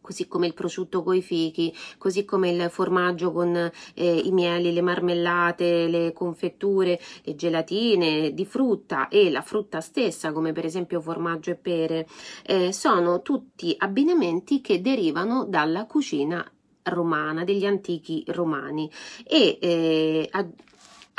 così 0.07 0.29
come 0.29 0.47
il 0.47 0.53
prosciutto 0.53 1.03
con 1.03 1.15
i 1.15 1.21
fichi, 1.21 1.75
così 1.97 2.23
come 2.23 2.49
il 2.49 2.69
formaggio 2.69 3.33
con 3.33 3.53
eh, 3.93 4.15
i 4.15 4.31
mieli, 4.31 4.71
le 4.71 4.81
marmellate, 4.81 5.87
le 5.87 6.13
confetture, 6.13 6.97
le 7.23 7.35
gelatine 7.35 8.33
di 8.33 8.45
frutta 8.45 9.09
e 9.09 9.29
la 9.29 9.41
frutta 9.41 9.81
stessa, 9.81 10.31
come 10.31 10.53
per 10.53 10.63
esempio 10.63 11.01
formaggio 11.01 11.51
e 11.51 11.55
pere, 11.55 12.07
eh, 12.45 12.71
sono 12.71 13.21
tutti 13.21 13.75
abbinamenti 13.77 14.61
che 14.61 14.79
derivano 14.79 15.43
dalla 15.43 15.85
cucina 15.85 16.49
romana, 16.83 17.43
degli 17.43 17.65
antichi 17.65 18.23
romani. 18.27 18.89
E 19.25 19.57
eh, 19.59 20.29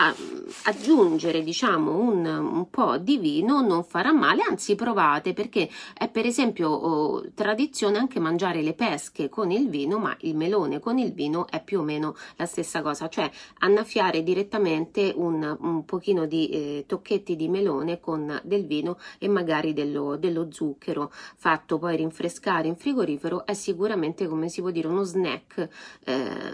a, 0.01 0.15
aggiungere 0.65 1.43
diciamo 1.43 1.97
un, 1.97 2.25
un, 2.25 2.71
po' 2.71 2.99
di 2.99 3.19
vino 3.19 3.61
non 3.61 3.85
farà 3.85 4.13
male, 4.13 4.43
anzi 4.49 4.75
provate 4.75 5.33
perché 5.33 5.69
è 5.95 6.09
per 6.09 6.27
esempio 6.27 6.69
oh, 6.69 7.25
tradizione 7.35 7.99
anche 7.99 8.21
mangiare 8.21 8.63
le 8.63 8.75
pesche 8.75 9.29
con 9.29 9.51
il 9.51 9.69
vino, 9.69 9.99
ma 9.99 10.17
il 10.21 10.37
melone 10.37 10.79
con 10.79 10.99
il 10.99 11.13
vino 11.13 11.49
è 11.49 11.63
più 11.63 11.81
o 11.81 11.83
meno 11.83 12.15
la 12.37 12.47
stessa 12.47 12.83
cosa, 12.83 13.09
cioè 13.09 13.31
annaffiare 13.59 14.23
direttamente 14.23 15.13
un, 15.17 15.57
un 15.61 15.85
pochino 15.85 16.27
di 16.27 16.49
eh, 16.49 16.85
tocchetti 16.87 17.35
di 17.35 17.49
melone 17.49 18.01
con 18.01 18.41
del 18.45 18.67
vino 18.67 18.99
e 19.19 19.29
magari 19.29 19.73
dello, 19.73 20.17
dello 20.17 20.49
zucchero 20.51 21.11
fatto 21.37 21.79
poi 21.79 21.97
rinfrescare 21.97 22.69
in 22.69 22.77
frigorifero 22.77 23.45
è 23.45 23.55
sicuramente 23.55 24.29
come 24.29 24.49
si 24.49 24.61
può 24.61 24.71
dire 24.71 24.87
uno 24.87 25.03
snack 25.03 25.69
eh, 26.05 26.53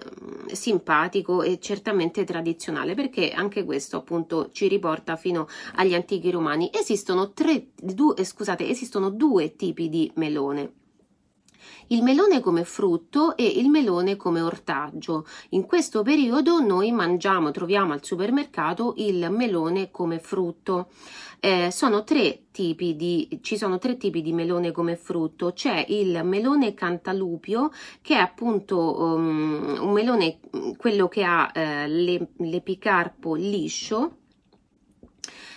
simpatico 0.53 1.42
e 1.42 1.59
certamente 1.61 2.24
tradizionale 2.24 2.95
perché 2.95 3.34
anche 3.35 3.64
questo 3.64 3.99
appunto 3.99 4.51
ci 4.53 4.68
riporta 4.68 5.16
fino 5.16 5.47
agli 5.74 5.95
antichi 5.95 6.30
romani. 6.30 6.70
Esistono, 6.72 7.32
tre, 7.32 7.68
due, 7.74 8.14
eh, 8.14 8.24
scusate, 8.24 8.68
esistono 8.68 9.11
due 9.11 9.57
tipi 9.57 9.89
di 9.89 10.11
melone 10.14 10.72
il 11.89 12.03
melone 12.03 12.41
come 12.41 12.64
frutto 12.64 13.37
e 13.37 13.45
il 13.47 13.68
melone 13.68 14.16
come 14.16 14.41
ortaggio. 14.41 15.26
In 15.51 15.66
questo 15.66 16.03
periodo 16.03 16.61
noi 16.61 16.93
mangiamo, 16.93 17.51
troviamo 17.51 17.93
al 17.93 18.05
supermercato 18.05 18.95
il 18.97 19.28
melone 19.30 19.91
come 19.91 20.18
frutto. 20.18 20.89
Eh, 21.45 21.70
sono 21.70 22.05
tre 22.05 22.45
tipi 22.53 22.97
di, 22.97 23.40
ci 23.42 23.59
sono 23.59 23.76
tre 23.76 23.99
tipi 23.99 24.22
di 24.22 24.32
melone 24.32 24.72
come 24.72 24.97
frutto. 24.97 25.53
C'è 25.53 25.84
il 25.88 26.22
melone 26.24 26.72
cantalupio, 26.72 27.70
che 28.01 28.14
è 28.14 28.18
appunto 28.18 28.99
um, 28.99 29.76
un 29.78 29.92
melone, 29.92 30.38
quello 30.78 31.07
che 31.07 31.22
ha 31.22 31.51
eh, 31.55 31.86
l'epicarpo 31.86 33.34
liscio 33.34 34.20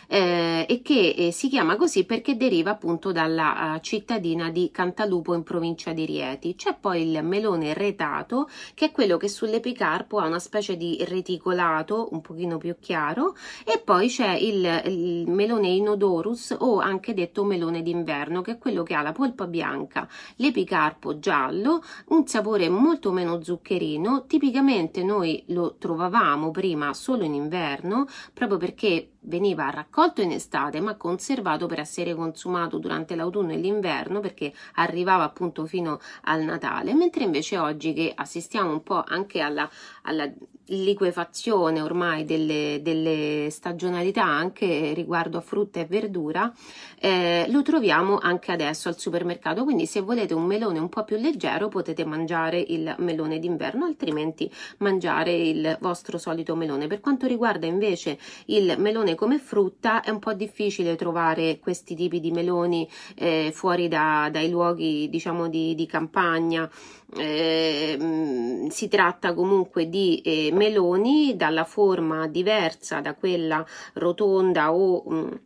eh, 0.07 0.65
e 0.67 0.81
che 0.81 1.09
eh, 1.09 1.31
si 1.31 1.49
chiama 1.49 1.75
così 1.75 2.05
perché 2.05 2.35
deriva 2.37 2.71
appunto 2.71 3.11
dalla 3.11 3.75
uh, 3.75 3.79
cittadina 3.81 4.49
di 4.49 4.71
Cantalupo 4.71 5.33
in 5.33 5.43
provincia 5.43 5.91
di 5.91 6.05
Rieti. 6.05 6.55
C'è 6.55 6.75
poi 6.79 7.11
il 7.11 7.23
melone 7.23 7.73
retato 7.73 8.49
che 8.73 8.85
è 8.85 8.91
quello 8.91 9.17
che 9.17 9.27
sull'epicarpo 9.27 10.17
ha 10.17 10.25
una 10.25 10.39
specie 10.39 10.77
di 10.77 11.03
reticolato 11.07 12.09
un 12.11 12.21
pochino 12.21 12.57
più 12.57 12.75
chiaro 12.79 13.35
e 13.65 13.79
poi 13.79 14.07
c'è 14.07 14.33
il, 14.33 14.81
il 14.85 15.29
melone 15.29 15.67
inodorus 15.67 16.55
o 16.59 16.79
anche 16.79 17.13
detto 17.13 17.43
melone 17.43 17.81
d'inverno 17.81 18.41
che 18.41 18.51
è 18.51 18.57
quello 18.57 18.83
che 18.83 18.93
ha 18.93 19.01
la 19.01 19.11
polpa 19.11 19.45
bianca, 19.47 20.07
l'epicarpo 20.37 21.19
giallo, 21.19 21.81
un 22.07 22.25
sapore 22.27 22.69
molto 22.69 23.11
meno 23.11 23.43
zuccherino, 23.43 24.25
tipicamente 24.25 25.03
noi 25.03 25.43
lo 25.47 25.75
trovavamo 25.77 26.51
prima 26.51 26.93
solo 26.93 27.23
in 27.23 27.33
inverno 27.33 28.05
proprio 28.33 28.57
perché 28.57 29.11
veniva 29.27 29.69
raccolto 29.69 30.21
in 30.21 30.31
estate 30.31 30.79
ma 30.81 30.95
conservato 30.95 31.67
per 31.67 31.79
essere 31.79 32.15
consumato 32.15 32.77
durante 32.77 33.15
l'autunno 33.15 33.53
e 33.53 33.57
l'inverno 33.57 34.19
perché 34.19 34.53
arrivava 34.75 35.23
appunto 35.23 35.65
fino 35.65 35.99
al 36.23 36.43
Natale, 36.43 36.93
mentre 36.93 37.23
invece 37.23 37.57
oggi 37.57 37.93
che 37.93 38.11
assistiamo 38.15 38.71
un 38.71 38.83
po' 38.83 39.03
anche 39.05 39.41
alla, 39.41 39.69
alla 40.03 40.29
liquefazione 40.67 41.81
ormai 41.81 42.25
delle, 42.25 42.79
delle, 42.81 43.49
stagionalità 43.49 44.23
anche 44.23 44.93
riguardo 44.93 45.37
a 45.37 45.41
frutta 45.41 45.79
e 45.79 45.85
verdura 45.85 46.53
eh, 46.99 47.45
lo 47.49 47.61
troviamo 47.61 48.17
anche 48.17 48.51
adesso 48.51 48.89
al 48.89 48.99
supermercato. 48.99 49.63
Quindi 49.63 49.85
se 49.85 50.01
volete 50.01 50.33
un 50.33 50.45
melone 50.45 50.79
un 50.79 50.89
po' 50.89 51.03
più 51.03 51.17
leggero 51.17 51.67
potete 51.67 52.05
mangiare 52.05 52.59
il 52.59 52.95
melone 52.99 53.39
d'inverno 53.39 53.85
altrimenti 53.85 54.51
mangiare 54.77 55.33
il 55.33 55.77
vostro 55.79 56.17
solito 56.17 56.55
melone. 56.55 56.87
Per 56.87 56.99
quanto 56.99 57.27
riguarda 57.27 57.65
invece 57.65 58.17
il 58.45 58.75
melone 58.77 59.15
come 59.15 59.39
frutta 59.39 60.01
è 60.01 60.09
un 60.09 60.19
po' 60.19 60.33
difficile 60.33 60.95
trovare 60.95 61.59
questi 61.59 61.95
tipi 61.95 62.19
di 62.19 62.31
meloni 62.31 62.89
eh, 63.15 63.51
fuori 63.53 63.87
da, 63.87 64.29
dai 64.31 64.49
luoghi 64.49 65.07
diciamo 65.09 65.47
di, 65.47 65.75
di 65.75 65.85
campagna 65.85 66.69
eh, 67.15 68.67
si 68.69 68.87
tratta 68.87 69.33
comunque 69.33 69.89
di 69.89 70.21
eh, 70.21 70.49
meloni 70.51 71.35
dalla 71.35 71.63
forma 71.63 72.27
diversa 72.27 72.99
da 73.01 73.13
quella 73.15 73.65
rotonda 73.93 74.73
o 74.73 75.03
mh, 75.09 75.39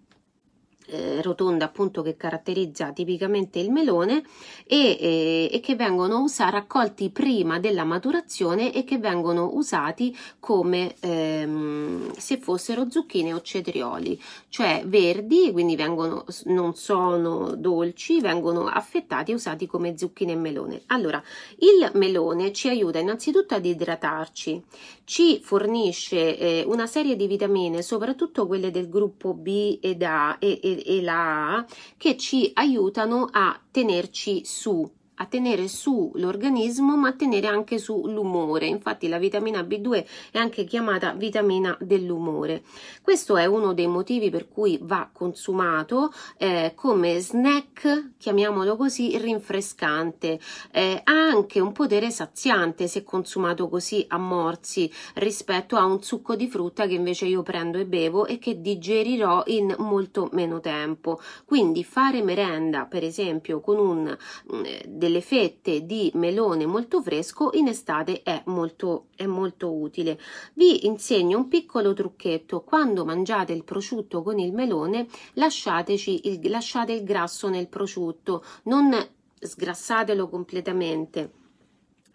eh, 0.92 1.22
rotonda 1.22 1.66
appunto 1.66 2.02
che 2.02 2.18
caratterizza 2.18 2.92
tipicamente 2.92 3.60
il 3.60 3.72
melone 3.72 4.24
e, 4.66 4.98
e, 5.00 5.50
e 5.52 5.60
che 5.60 5.76
vengono 5.76 6.22
usati, 6.22 6.52
raccolti 6.52 7.10
prima 7.10 7.60
della 7.60 7.84
maturazione 7.84 8.74
e 8.74 8.84
che 8.84 8.98
vengono 8.98 9.52
usati 9.54 10.16
come 10.40 10.96
ehm, 11.00 12.12
se 12.18 12.38
fossero 12.38 12.90
zucchine 12.90 13.34
o 13.34 13.42
cetrioli, 13.42 14.22
cioè 14.50 14.84
verdi, 14.86 15.52
quindi 15.52 15.76
vengono, 15.76 16.26
non 16.46 16.76
sono 16.76 17.56
dolci, 17.56 18.20
vengono 18.20 18.68
affettati 18.68 19.32
e 19.32 19.36
usati 19.36 19.66
come 19.66 19.98
zucchine 19.98 20.34
e 20.34 20.36
melone. 20.36 20.82
Allora, 20.88 21.22
il 21.60 21.90
melone 21.94 22.52
ci 22.52 22.68
aiuta 22.70 23.00
innanzitutto 23.00 23.56
ad 23.56 23.66
idratarci, 23.66 24.62
ci 25.06 25.40
fornisce 25.42 26.38
eh, 26.38 26.64
una 26.66 26.88
serie 26.88 27.16
di 27.16 27.28
vitamine, 27.28 27.82
soprattutto 27.82 28.48
quelle 28.48 28.72
del 28.72 28.90
gruppo 28.90 29.34
B 29.34 29.80
ed 29.82 30.04
A 30.04 30.38
e, 30.40 30.60
e 30.62 30.81
e 30.84 31.02
la 31.02 31.56
A 31.56 31.66
che 31.98 32.18
ci 32.18 32.52
aiutano 32.54 33.28
a 33.32 33.60
tenerci 33.72 34.44
su 34.46 34.90
a 35.22 35.26
tenere 35.26 35.68
su 35.68 36.12
l'organismo 36.16 36.98
ma 36.98 37.10
a 37.10 37.14
tenere 37.14 37.48
anche 37.48 37.78
su 37.78 38.08
l'umore. 38.08 38.66
Infatti 38.66 39.08
la 39.08 39.20
vitamina 39.20 39.62
B2 39.62 40.06
è 40.32 40.38
anche 40.38 40.64
chiamata 40.66 41.14
vitamina 41.14 41.78
dell'umore. 41.80 42.64
Questo 43.02 43.38
è 43.38 43.46
uno 43.46 43.74
dei 43.74 43.88
motivi 43.88 44.30
per 44.32 44.50
cui 44.50 44.80
va 44.82 45.10
consumato 45.12 46.12
eh, 46.38 46.74
come 46.76 47.20
snack 47.20 48.14
chiamiamolo 48.18 48.76
così 48.76 49.18
rinfrescante. 49.18 50.40
Eh, 50.72 51.02
ha 51.04 51.12
anche 51.12 51.60
un 51.60 51.72
potere 51.72 52.10
saziante 52.10 52.88
se 52.88 53.04
consumato 53.04 53.70
così 53.70 54.04
a 54.08 54.18
morsi 54.18 54.92
rispetto 55.16 55.76
a 55.76 55.86
un 55.86 56.02
succo 56.02 56.36
di 56.36 56.48
frutta 56.48 56.88
che 56.88 56.96
invece 56.96 57.26
io 57.26 57.44
prendo 57.44 57.78
e 57.78 57.86
bevo 57.86 58.26
e 58.26 58.40
che 58.40 58.60
digerirò 58.60 59.44
in 59.48 59.76
molto 59.78 60.30
meno 60.34 60.60
tempo. 60.60 61.22
Quindi 61.46 61.84
fare 61.84 62.24
merenda 62.24 62.86
per 62.86 63.04
esempio 63.04 63.60
con 63.62 63.78
un 63.78 64.18
eh, 64.66 64.84
delle 65.12 65.20
fette 65.20 65.86
di 65.86 66.10
melone 66.16 66.66
molto 66.66 67.02
fresco 67.02 67.50
in 67.54 67.68
estate 67.68 68.24
è 68.24 68.42
molto, 68.46 69.08
è 69.18 69.26
molto 69.26 69.74
utile. 69.74 70.18
Vi 70.54 70.86
insegno 70.86 71.38
un 71.38 71.50
piccolo 71.50 71.94
trucchetto. 71.94 72.62
Quando 72.62 73.04
mangiate 73.04 73.52
il 73.52 73.66
prosciutto 73.66 74.24
con 74.24 74.40
il 74.40 74.54
melone, 74.54 75.08
lasciateci 75.34 76.30
il, 76.30 76.50
lasciate 76.50 76.94
il 76.94 77.04
grasso 77.04 77.50
nel 77.50 77.68
prosciutto, 77.68 78.44
non 78.64 78.96
sgrassatelo 79.38 80.30
completamente 80.30 81.32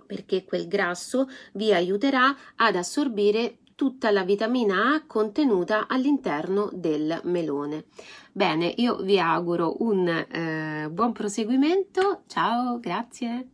perché 0.06 0.44
quel 0.44 0.68
grasso 0.68 1.28
vi 1.54 1.74
aiuterà 1.74 2.34
ad 2.54 2.76
assorbire 2.76 3.58
tutta 3.74 4.10
la 4.12 4.22
vitamina 4.22 4.94
A 4.94 5.04
contenuta 5.04 5.86
all'interno 5.88 6.70
del 6.72 7.20
melone. 7.24 7.86
Bene, 8.36 8.70
io 8.76 8.96
vi 8.96 9.18
auguro 9.18 9.76
un 9.82 10.06
eh, 10.06 10.88
buon 10.90 11.12
proseguimento. 11.12 12.24
Ciao, 12.26 12.78
grazie. 12.78 13.48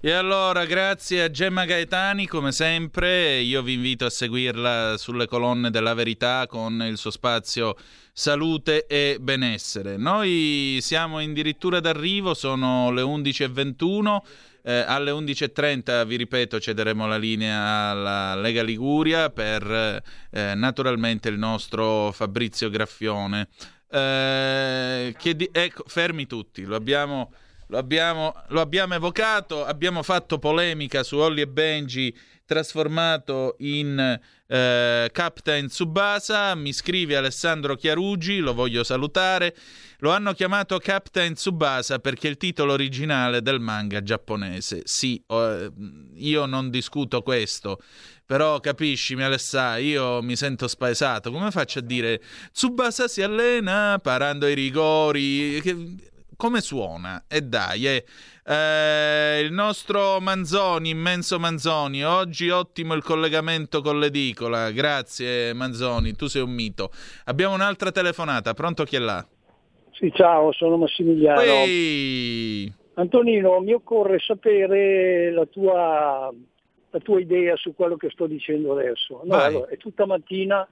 E 0.00 0.12
allora, 0.12 0.64
grazie 0.66 1.24
a 1.24 1.30
Gemma 1.32 1.64
Gaetani, 1.64 2.28
come 2.28 2.52
sempre, 2.52 3.40
io 3.40 3.60
vi 3.62 3.72
invito 3.72 4.04
a 4.04 4.10
seguirla 4.10 4.94
sulle 4.98 5.26
colonne 5.26 5.70
della 5.70 5.92
verità 5.94 6.46
con 6.46 6.80
il 6.88 6.96
suo 6.96 7.10
spazio 7.10 7.74
salute 8.12 8.86
e 8.86 9.18
benessere. 9.20 9.96
Noi 9.96 10.78
siamo 10.80 11.18
addirittura 11.18 11.80
d'arrivo, 11.80 12.34
sono 12.34 12.92
le 12.92 13.02
11.21. 13.02 14.18
Eh, 14.62 14.84
alle 14.86 15.10
11.30, 15.10 16.04
vi 16.06 16.16
ripeto, 16.16 16.60
cederemo 16.60 17.06
la 17.06 17.16
linea 17.16 17.90
alla 17.90 18.34
Lega 18.34 18.62
Liguria 18.62 19.30
per 19.30 20.02
eh, 20.30 20.54
naturalmente 20.54 21.28
il 21.28 21.38
nostro 21.38 22.12
Fabrizio 22.12 22.68
Graffione. 22.70 23.48
Eh, 23.90 25.14
di- 25.34 25.48
ecco, 25.50 25.84
fermi 25.86 26.26
tutti, 26.26 26.62
lo 26.64 26.76
abbiamo, 26.76 27.32
lo, 27.70 27.78
abbiamo, 27.78 28.34
lo 28.48 28.60
abbiamo 28.60 28.94
evocato, 28.94 29.64
abbiamo 29.64 30.02
fatto 30.02 30.38
polemica 30.38 31.02
su 31.04 31.16
Olli 31.16 31.40
e 31.40 31.46
Benji 31.46 32.14
trasformato 32.44 33.54
in 33.60 34.18
eh, 34.48 35.08
Captain 35.12 35.68
Tsubasa. 35.68 36.56
Mi 36.56 36.72
scrive 36.72 37.14
Alessandro 37.14 37.76
Chiarugi, 37.76 38.38
lo 38.38 38.54
voglio 38.54 38.82
salutare. 38.82 39.54
Lo 39.98 40.10
hanno 40.10 40.32
chiamato 40.32 40.78
Captain 40.78 41.34
Tsubasa 41.34 42.00
perché 42.00 42.26
è 42.26 42.30
il 42.30 42.36
titolo 42.36 42.72
originale 42.72 43.40
del 43.40 43.60
manga 43.60 44.02
giapponese. 44.02 44.82
Sì, 44.84 45.22
eh, 45.28 45.70
io 46.16 46.46
non 46.46 46.70
discuto 46.70 47.22
questo. 47.22 47.80
Però 48.26 48.58
capisci, 48.58 49.14
mi 49.14 49.22
Alessà, 49.22 49.76
io 49.76 50.20
mi 50.20 50.34
sento 50.34 50.66
spaesato. 50.66 51.30
Come 51.30 51.52
faccio 51.52 51.78
a 51.78 51.82
dire 51.82 52.20
Tsubasa 52.52 53.06
si 53.06 53.22
allena 53.22 54.00
parando 54.02 54.48
i 54.48 54.54
rigori? 54.54 55.60
Che 55.60 56.09
come 56.40 56.62
suona? 56.62 57.24
E 57.28 57.42
dai, 57.42 57.86
eh, 57.86 58.04
eh, 58.46 59.40
il 59.40 59.52
nostro 59.52 60.20
Manzoni, 60.20 60.88
immenso 60.88 61.38
Manzoni, 61.38 62.02
oggi 62.02 62.48
ottimo 62.48 62.94
il 62.94 63.02
collegamento 63.02 63.82
con 63.82 63.98
l'edicola, 63.98 64.70
grazie 64.70 65.52
Manzoni, 65.52 66.14
tu 66.14 66.28
sei 66.28 66.40
un 66.40 66.52
mito. 66.52 66.92
Abbiamo 67.26 67.52
un'altra 67.52 67.92
telefonata, 67.92 68.54
pronto 68.54 68.84
chi 68.84 68.96
è 68.96 69.00
là? 69.00 69.22
Sì, 69.90 70.10
ciao, 70.14 70.50
sono 70.52 70.78
Massimiliano. 70.78 71.42
Ehi. 71.42 72.72
Antonino, 72.94 73.60
mi 73.60 73.74
occorre 73.74 74.18
sapere 74.18 75.30
la 75.32 75.44
tua, 75.44 76.32
la 76.88 76.98
tua, 77.00 77.20
idea 77.20 77.54
su 77.56 77.74
quello 77.74 77.96
che 77.96 78.08
sto 78.08 78.26
dicendo 78.26 78.72
adesso. 78.72 79.20
No, 79.24 79.36
allora, 79.36 79.68
è 79.68 79.76
tutta 79.76 80.06
mattina 80.06 80.66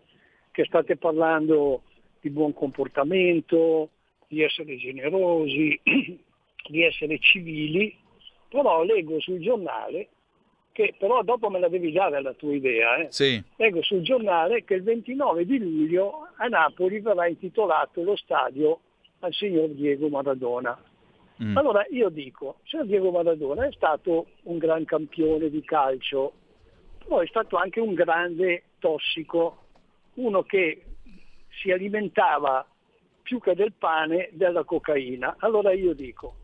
che 0.51 0.65
state 0.65 0.97
parlando 0.97 1.83
di 2.21 2.31
buon 2.31 2.55
comportamento, 2.55 3.91
di 4.29 4.43
essere 4.43 4.77
generosi, 4.77 5.81
di 6.69 6.83
essere 6.83 7.19
civili, 7.19 7.97
però 8.49 8.85
leggo 8.85 9.19
sul 9.21 9.41
giornale 9.41 10.09
che 10.79 10.95
però 10.97 11.25
dopo 11.25 11.51
me 11.51 11.59
la 11.59 11.69
devi 11.69 11.91
dare 11.91 12.23
la 12.23 12.35
tua 12.35 12.55
idea. 12.55 12.99
Eh? 12.99 13.07
Sì. 13.11 13.43
Leggo 13.57 13.83
sul 13.83 14.03
giornale 14.03 14.63
che 14.63 14.75
il 14.75 14.85
29 14.85 15.45
di 15.45 15.59
luglio 15.59 16.29
a 16.37 16.47
Napoli 16.47 17.01
verrà 17.01 17.27
intitolato 17.27 18.01
lo 18.05 18.15
stadio 18.15 18.79
al 19.19 19.33
signor 19.33 19.71
Diego 19.71 20.09
Maradona. 20.09 20.81
Mm. 21.43 21.57
Allora 21.57 21.85
io 21.91 22.11
dico, 22.11 22.59
il 22.63 22.69
signor 22.69 22.87
Diego 22.87 23.11
Maradona 23.11 23.67
è 23.67 23.73
stato 23.73 24.27
un 24.43 24.59
gran 24.59 24.85
campione 24.85 25.51
di 25.51 25.65
calcio, 25.65 26.33
però 26.99 27.19
è 27.19 27.27
stato 27.27 27.57
anche 27.57 27.81
un 27.81 27.95
grande 27.95 28.63
tossico, 28.79 29.65
uno 30.15 30.45
che 30.45 30.85
si 31.61 31.73
alimentava 31.73 32.65
più 33.29 33.41
che 33.41 33.55
del 33.55 33.75
pane 33.75 34.31
della 34.33 34.65
cocaina. 34.65 35.37
Allora 35.41 35.73
io 35.73 35.93
dico, 35.93 36.37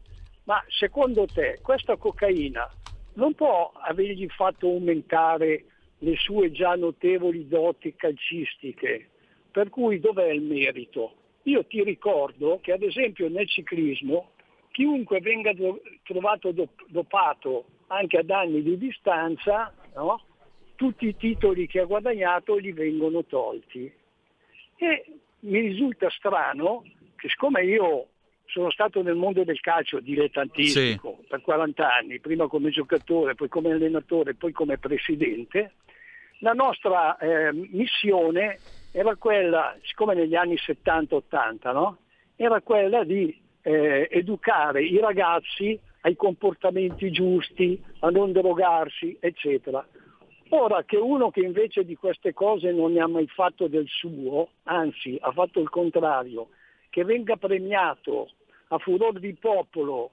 ma 0.44 0.62
secondo 0.68 1.24
te 1.24 1.60
questa 1.62 1.96
cocaina 1.96 2.70
non 3.14 3.32
può 3.32 3.72
avergli 3.74 4.28
fatto 4.28 4.66
aumentare 4.66 5.64
le 6.00 6.14
sue 6.16 6.50
già 6.50 6.74
notevoli 6.74 7.48
doti 7.48 7.94
calcistiche? 7.96 9.08
Per 9.50 9.70
cui 9.70 9.98
dov'è 9.98 10.28
il 10.28 10.42
merito? 10.42 11.14
Io 11.44 11.64
ti 11.64 11.82
ricordo 11.82 12.58
che 12.60 12.72
ad 12.72 12.82
esempio 12.82 13.30
nel 13.30 13.48
ciclismo 13.48 14.32
chiunque 14.70 15.20
venga 15.20 15.52
trovato 16.02 16.52
dopato 16.88 17.64
anche 17.86 18.18
ad 18.18 18.28
anni 18.28 18.60
di 18.62 18.76
distanza, 18.76 19.72
no? 19.94 20.20
tutti 20.74 21.06
i 21.06 21.16
titoli 21.16 21.66
che 21.66 21.80
ha 21.80 21.86
guadagnato 21.86 22.60
gli 22.60 22.74
vengono 22.74 23.24
tolti. 23.24 23.90
E 24.76 25.04
mi 25.44 25.60
risulta 25.60 26.08
strano 26.10 26.82
che 27.16 27.28
siccome 27.28 27.64
io 27.64 28.08
sono 28.46 28.70
stato 28.70 29.02
nel 29.02 29.14
mondo 29.14 29.42
del 29.44 29.60
calcio 29.60 30.00
dilettantistico 30.00 31.18
sì. 31.20 31.26
per 31.28 31.40
40 31.40 31.94
anni, 31.94 32.20
prima 32.20 32.46
come 32.46 32.70
giocatore, 32.70 33.34
poi 33.34 33.48
come 33.48 33.72
allenatore, 33.72 34.34
poi 34.34 34.52
come 34.52 34.78
presidente, 34.78 35.72
la 36.38 36.52
nostra 36.52 37.16
eh, 37.16 37.52
missione 37.52 38.58
era 38.92 39.16
quella, 39.16 39.76
siccome 39.82 40.14
negli 40.14 40.34
anni 40.34 40.54
70-80, 40.54 41.72
no? 41.72 41.98
era 42.36 42.60
quella 42.60 43.02
di 43.02 43.36
eh, 43.62 44.08
educare 44.10 44.84
i 44.84 44.98
ragazzi 44.98 45.78
ai 46.02 46.16
comportamenti 46.16 47.10
giusti, 47.10 47.82
a 48.00 48.10
non 48.10 48.32
drogarsi, 48.32 49.16
eccetera. 49.20 49.84
Ora 50.56 50.84
che 50.84 50.96
uno 50.96 51.32
che 51.32 51.40
invece 51.40 51.84
di 51.84 51.96
queste 51.96 52.32
cose 52.32 52.70
non 52.70 52.92
ne 52.92 53.00
ha 53.00 53.08
mai 53.08 53.26
fatto 53.26 53.66
del 53.66 53.88
suo, 53.88 54.50
anzi 54.62 55.18
ha 55.20 55.32
fatto 55.32 55.58
il 55.58 55.68
contrario, 55.68 56.50
che 56.90 57.02
venga 57.02 57.36
premiato 57.36 58.30
a 58.68 58.78
furor 58.78 59.18
di 59.18 59.34
popolo 59.34 60.12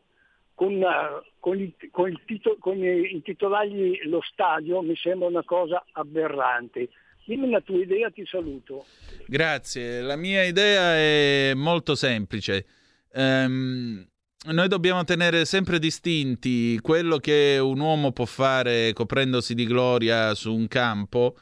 con, 0.56 0.74
uh, 0.74 1.24
con, 1.40 1.60
il, 1.60 1.76
con, 1.92 2.10
il 2.10 2.20
tito, 2.26 2.58
con 2.60 2.84
intitolargli 2.84 4.00
lo 4.06 4.20
stadio 4.24 4.82
mi 4.82 4.96
sembra 4.96 5.28
una 5.28 5.44
cosa 5.44 5.86
aberrante. 5.92 6.90
Dimmi 7.24 7.52
la 7.52 7.62
tua 7.62 7.78
idea, 7.78 8.10
ti 8.10 8.26
saluto. 8.26 8.84
Grazie, 9.28 10.02
la 10.02 10.16
mia 10.16 10.44
idea 10.44 10.96
è 10.96 11.54
molto 11.54 11.94
semplice. 11.94 12.66
Um, 13.14 14.04
noi 14.46 14.68
dobbiamo 14.68 15.04
tenere 15.04 15.46
sempre 15.46 15.78
distinti 15.78 16.80
quello 16.82 17.18
che 17.18 17.60
un 17.62 17.80
uomo 17.80 18.12
può 18.12 18.26
fare 18.26 18.92
coprendosi 18.92 19.54
di 19.54 19.66
gloria 19.66 20.34
su 20.34 20.52
un 20.54 20.68
campo 20.68 21.36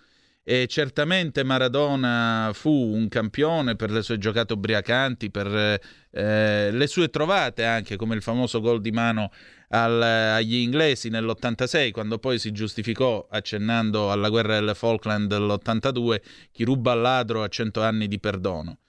e 0.43 0.67
certamente 0.67 1.43
Maradona 1.43 2.49
fu 2.53 2.71
un 2.71 3.07
campione 3.07 3.75
per 3.75 3.91
le 3.91 4.01
sue 4.01 4.17
giocate 4.17 4.53
ubriacanti, 4.53 5.29
per 5.29 5.79
eh, 6.11 6.71
le 6.71 6.87
sue 6.87 7.09
trovate 7.09 7.63
anche, 7.63 7.95
come 7.95 8.15
il 8.15 8.21
famoso 8.21 8.59
gol 8.59 8.81
di 8.81 8.91
mano 8.91 9.31
al, 9.69 10.01
agli 10.01 10.55
inglesi 10.55 11.09
nell'86, 11.09 11.91
quando 11.91 12.17
poi 12.17 12.39
si 12.39 12.51
giustificò 12.51 13.27
accennando 13.29 14.11
alla 14.11 14.29
guerra 14.29 14.55
delle 14.55 14.73
Falkland 14.73 15.27
dell'82, 15.27 16.19
chi 16.51 16.63
ruba 16.63 16.93
al 16.93 17.01
ladro 17.01 17.43
ha 17.43 17.47
cento 17.47 17.83
anni 17.83 18.07
di 18.07 18.19
perdono. 18.19 18.79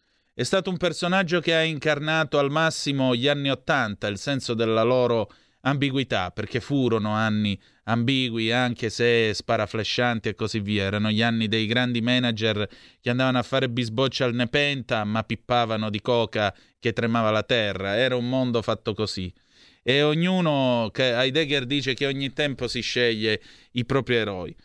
È 0.41 0.45
stato 0.45 0.71
un 0.71 0.79
personaggio 0.79 1.41
che 1.41 1.55
ha 1.55 1.63
incarnato 1.63 2.39
al 2.39 2.51
massimo 2.51 3.15
gli 3.15 3.29
anni 3.29 3.51
Ottanta, 3.51 4.07
il 4.07 4.17
senso 4.17 4.55
della 4.55 4.83
loro 4.83 5.31
ambiguità, 5.61 6.31
perché 6.31 6.61
furono 6.61 7.11
anni 7.11 7.61
ambigui 7.85 8.51
anche 8.51 8.89
se 8.89 9.35
sparaflescianti 9.35 10.31
e 10.31 10.35
così 10.35 10.61
via. 10.61 10.85
Erano 10.85 11.11
gli 11.11 11.21
anni 11.21 11.47
dei 11.47 11.67
grandi 11.67 12.01
manager 12.01 12.67
che 13.03 13.11
andavano 13.11 13.37
a 13.37 13.43
fare 13.43 13.69
bisboccia 13.69 14.25
al 14.25 14.33
Nepenta 14.33 15.05
ma 15.05 15.23
pippavano 15.25 15.91
di 15.91 16.01
coca 16.01 16.57
che 16.79 16.95
tremava 16.95 17.31
la 17.31 17.43
terra. 17.43 17.97
Era 17.97 18.17
un 18.17 18.27
mondo 18.27 18.63
fatto 18.63 18.95
così. 18.95 19.31
E 19.83 20.01
ognuno, 20.01 20.91
Heidegger 20.91 21.67
dice 21.67 21.93
che 21.93 22.07
ogni 22.07 22.33
tempo 22.33 22.67
si 22.67 22.81
sceglie 22.81 23.43
i 23.73 23.85
propri 23.85 24.15
eroi. 24.15 24.57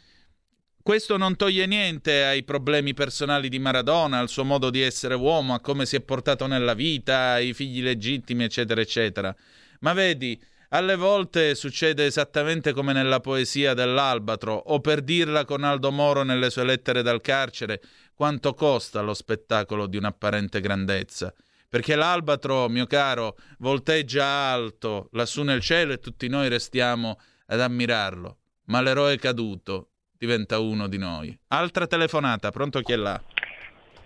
Questo 0.85 1.17
non 1.17 1.35
toglie 1.35 1.65
niente 1.65 2.25
ai 2.25 2.43
problemi 2.43 2.93
personali 2.93 3.49
di 3.49 3.57
Maradona, 3.57 4.19
al 4.19 4.29
suo 4.29 4.43
modo 4.43 4.69
di 4.69 4.81
essere 4.81 5.15
uomo, 5.15 5.55
a 5.55 5.59
come 5.59 5.83
si 5.87 5.95
è 5.95 6.01
portato 6.01 6.45
nella 6.45 6.75
vita, 6.75 7.31
ai 7.31 7.55
figli 7.55 7.81
legittimi, 7.81 8.43
eccetera, 8.43 8.79
eccetera. 8.81 9.35
Ma 9.79 9.93
vedi, 9.93 10.39
alle 10.69 10.95
volte 10.95 11.55
succede 11.55 12.05
esattamente 12.05 12.71
come 12.71 12.93
nella 12.93 13.19
poesia 13.19 13.73
dell'Albatro, 13.73 14.53
o 14.53 14.79
per 14.79 15.01
dirla 15.01 15.43
con 15.43 15.63
Aldo 15.63 15.91
Moro 15.91 16.21
nelle 16.21 16.51
sue 16.51 16.65
lettere 16.65 17.01
dal 17.01 17.19
carcere, 17.19 17.81
quanto 18.13 18.53
costa 18.53 19.01
lo 19.01 19.15
spettacolo 19.15 19.87
di 19.87 19.97
un'apparente 19.97 20.61
grandezza. 20.61 21.33
Perché 21.67 21.95
l'Albatro, 21.95 22.69
mio 22.69 22.85
caro, 22.85 23.37
volteggia 23.57 24.23
alto 24.23 25.09
lassù 25.13 25.41
nel 25.41 25.61
cielo 25.61 25.93
e 25.93 25.99
tutti 25.99 26.27
noi 26.27 26.47
restiamo 26.47 27.19
ad 27.47 27.59
ammirarlo. 27.59 28.37
Ma 28.65 28.81
l'eroe 28.81 29.17
caduto 29.17 29.89
diventa 30.17 30.59
uno 30.59 30.87
di 30.87 30.97
noi. 30.97 31.37
Altra 31.47 31.87
telefonata, 31.87 32.51
pronto 32.51 32.81
chi 32.81 32.93
è 32.93 32.95
là? 32.95 33.21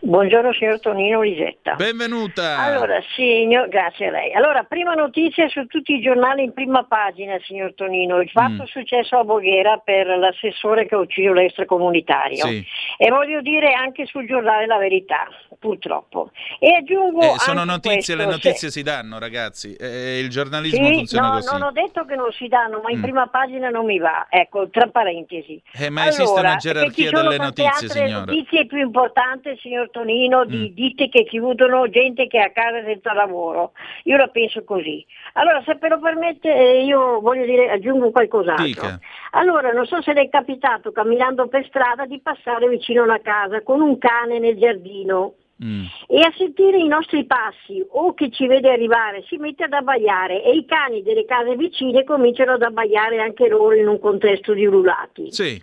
Buongiorno 0.01 0.53
signor 0.53 0.79
Tonino 0.79 1.21
Lisetta. 1.21 1.75
Benvenuta. 1.75 2.57
Allora, 2.57 3.01
signor, 3.17 3.67
grazie 3.67 4.07
a 4.07 4.11
lei. 4.11 4.33
Allora, 4.33 4.63
prima 4.63 4.93
notizia 4.93 5.49
su 5.49 5.65
tutti 5.65 5.93
i 5.93 6.01
giornali 6.01 6.41
in 6.43 6.53
prima 6.53 6.85
pagina, 6.85 7.37
signor 7.45 7.73
Tonino, 7.75 8.21
il 8.21 8.29
fatto 8.29 8.63
mm. 8.63 8.65
successo 8.67 9.17
a 9.17 9.23
Voghera 9.23 9.77
per 9.83 10.07
l'assessore 10.07 10.85
che 10.87 10.95
ha 10.95 10.99
ucciso 10.99 11.33
l'extracomunitario. 11.33 12.45
Sì. 12.45 12.65
E 12.97 13.09
voglio 13.09 13.41
dire 13.41 13.73
anche 13.73 14.05
sul 14.05 14.25
giornale 14.25 14.67
La 14.67 14.77
Verità, 14.77 15.27
purtroppo. 15.59 16.31
E 16.59 16.75
aggiungo 16.75 17.21
eh, 17.21 17.37
sono 17.37 17.65
notizie, 17.65 18.15
questo, 18.15 18.15
le 18.15 18.25
notizie 18.25 18.69
se... 18.69 18.71
si 18.71 18.83
danno, 18.83 19.19
ragazzi. 19.19 19.73
Eh, 19.73 20.19
il 20.19 20.29
giornalismo 20.29 20.87
sì, 20.87 20.93
funziona 20.93 21.27
no, 21.27 21.33
così. 21.33 21.51
non 21.51 21.61
ho 21.63 21.71
detto 21.71 22.05
che 22.05 22.15
non 22.15 22.31
si 22.31 22.47
danno, 22.47 22.79
ma 22.81 22.89
in 22.89 22.99
mm. 22.99 23.01
prima 23.01 23.27
pagina 23.27 23.67
non 23.67 23.83
mi 23.83 23.99
va. 23.99 24.27
Ecco, 24.29 24.69
tra 24.69 24.87
parentesi. 24.87 25.61
Eh, 25.73 25.89
ma 25.89 26.03
allora, 26.03 26.15
esiste 26.15 26.39
una 26.39 26.55
gerarchia 26.55 27.11
delle 27.11 27.37
notizie, 27.37 27.89
signora. 27.89 28.25
notizie 28.25 28.65
più 28.65 28.77
importanti, 28.77 29.57
signor 29.59 29.87
Tonino, 29.89 30.45
di 30.45 30.69
mm. 30.69 30.73
ditte 30.73 31.09
che 31.09 31.23
chiudono, 31.23 31.89
gente 31.89 32.27
che 32.27 32.39
è 32.39 32.43
a 32.43 32.51
casa 32.51 32.83
senza 32.83 33.13
lavoro. 33.13 33.73
Io 34.03 34.17
la 34.17 34.27
penso 34.27 34.63
così. 34.63 35.05
Allora, 35.33 35.61
se 35.65 35.77
me 35.79 35.89
lo 35.89 35.99
permette, 35.99 36.53
eh, 36.53 36.83
io 36.83 37.19
voglio 37.19 37.45
dire, 37.45 37.69
aggiungo 37.69 38.11
qualcos'altro. 38.11 38.65
Dica. 38.65 38.99
Allora, 39.31 39.71
non 39.71 39.85
so 39.85 40.01
se 40.01 40.13
le 40.13 40.21
è 40.21 40.29
capitato 40.29 40.91
camminando 40.91 41.47
per 41.47 41.65
strada 41.65 42.05
di 42.05 42.19
passare 42.19 42.67
vicino 42.67 43.01
a 43.01 43.05
una 43.05 43.19
casa 43.21 43.61
con 43.61 43.81
un 43.81 43.97
cane 43.97 44.39
nel 44.39 44.57
giardino. 44.57 45.33
Mm. 45.61 45.83
E 46.07 46.21
a 46.21 46.31
sentire 46.37 46.77
i 46.77 46.87
nostri 46.87 47.25
passi 47.25 47.85
o 47.85 48.13
che 48.13 48.31
ci 48.31 48.47
vede 48.47 48.71
arrivare 48.71 49.25
si 49.27 49.35
mette 49.35 49.65
ad 49.65 49.73
abbaiare 49.73 50.41
e 50.41 50.55
i 50.55 50.63
cani 50.65 51.01
delle 51.01 51.25
case 51.25 51.57
vicine 51.57 52.05
cominciano 52.05 52.53
ad 52.53 52.61
abbaiare 52.61 53.19
anche 53.19 53.49
loro 53.49 53.75
in 53.75 53.89
un 53.89 53.99
contesto 53.99 54.53
di 54.53 54.65
ululati. 54.65 55.33
Sì. 55.33 55.61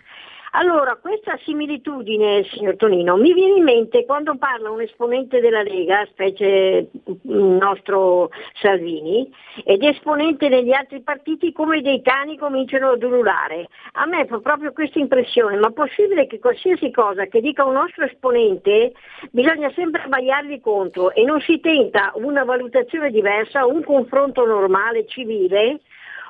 Allora, 0.59 0.95
questa 0.95 1.37
similitudine, 1.43 2.43
signor 2.45 2.77
Tonino, 2.77 3.15
mi 3.15 3.31
viene 3.31 3.57
in 3.57 3.63
mente 3.63 4.05
quando 4.05 4.35
parla 4.37 4.71
un 4.71 4.81
esponente 4.81 5.39
della 5.39 5.61
Lega, 5.61 6.03
specie 6.09 6.89
il 7.05 7.31
nostro 7.31 8.31
Salvini, 8.59 9.31
ed 9.63 9.83
esponente 9.83 10.49
degli 10.49 10.73
altri 10.73 11.01
partiti 11.01 11.51
come 11.51 11.81
dei 11.81 12.01
cani 12.01 12.39
cominciano 12.39 12.89
ad 12.89 13.03
ululare. 13.03 13.67
A 13.93 14.07
me 14.07 14.25
fa 14.25 14.39
proprio 14.39 14.73
questa 14.73 14.97
impressione, 14.97 15.57
ma 15.57 15.69
possibile 15.69 16.25
che 16.25 16.39
qualsiasi 16.39 16.89
cosa 16.89 17.27
che 17.27 17.39
dica 17.39 17.63
un 17.63 17.73
nostro 17.73 18.05
esponente 18.05 18.93
bisogna 19.29 19.71
sempre 19.75 20.01
abbaiargli 20.01 20.59
contro 20.59 21.13
e 21.13 21.23
non 21.23 21.39
si 21.41 21.59
tenta 21.59 22.13
una 22.15 22.43
valutazione 22.43 23.11
diversa, 23.11 23.67
un 23.67 23.83
confronto 23.83 24.43
normale, 24.43 25.05
civile? 25.05 25.81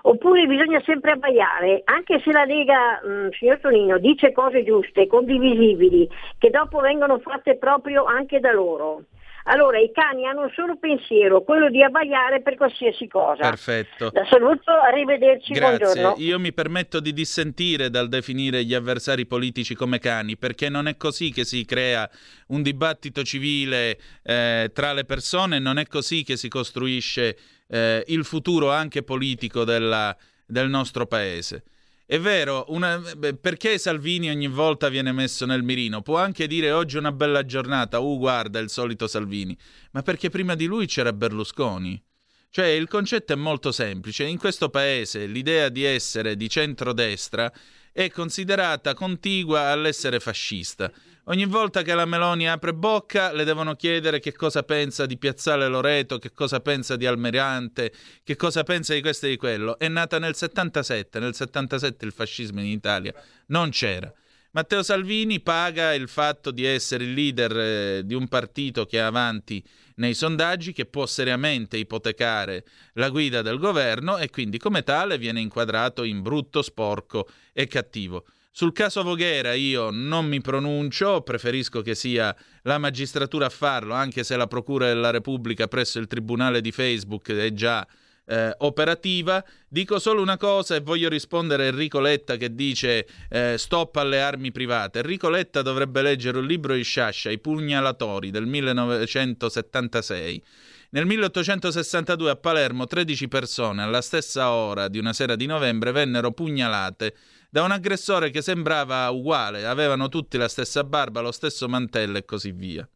Oppure 0.07 0.45
bisogna 0.45 0.81
sempre 0.85 1.11
abbaiare, 1.11 1.81
anche 1.83 2.21
se 2.23 2.31
la 2.31 2.45
Lega, 2.45 3.01
mh, 3.03 3.09
mm, 3.09 3.27
signor 3.37 3.59
Tonino, 3.59 3.97
dice 3.97 4.31
cose 4.31 4.63
giuste, 4.63 5.05
condivisibili, 5.05 6.07
che 6.37 6.49
dopo 6.49 6.79
vengono 6.79 7.19
fatte 7.19 7.57
proprio 7.57 8.05
anche 8.05 8.39
da 8.39 8.53
loro. 8.53 9.03
Allora, 9.49 9.79
i 9.79 9.91
cani 9.93 10.25
hanno 10.25 10.43
un 10.43 10.51
solo 10.53 10.77
pensiero, 10.77 11.41
quello 11.41 11.69
di 11.69 11.83
abbaiare 11.83 12.41
per 12.41 12.55
qualsiasi 12.55 13.07
cosa. 13.07 13.49
Perfetto. 13.49 14.09
Da 14.09 14.25
saluto, 14.29 14.71
arrivederci, 14.71 15.53
Grazie. 15.53 15.77
buongiorno. 15.77 16.15
Io 16.17 16.39
mi 16.39 16.53
permetto 16.53 17.01
di 17.01 17.11
dissentire 17.11 17.89
dal 17.89 18.07
definire 18.07 18.63
gli 18.63 18.73
avversari 18.73 19.25
politici 19.25 19.75
come 19.75 19.99
cani, 19.99 20.37
perché 20.37 20.69
non 20.69 20.87
è 20.87 20.95
così 20.95 21.31
che 21.31 21.43
si 21.43 21.65
crea 21.65 22.09
un 22.47 22.61
dibattito 22.61 23.23
civile 23.23 23.97
eh, 24.23 24.69
tra 24.73 24.93
le 24.93 25.03
persone, 25.03 25.59
non 25.59 25.77
è 25.77 25.85
così 25.85 26.23
che 26.23 26.37
si 26.37 26.47
costruisce 26.47 27.37
eh, 27.67 28.03
il 28.07 28.23
futuro 28.25 28.71
anche 28.71 29.03
politico 29.03 29.63
della, 29.63 30.15
del 30.45 30.69
nostro 30.69 31.05
paese. 31.05 31.63
È 32.05 32.17
vero, 32.19 32.63
una, 32.69 33.01
perché 33.39 33.77
Salvini 33.77 34.29
ogni 34.29 34.47
volta 34.47 34.87
viene 34.87 35.11
messo 35.11 35.45
nel 35.45 35.61
mirino? 35.61 36.01
Può 36.01 36.17
anche 36.17 36.47
dire 36.47 36.71
oggi 36.71 36.95
è 36.95 36.99
una 36.99 37.11
bella 37.11 37.45
giornata, 37.45 37.99
uh 37.99 38.17
guarda 38.17 38.59
il 38.59 38.69
solito 38.69 39.07
Salvini, 39.07 39.57
ma 39.91 40.01
perché 40.01 40.29
prima 40.29 40.55
di 40.55 40.65
lui 40.65 40.85
c'era 40.85 41.11
Berlusconi. 41.11 42.01
Cioè 42.49 42.65
il 42.67 42.87
concetto 42.87 43.33
è 43.33 43.35
molto 43.35 43.73
semplice, 43.73 44.23
in 44.23 44.37
questo 44.37 44.69
paese 44.69 45.25
l'idea 45.25 45.67
di 45.67 45.83
essere 45.83 46.37
di 46.37 46.49
centrodestra 46.49 47.51
è 47.91 48.09
considerata 48.09 48.93
contigua 48.93 49.71
all'essere 49.71 50.21
fascista. 50.21 50.89
Ogni 51.29 51.45
volta 51.45 51.81
che 51.81 51.93
la 51.93 52.05
Meloni 52.05 52.47
apre 52.47 52.73
bocca 52.73 53.33
le 53.33 53.43
devono 53.43 53.75
chiedere 53.75 54.21
che 54.21 54.31
cosa 54.31 54.63
pensa 54.63 55.05
di 55.05 55.17
Piazzale 55.17 55.67
Loreto, 55.67 56.19
che 56.19 56.31
cosa 56.31 56.61
pensa 56.61 56.95
di 56.95 57.05
Almerante, 57.05 57.91
che 58.23 58.37
cosa 58.37 58.63
pensa 58.63 58.93
di 58.93 59.01
questo 59.01 59.25
e 59.25 59.31
di 59.31 59.35
quello. 59.35 59.77
È 59.77 59.89
nata 59.89 60.19
nel 60.19 60.35
77, 60.35 61.19
nel 61.19 61.35
77 61.35 62.05
il 62.05 62.13
fascismo 62.13 62.61
in 62.61 62.67
Italia 62.67 63.13
non 63.47 63.71
c'era. 63.71 64.09
Matteo 64.51 64.81
Salvini 64.81 65.41
paga 65.41 65.93
il 65.93 66.07
fatto 66.07 66.49
di 66.49 66.65
essere 66.65 67.03
il 67.03 67.11
leader 67.11 67.57
eh, 67.57 68.05
di 68.05 68.13
un 68.13 68.29
partito 68.29 68.85
che 68.85 68.97
è 68.97 69.01
avanti 69.01 69.61
nei 69.95 70.13
sondaggi, 70.13 70.71
che 70.71 70.85
può 70.85 71.05
seriamente 71.05 71.75
ipotecare 71.75 72.63
la 72.93 73.09
guida 73.09 73.41
del 73.41 73.57
governo 73.57 74.17
e 74.17 74.29
quindi 74.29 74.57
come 74.57 74.81
tale 74.83 75.17
viene 75.17 75.41
inquadrato 75.41 76.03
in 76.03 76.21
brutto, 76.21 76.61
sporco 76.61 77.27
e 77.51 77.67
cattivo. 77.67 78.23
Sul 78.57 78.73
caso 78.73 79.03
Voghera 79.03 79.53
io 79.53 79.91
non 79.91 80.25
mi 80.25 80.41
pronuncio, 80.41 81.21
preferisco 81.21 81.83
che 81.83 81.93
sia 81.93 82.35
la 82.63 82.79
magistratura 82.79 83.45
a 83.45 83.49
farlo, 83.49 83.93
anche 83.93 84.23
se 84.23 84.35
la 84.35 84.47
Procura 84.47 84.87
della 84.87 85.11
Repubblica 85.11 85.67
presso 85.67 85.99
il 85.99 86.07
Tribunale 86.07 86.59
di 86.59 86.71
Facebook 86.71 87.31
è 87.31 87.53
già 87.53 87.85
eh, 88.25 88.55
operativa. 88.57 89.45
Dico 89.67 89.99
solo 89.99 90.23
una 90.23 90.37
cosa 90.37 90.73
e 90.73 90.79
voglio 90.79 91.07
rispondere 91.07 91.65
a 91.65 91.67
Enrico 91.67 91.99
Letta 91.99 92.35
che 92.35 92.55
dice 92.55 93.05
eh, 93.29 93.57
stop 93.59 93.95
alle 93.97 94.21
armi 94.21 94.51
private. 94.51 95.01
Enrico 95.01 95.29
Letta 95.29 95.61
dovrebbe 95.61 96.01
leggere 96.01 96.39
un 96.39 96.47
libro 96.47 96.73
di 96.73 96.81
Sciascia, 96.83 97.29
I 97.29 97.37
pugnalatori 97.37 98.31
del 98.31 98.47
1976. 98.47 100.43
Nel 100.89 101.05
1862 101.05 102.29
a 102.31 102.35
Palermo 102.37 102.87
13 102.87 103.27
persone 103.27 103.83
alla 103.83 104.01
stessa 104.01 104.51
ora 104.51 104.87
di 104.87 104.97
una 104.97 105.13
sera 105.13 105.35
di 105.35 105.45
novembre 105.45 105.91
vennero 105.91 106.31
pugnalate 106.31 107.13
da 107.49 107.63
un 107.63 107.71
aggressore 107.71 108.29
che 108.29 108.41
sembrava 108.41 109.09
uguale, 109.09 109.65
avevano 109.65 110.09
tutti 110.09 110.37
la 110.37 110.47
stessa 110.47 110.83
barba, 110.83 111.21
lo 111.21 111.31
stesso 111.31 111.67
mantello 111.67 112.17
e 112.17 112.25
così 112.25 112.51
via. 112.51 112.87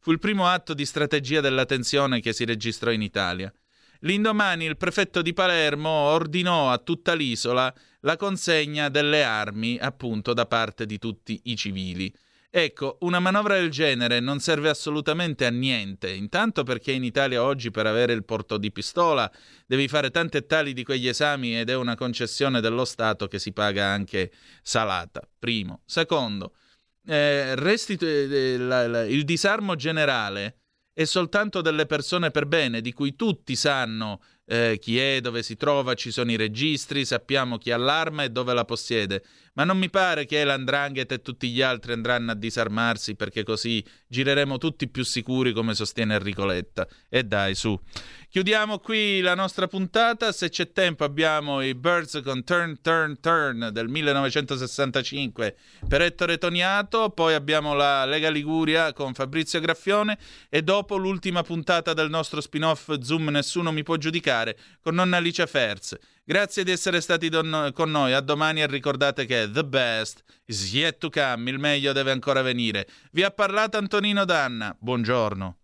Fu 0.00 0.12
il 0.12 0.18
primo 0.18 0.46
atto 0.46 0.74
di 0.74 0.84
strategia 0.84 1.40
della 1.40 1.64
tensione 1.64 2.20
che 2.20 2.32
si 2.32 2.44
registrò 2.44 2.90
in 2.90 3.02
Italia. 3.02 3.52
L'indomani 4.00 4.66
il 4.66 4.76
prefetto 4.76 5.22
di 5.22 5.32
Palermo 5.32 5.88
ordinò 5.88 6.70
a 6.70 6.78
tutta 6.78 7.14
l'isola 7.14 7.74
la 8.00 8.16
consegna 8.16 8.90
delle 8.90 9.24
armi, 9.24 9.78
appunto, 9.78 10.34
da 10.34 10.44
parte 10.44 10.84
di 10.84 10.98
tutti 10.98 11.40
i 11.44 11.56
civili. 11.56 12.14
Ecco, 12.56 12.98
una 13.00 13.18
manovra 13.18 13.56
del 13.56 13.68
genere 13.68 14.20
non 14.20 14.38
serve 14.38 14.68
assolutamente 14.68 15.44
a 15.44 15.50
niente, 15.50 16.10
intanto 16.10 16.62
perché 16.62 16.92
in 16.92 17.02
Italia 17.02 17.42
oggi 17.42 17.72
per 17.72 17.84
avere 17.84 18.12
il 18.12 18.24
porto 18.24 18.58
di 18.58 18.70
pistola 18.70 19.28
devi 19.66 19.88
fare 19.88 20.12
tanti 20.12 20.36
e 20.36 20.46
tali 20.46 20.72
di 20.72 20.84
quegli 20.84 21.08
esami 21.08 21.58
ed 21.58 21.68
è 21.68 21.74
una 21.74 21.96
concessione 21.96 22.60
dello 22.60 22.84
Stato 22.84 23.26
che 23.26 23.40
si 23.40 23.52
paga 23.52 23.86
anche 23.86 24.30
salata. 24.62 25.28
Primo. 25.36 25.80
Secondo, 25.84 26.54
eh, 27.06 27.56
restitu- 27.56 28.06
eh, 28.06 28.56
la, 28.56 28.86
la, 28.86 29.04
il 29.04 29.24
disarmo 29.24 29.74
generale 29.74 30.58
è 30.92 31.02
soltanto 31.02 31.60
delle 31.60 31.86
persone 31.86 32.30
per 32.30 32.46
bene, 32.46 32.80
di 32.80 32.92
cui 32.92 33.16
tutti 33.16 33.56
sanno 33.56 34.22
eh, 34.46 34.78
chi 34.80 34.98
è, 34.98 35.20
dove 35.20 35.42
si 35.42 35.56
trova, 35.56 35.94
ci 35.94 36.10
sono 36.10 36.30
i 36.30 36.36
registri, 36.36 37.04
sappiamo 37.04 37.58
chi 37.58 37.70
ha 37.70 37.76
l'arma 37.76 38.24
e 38.24 38.30
dove 38.30 38.54
la 38.54 38.64
possiede 38.64 39.22
ma 39.54 39.64
non 39.64 39.78
mi 39.78 39.90
pare 39.90 40.26
che 40.26 40.44
l'Andrangheta 40.44 41.14
e 41.14 41.20
tutti 41.20 41.50
gli 41.50 41.62
altri 41.62 41.92
andranno 41.92 42.32
a 42.32 42.34
disarmarsi 42.34 43.14
perché 43.14 43.42
così 43.42 43.84
gireremo 44.06 44.58
tutti 44.58 44.88
più 44.88 45.04
sicuri 45.04 45.52
come 45.52 45.74
sostiene 45.74 46.14
Enrico 46.14 46.44
Letta. 46.44 46.86
E 47.08 47.24
dai, 47.24 47.54
su. 47.54 47.78
Chiudiamo 48.34 48.80
qui 48.80 49.20
la 49.20 49.36
nostra 49.36 49.68
puntata, 49.68 50.32
se 50.32 50.48
c'è 50.48 50.72
tempo 50.72 51.04
abbiamo 51.04 51.60
i 51.60 51.72
Birds 51.72 52.20
con 52.24 52.42
Turn 52.42 52.80
Turn 52.80 53.20
Turn 53.20 53.68
del 53.70 53.86
1965 53.86 55.56
per 55.86 56.02
Ettore 56.02 56.38
Toniato, 56.38 57.10
poi 57.10 57.34
abbiamo 57.34 57.74
la 57.74 58.04
Lega 58.04 58.30
Liguria 58.30 58.92
con 58.92 59.14
Fabrizio 59.14 59.60
Graffione 59.60 60.18
e 60.48 60.62
dopo 60.62 60.96
l'ultima 60.96 61.44
puntata 61.44 61.92
del 61.92 62.10
nostro 62.10 62.40
spin-off 62.40 62.98
Zoom 62.98 63.28
Nessuno 63.28 63.70
mi 63.70 63.84
può 63.84 63.94
giudicare 63.94 64.58
con 64.80 64.96
nonna 64.96 65.18
Alicia 65.18 65.46
Ferz. 65.46 65.96
Grazie 66.24 66.64
di 66.64 66.72
essere 66.72 67.00
stati 67.00 67.28
don- 67.28 67.70
con 67.72 67.92
noi. 67.92 68.14
A 68.14 68.20
domani 68.20 68.62
e 68.62 68.66
ricordate 68.66 69.26
che 69.26 69.48
the 69.48 69.64
best 69.64 70.24
is 70.46 70.72
yet 70.72 70.98
to 70.98 71.08
come. 71.08 71.48
Il 71.48 71.60
meglio 71.60 71.92
deve 71.92 72.10
ancora 72.10 72.42
venire. 72.42 72.88
Vi 73.12 73.22
ha 73.22 73.30
parlato 73.30 73.76
Antonino 73.76 74.24
Danna. 74.24 74.76
Buongiorno. 74.76 75.58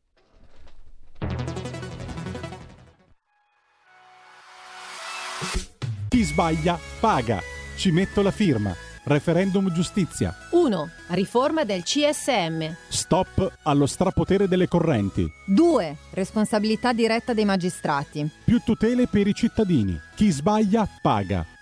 Chi 6.11 6.25
sbaglia 6.25 6.77
paga. 6.99 7.41
Ci 7.77 7.93
metto 7.93 8.21
la 8.21 8.33
firma. 8.33 8.75
Referendum 9.05 9.73
giustizia. 9.73 10.35
1. 10.51 10.91
Riforma 11.11 11.63
del 11.63 11.85
CSM. 11.85 12.69
Stop 12.89 13.59
allo 13.63 13.87
strapotere 13.87 14.49
delle 14.49 14.67
correnti. 14.67 15.31
2. 15.47 15.97
Responsabilità 16.11 16.93
diretta 16.93 17.33
dei 17.33 17.45
magistrati. 17.45 18.29
Più 18.45 18.61
tutele 18.65 19.07
per 19.07 19.29
i 19.29 19.35
cittadini. 19.35 19.97
Chi 20.17 20.31
sbaglia 20.31 20.89
paga. 21.01 21.47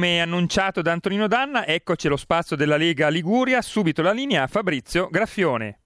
Come 0.00 0.22
annunciato 0.22 0.80
da 0.80 0.92
Antonino 0.92 1.26
Danna, 1.26 1.66
eccoci 1.66 2.08
lo 2.08 2.16
spazio 2.16 2.56
della 2.56 2.78
Lega 2.78 3.10
Liguria, 3.10 3.60
subito 3.60 4.00
la 4.00 4.12
linea 4.12 4.44
a 4.44 4.46
Fabrizio 4.46 5.08
Graffione. 5.10 5.80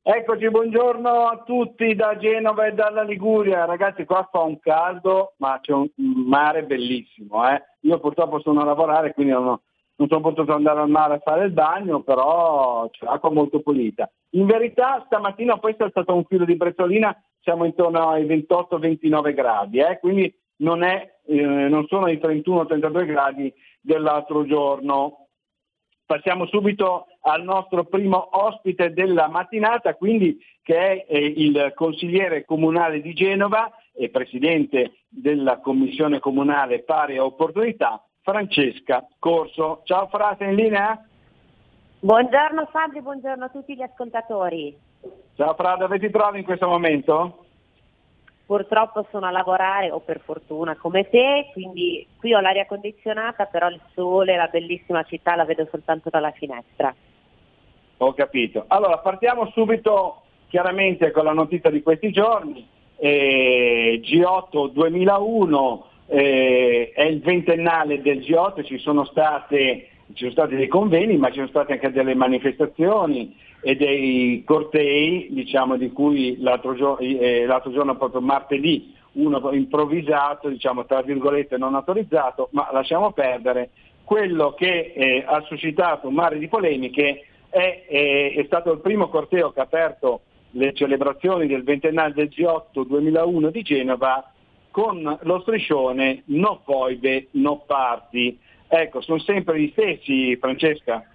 Eccoci, 0.00 0.48
buongiorno 0.48 1.26
a 1.26 1.42
tutti 1.44 1.94
da 1.94 2.16
Genova 2.16 2.64
e 2.64 2.72
dalla 2.72 3.02
Liguria. 3.02 3.66
Ragazzi, 3.66 4.06
qua 4.06 4.26
fa 4.32 4.40
un 4.40 4.58
caldo, 4.58 5.34
ma 5.36 5.58
c'è 5.60 5.72
un 5.72 5.86
mare 6.26 6.64
bellissimo. 6.64 7.46
Eh? 7.46 7.62
Io 7.80 8.00
purtroppo 8.00 8.40
sono 8.40 8.62
a 8.62 8.64
lavorare, 8.64 9.12
quindi 9.12 9.34
non, 9.34 9.48
ho, 9.48 9.60
non, 9.96 10.08
sono 10.08 10.22
potuto 10.22 10.54
andare 10.54 10.80
al 10.80 10.88
mare 10.88 11.16
a 11.16 11.20
fare 11.22 11.44
il 11.44 11.52
bagno, 11.52 12.00
però 12.00 12.88
c'è 12.88 13.04
acqua 13.06 13.30
molto 13.30 13.60
pulita. 13.60 14.10
In 14.30 14.46
verità 14.46 15.02
stamattina 15.04 15.58
poi 15.58 15.74
è 15.76 15.86
stato 15.90 16.14
un 16.14 16.24
filo 16.24 16.46
di 16.46 16.56
brezzolina, 16.56 17.14
siamo 17.42 17.66
intorno 17.66 18.08
ai 18.08 18.24
28-29 18.24 19.34
gradi, 19.34 19.80
eh? 19.80 19.98
quindi 20.00 20.34
non, 20.56 20.82
è, 20.82 21.13
eh, 21.26 21.42
non 21.42 21.86
sono 21.86 22.08
i 22.08 22.16
31-32 22.16 23.06
gradi 23.06 23.52
dell'altro 23.80 24.44
giorno. 24.44 25.26
Passiamo 26.06 26.46
subito 26.46 27.06
al 27.22 27.42
nostro 27.42 27.84
primo 27.84 28.28
ospite 28.32 28.92
della 28.92 29.28
mattinata, 29.28 29.94
quindi 29.94 30.38
che 30.62 30.76
è 30.76 31.06
eh, 31.08 31.32
il 31.36 31.72
consigliere 31.74 32.44
comunale 32.44 33.00
di 33.00 33.14
Genova 33.14 33.70
e 33.94 34.10
presidente 34.10 34.96
della 35.08 35.60
commissione 35.60 36.18
comunale 36.18 36.82
pari 36.82 37.18
opportunità, 37.18 38.04
Francesca 38.22 39.06
Corso. 39.18 39.82
Ciao 39.84 40.08
Fra, 40.08 40.34
sei 40.38 40.50
in 40.50 40.56
linea? 40.56 41.06
Buongiorno 42.00 42.66
Fabio, 42.70 43.00
buongiorno 43.00 43.44
a 43.44 43.48
tutti 43.48 43.74
gli 43.74 43.82
ascoltatori. 43.82 44.76
Ciao 45.36 45.54
Fra, 45.54 45.76
dove 45.76 45.98
ti 45.98 46.10
trovi 46.10 46.40
in 46.40 46.44
questo 46.44 46.66
momento? 46.66 47.43
Purtroppo 48.46 49.06
sono 49.10 49.26
a 49.26 49.30
lavorare, 49.30 49.90
o 49.90 50.00
per 50.00 50.20
fortuna 50.20 50.76
come 50.76 51.08
te, 51.08 51.48
quindi 51.52 52.06
qui 52.18 52.34
ho 52.34 52.40
l'aria 52.40 52.66
condizionata, 52.66 53.46
però 53.46 53.68
il 53.68 53.80
sole, 53.94 54.36
la 54.36 54.48
bellissima 54.48 55.02
città 55.04 55.34
la 55.34 55.46
vedo 55.46 55.66
soltanto 55.70 56.10
dalla 56.10 56.30
finestra. 56.32 56.94
Ho 57.98 58.12
capito. 58.12 58.64
Allora 58.68 58.98
partiamo 58.98 59.50
subito 59.52 60.22
chiaramente 60.48 61.10
con 61.10 61.24
la 61.24 61.32
notizia 61.32 61.70
di 61.70 61.82
questi 61.82 62.12
giorni. 62.12 62.68
Eh, 62.96 64.00
G8 64.04 64.70
2001 64.72 65.86
eh, 66.08 66.92
è 66.94 67.02
il 67.02 67.20
ventennale 67.20 68.02
del 68.02 68.18
G8, 68.18 68.62
ci 68.62 68.76
sono, 68.76 69.04
state, 69.04 69.88
ci 70.12 70.18
sono 70.18 70.30
stati 70.32 70.56
dei 70.56 70.68
conveni, 70.68 71.16
ma 71.16 71.28
ci 71.28 71.36
sono 71.36 71.48
state 71.48 71.72
anche 71.72 71.90
delle 71.90 72.14
manifestazioni 72.14 73.34
e 73.64 73.76
dei 73.76 74.42
cortei, 74.44 75.28
diciamo, 75.30 75.78
di 75.78 75.90
cui 75.90 76.38
l'altro, 76.40 76.74
gio- 76.74 76.98
eh, 76.98 77.46
l'altro, 77.46 77.72
giorno, 77.72 77.96
proprio 77.96 78.20
martedì, 78.20 78.92
uno 79.12 79.50
improvvisato, 79.52 80.50
diciamo, 80.50 80.84
tra 80.84 81.00
virgolette 81.00 81.56
non 81.56 81.74
autorizzato, 81.74 82.48
ma 82.52 82.68
lasciamo 82.72 83.12
perdere. 83.12 83.70
Quello 84.04 84.52
che 84.52 84.92
eh, 84.94 85.24
ha 85.26 85.40
suscitato 85.46 86.08
un 86.08 86.14
mare 86.14 86.38
di 86.38 86.46
polemiche 86.46 87.24
è, 87.48 87.84
è, 87.88 88.34
è, 88.36 88.44
stato 88.44 88.72
il 88.72 88.80
primo 88.80 89.08
corteo 89.08 89.50
che 89.50 89.60
ha 89.60 89.64
aperto 89.64 90.20
le 90.50 90.74
celebrazioni 90.74 91.46
del 91.46 91.64
ventennale 91.64 92.12
del 92.12 92.28
G8 92.28 92.84
2001 92.84 93.48
di 93.48 93.62
Genova 93.62 94.30
con 94.70 95.18
lo 95.22 95.40
striscione 95.40 96.24
No 96.26 96.60
foibe, 96.64 97.28
no 97.30 97.62
parti. 97.64 98.38
Ecco, 98.68 99.00
sono 99.00 99.20
sempre 99.20 99.58
gli 99.58 99.70
stessi, 99.70 100.36
Francesca? 100.36 101.06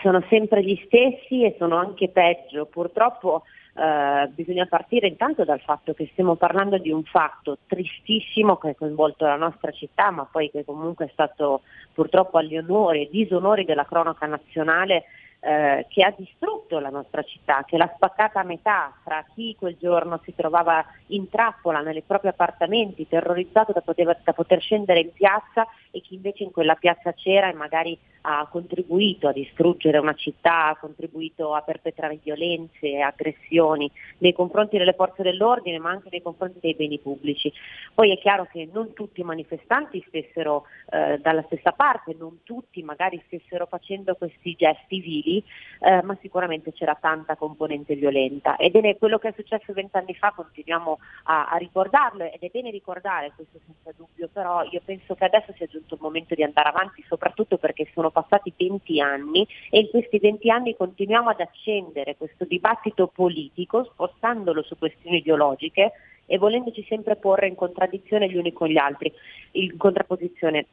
Sono 0.00 0.24
sempre 0.28 0.62
gli 0.62 0.80
stessi 0.86 1.44
e 1.44 1.56
sono 1.58 1.76
anche 1.76 2.08
peggio. 2.08 2.66
Purtroppo 2.66 3.42
eh, 3.74 4.28
bisogna 4.34 4.66
partire 4.66 5.06
intanto 5.06 5.44
dal 5.44 5.60
fatto 5.60 5.94
che 5.94 6.08
stiamo 6.12 6.36
parlando 6.36 6.78
di 6.78 6.90
un 6.90 7.04
fatto 7.04 7.58
tristissimo 7.66 8.56
che 8.56 8.70
ha 8.70 8.74
coinvolto 8.74 9.24
la 9.24 9.36
nostra 9.36 9.70
città, 9.70 10.10
ma 10.10 10.26
poi 10.30 10.50
che 10.50 10.64
comunque 10.64 11.06
è 11.06 11.10
stato 11.12 11.62
purtroppo 11.92 12.38
agli 12.38 12.56
onori 12.56 13.02
e 13.02 13.08
disonori 13.10 13.64
della 13.64 13.84
cronaca 13.84 14.26
nazionale 14.26 15.04
eh, 15.44 15.86
che 15.88 16.04
ha 16.04 16.14
distrutto 16.16 16.78
la 16.78 16.88
nostra 16.88 17.22
città, 17.22 17.64
che 17.66 17.76
l'ha 17.76 17.90
spaccata 17.96 18.38
a 18.38 18.44
metà 18.44 18.94
tra 19.02 19.24
chi 19.34 19.56
quel 19.58 19.76
giorno 19.76 20.20
si 20.22 20.32
trovava 20.36 20.84
in 21.08 21.28
trappola 21.28 21.80
nei 21.80 22.02
propri 22.02 22.28
appartamenti, 22.28 23.08
terrorizzato 23.08 23.72
da 23.72 23.80
poter, 23.80 24.20
da 24.22 24.32
poter 24.32 24.60
scendere 24.60 25.00
in 25.00 25.12
piazza 25.12 25.66
e 25.90 26.00
chi 26.00 26.14
invece 26.14 26.44
in 26.44 26.52
quella 26.52 26.76
piazza 26.76 27.12
c'era 27.12 27.48
e 27.48 27.54
magari 27.54 27.98
ha 28.22 28.46
contribuito 28.50 29.28
a 29.28 29.32
distruggere 29.32 29.98
una 29.98 30.14
città, 30.14 30.68
ha 30.68 30.76
contribuito 30.76 31.54
a 31.54 31.62
perpetrare 31.62 32.18
violenze 32.22 33.00
aggressioni 33.00 33.90
nei 34.18 34.32
confronti 34.32 34.78
delle 34.78 34.94
forze 34.94 35.22
dell'ordine 35.22 35.78
ma 35.78 35.90
anche 35.90 36.08
nei 36.10 36.22
confronti 36.22 36.58
dei 36.60 36.74
beni 36.74 36.98
pubblici. 36.98 37.52
Poi 37.94 38.12
è 38.12 38.18
chiaro 38.18 38.46
che 38.50 38.68
non 38.72 38.92
tutti 38.92 39.20
i 39.20 39.24
manifestanti 39.24 40.02
stessero 40.06 40.64
eh, 40.90 41.18
dalla 41.18 41.42
stessa 41.42 41.72
parte, 41.72 42.14
non 42.18 42.40
tutti 42.44 42.82
magari 42.82 43.22
stessero 43.26 43.66
facendo 43.66 44.14
questi 44.14 44.54
gesti 44.54 45.00
vili, 45.00 45.42
eh, 45.80 46.02
ma 46.02 46.16
sicuramente 46.20 46.72
c'era 46.72 46.96
tanta 47.00 47.36
componente 47.36 47.94
violenta. 47.94 48.56
Ed 48.56 48.76
è 48.76 48.96
quello 48.98 49.18
che 49.18 49.28
è 49.28 49.32
successo 49.34 49.72
vent'anni 49.72 50.14
fa, 50.14 50.32
continuiamo 50.34 50.98
a, 51.24 51.48
a 51.48 51.56
ricordarlo 51.56 52.24
ed 52.24 52.40
è 52.40 52.48
bene 52.52 52.70
ricordare 52.70 53.32
questo 53.34 53.58
senza 53.64 53.92
dubbio, 53.96 54.28
però 54.32 54.62
io 54.64 54.80
penso 54.84 55.14
che 55.14 55.24
adesso 55.24 55.52
sia 55.56 55.66
giunto 55.66 55.94
il 55.94 56.00
momento 56.00 56.34
di 56.34 56.42
andare 56.42 56.68
avanti, 56.68 57.04
soprattutto 57.08 57.58
perché 57.58 57.88
sono 57.92 58.10
passati 58.12 58.52
20 58.56 59.00
anni 59.00 59.46
e 59.70 59.80
in 59.80 59.88
questi 59.88 60.18
20 60.18 60.50
anni 60.50 60.76
continuiamo 60.76 61.30
ad 61.30 61.40
accendere 61.40 62.16
questo 62.16 62.44
dibattito 62.44 63.08
politico 63.08 63.84
spostandolo 63.84 64.62
su 64.62 64.76
questioni 64.78 65.18
ideologiche 65.18 65.92
e 66.26 66.38
volendoci 66.38 66.84
sempre 66.88 67.16
porre 67.16 67.48
in 67.48 67.54
contraddizione 67.54 68.28
gli 68.28 68.36
uni 68.36 68.52
con 68.52 68.68
gli 68.68 68.78
altri, 68.78 69.12
in 69.52 69.76
contrapposizione. 69.76 70.66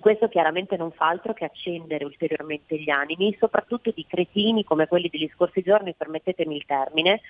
Questo 0.00 0.28
chiaramente 0.28 0.78
non 0.78 0.92
fa 0.92 1.08
altro 1.08 1.34
che 1.34 1.44
accendere 1.44 2.06
ulteriormente 2.06 2.78
gli 2.78 2.88
animi, 2.88 3.36
soprattutto 3.38 3.90
di 3.94 4.06
cretini 4.08 4.64
come 4.64 4.88
quelli 4.88 5.08
degli 5.10 5.30
scorsi 5.34 5.60
giorni, 5.60 5.94
permettetemi 5.94 6.56
il 6.56 6.64
termine, 6.64 7.20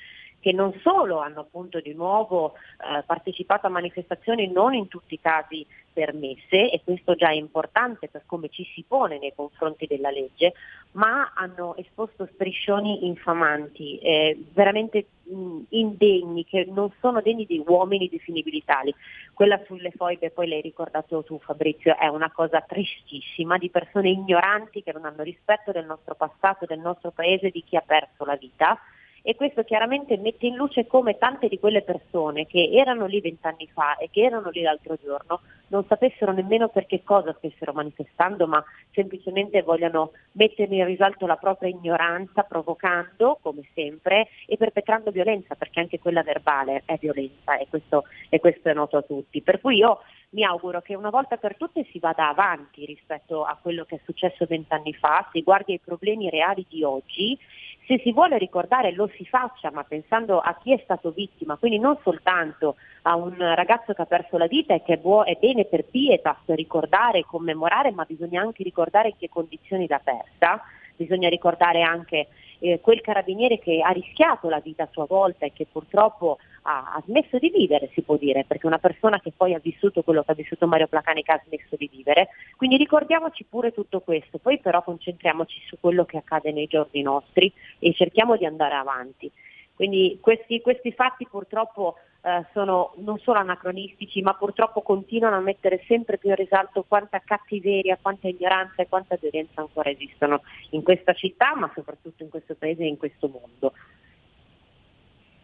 che 0.41 0.53
non 0.53 0.73
solo 0.83 1.21
hanno 1.21 1.41
appunto 1.41 1.81
di 1.81 1.95
nuovo 1.95 2.55
eh, 2.55 3.03
partecipato 3.05 3.67
a 3.67 3.71
manifestazioni 3.71 4.51
non 4.51 4.75
in 4.75 4.89
tutti 4.89 5.15
i 5.15 5.21
casi 5.21 5.67
permesse, 5.93 6.71
e 6.71 6.81
questo 6.83 7.15
già 7.15 7.29
è 7.29 7.35
importante 7.35 8.09
per 8.09 8.23
come 8.25 8.49
ci 8.49 8.65
si 8.75 8.85
pone 8.87 9.19
nei 9.19 9.33
confronti 9.35 9.87
della 9.87 10.11
legge, 10.11 10.55
ma 10.93 11.33
hanno 11.35 11.77
esposto 11.77 12.29
striscioni 12.33 13.07
infamanti, 13.07 13.99
eh, 13.99 14.39
veramente 14.53 15.07
mh, 15.25 15.59
indegni, 15.71 16.45
che 16.45 16.67
non 16.71 16.91
sono 17.01 17.21
degni 17.21 17.45
di 17.45 17.63
uomini 17.67 18.09
definibili 18.09 18.65
tali. 18.65 18.95
Quella 19.35 19.61
sulle 19.67 19.91
foibe, 19.91 20.31
poi 20.31 20.49
l'hai 20.49 20.61
ricordato 20.61 21.23
tu 21.23 21.39
Fabrizio, 21.39 21.97
è 21.97 22.07
una 22.07 22.31
cosa 22.31 22.61
tristissima 22.61 23.59
di 23.59 23.69
persone 23.69 24.11
ignoranti 24.11 24.83
che 24.83 24.93
non 24.93 25.05
hanno 25.05 25.23
rispetto 25.23 25.73
del 25.73 25.87
nostro 25.87 26.15
passato, 26.15 26.67
del 26.67 26.81
nostro 26.81 27.11
paese, 27.11 27.51
di 27.51 27.65
chi 27.65 27.77
ha 27.77 27.83
perso 27.85 28.25
la 28.25 28.37
vita 28.37 28.79
e 29.23 29.35
questo 29.35 29.65
chiaramente 29.65 30.17
mette 30.17 30.47
in 30.47 30.57
luce 30.57 30.87
come 30.87 31.19
tante 31.19 31.49
di 31.49 31.59
quelle 31.59 31.83
persone 31.83 32.47
che 32.47 32.71
erano 32.73 33.07
lì 33.07 33.21
vent'anni 33.21 33.69
fa 33.73 33.97
e 33.97 34.09
che 34.11 34.23
erano 34.23 34.51
lì 34.51 34.63
l'altro 34.63 34.97
giorno 35.03 35.41
non 35.71 35.85
sapessero 35.87 36.33
nemmeno 36.33 36.69
per 36.69 36.87
che 36.87 37.03
cosa 37.05 37.35
stessero 37.39 37.73
manifestando, 37.73 38.47
ma 38.47 38.63
semplicemente 38.93 39.63
vogliano 39.63 40.13
mettere 40.33 40.75
in 40.75 40.85
risalto 40.85 41.27
la 41.27 41.37
propria 41.37 41.69
ignoranza, 41.69 42.43
provocando, 42.43 43.39
come 43.41 43.63
sempre, 43.75 44.29
e 44.47 44.57
perpetrando 44.57 45.11
violenza, 45.11 45.55
perché 45.55 45.81
anche 45.81 45.99
quella 45.99 46.23
verbale 46.23 46.83
è 46.85 46.97
violenza 46.99 47.57
e 47.57 47.67
questo, 47.69 48.05
e 48.29 48.41
questo 48.41 48.69
è 48.69 48.75
noto 48.75 48.97
a 48.97 49.03
tutti. 49.03 49.43
Per 49.43 49.61
cui 49.61 49.77
io 49.77 50.01
mi 50.31 50.45
auguro 50.45 50.81
che 50.81 50.95
una 50.95 51.11
volta 51.11 51.37
per 51.37 51.57
tutte 51.57 51.87
si 51.91 51.99
vada 51.99 52.29
avanti 52.29 52.85
rispetto 52.85 53.45
a 53.45 53.59
quello 53.61 53.85
che 53.85 53.97
è 53.97 54.01
successo 54.05 54.47
vent'anni 54.47 54.93
fa, 54.95 55.29
si 55.33 55.43
guardi 55.43 55.73
ai 55.73 55.81
problemi 55.81 56.31
reali 56.31 56.65
di 56.69 56.85
oggi. 56.85 57.39
Se 57.87 57.99
si 58.05 58.13
vuole 58.13 58.39
ricordare 58.39 58.93
lo 58.93 59.11
si 59.17 59.25
faccia, 59.27 59.73
ma 59.73 59.83
pensando 59.83 60.39
a 60.39 60.57
chi 60.63 60.73
è 60.73 60.81
stato 60.85 61.11
vittima, 61.11 61.57
quindi 61.57 61.81
non 61.81 61.99
soltanto 62.03 62.77
a 63.03 63.17
un 63.17 63.35
ragazzo 63.37 63.93
che 63.93 64.03
ha 64.03 64.07
perso 64.07 64.39
la 64.39 64.47
vita 64.47 64.75
e 64.75 64.83
che 64.85 64.95
è, 64.95 64.97
buo- 64.97 65.25
è 65.25 65.37
bene 65.41 65.65
per 65.65 65.85
pietas 65.85 66.37
ricordare 66.47 67.19
e 67.19 67.25
commemorare, 67.25 67.91
ma 67.91 68.05
bisogna 68.05 68.43
anche 68.43 68.63
ricordare 68.63 69.09
in 69.09 69.17
che 69.19 69.29
condizioni 69.29 69.89
l'ha 69.89 69.99
persa, 69.99 70.63
bisogna 70.95 71.29
ricordare 71.29 71.83
anche 71.83 72.29
eh, 72.61 72.81
quel 72.81 73.01
carabiniere 73.01 73.59
che 73.59 73.81
ha 73.81 73.91
rischiato 73.91 74.49
la 74.49 74.61
vita 74.61 74.85
a 74.85 74.89
sua 74.93 75.07
volta 75.07 75.47
e 75.47 75.53
che 75.53 75.67
purtroppo 75.71 76.39
ha, 76.63 76.93
ha, 76.95 77.03
smesso 77.07 77.39
di 77.39 77.51
vivere, 77.51 77.91
si 77.93 78.03
può 78.03 78.17
dire, 78.17 78.45
perché 78.45 78.67
una 78.67 78.79
persona 78.79 79.19
che 79.21 79.33
poi 79.37 79.55
ha 79.55 79.59
vissuto 79.59 80.03
quello 80.03 80.23
che 80.23 80.33
ha 80.33 80.35
vissuto 80.35 80.67
Mario 80.67 80.87
Placanica 80.87 81.35
ha 81.35 81.43
smesso 81.47 81.77
di 81.77 81.89
vivere. 81.91 82.29
Quindi 82.57 82.77
ricordiamoci 82.77 83.45
pure 83.49 83.73
tutto 83.73 84.01
questo, 84.01 84.39
poi 84.39 84.59
però 84.59 84.83
concentriamoci 84.83 85.61
su 85.67 85.77
quello 85.81 86.05
che 86.05 86.19
accade 86.19 86.53
nei 86.53 86.67
giorni 86.67 87.03
nostri 87.03 87.53
e 87.79 87.93
cerchiamo 87.95 88.37
di 88.37 88.45
andare 88.45 88.75
avanti. 88.75 89.31
Quindi 89.75 90.19
questi, 90.21 90.61
questi 90.61 90.93
fatti 90.93 91.27
purtroppo 91.27 91.97
eh, 92.23 92.45
sono 92.53 92.93
non 92.99 93.19
solo 93.19 93.39
anacronistici, 93.39 94.21
ma 94.21 94.35
purtroppo 94.35 94.83
continuano 94.83 95.37
a 95.37 95.41
mettere 95.41 95.83
sempre 95.87 96.19
più 96.19 96.29
in 96.29 96.37
risalto 96.37 96.85
quanta 96.87 97.23
cattiveria, 97.25 97.99
quanta 98.01 98.29
ignoranza 98.29 98.83
e 98.83 98.89
quanta 98.89 99.17
violenza 99.21 99.61
ancora 99.61 99.91
esistono 99.91 100.43
in 100.71 100.83
questa 100.83 101.13
città, 101.15 101.55
ma 101.55 101.71
soprattutto 101.75 102.23
in 102.23 102.29
questo 102.29 102.55
paese 102.59 102.83
e 102.83 102.89
in 102.89 102.99
questo 102.99 103.29
mondo. 103.29 103.73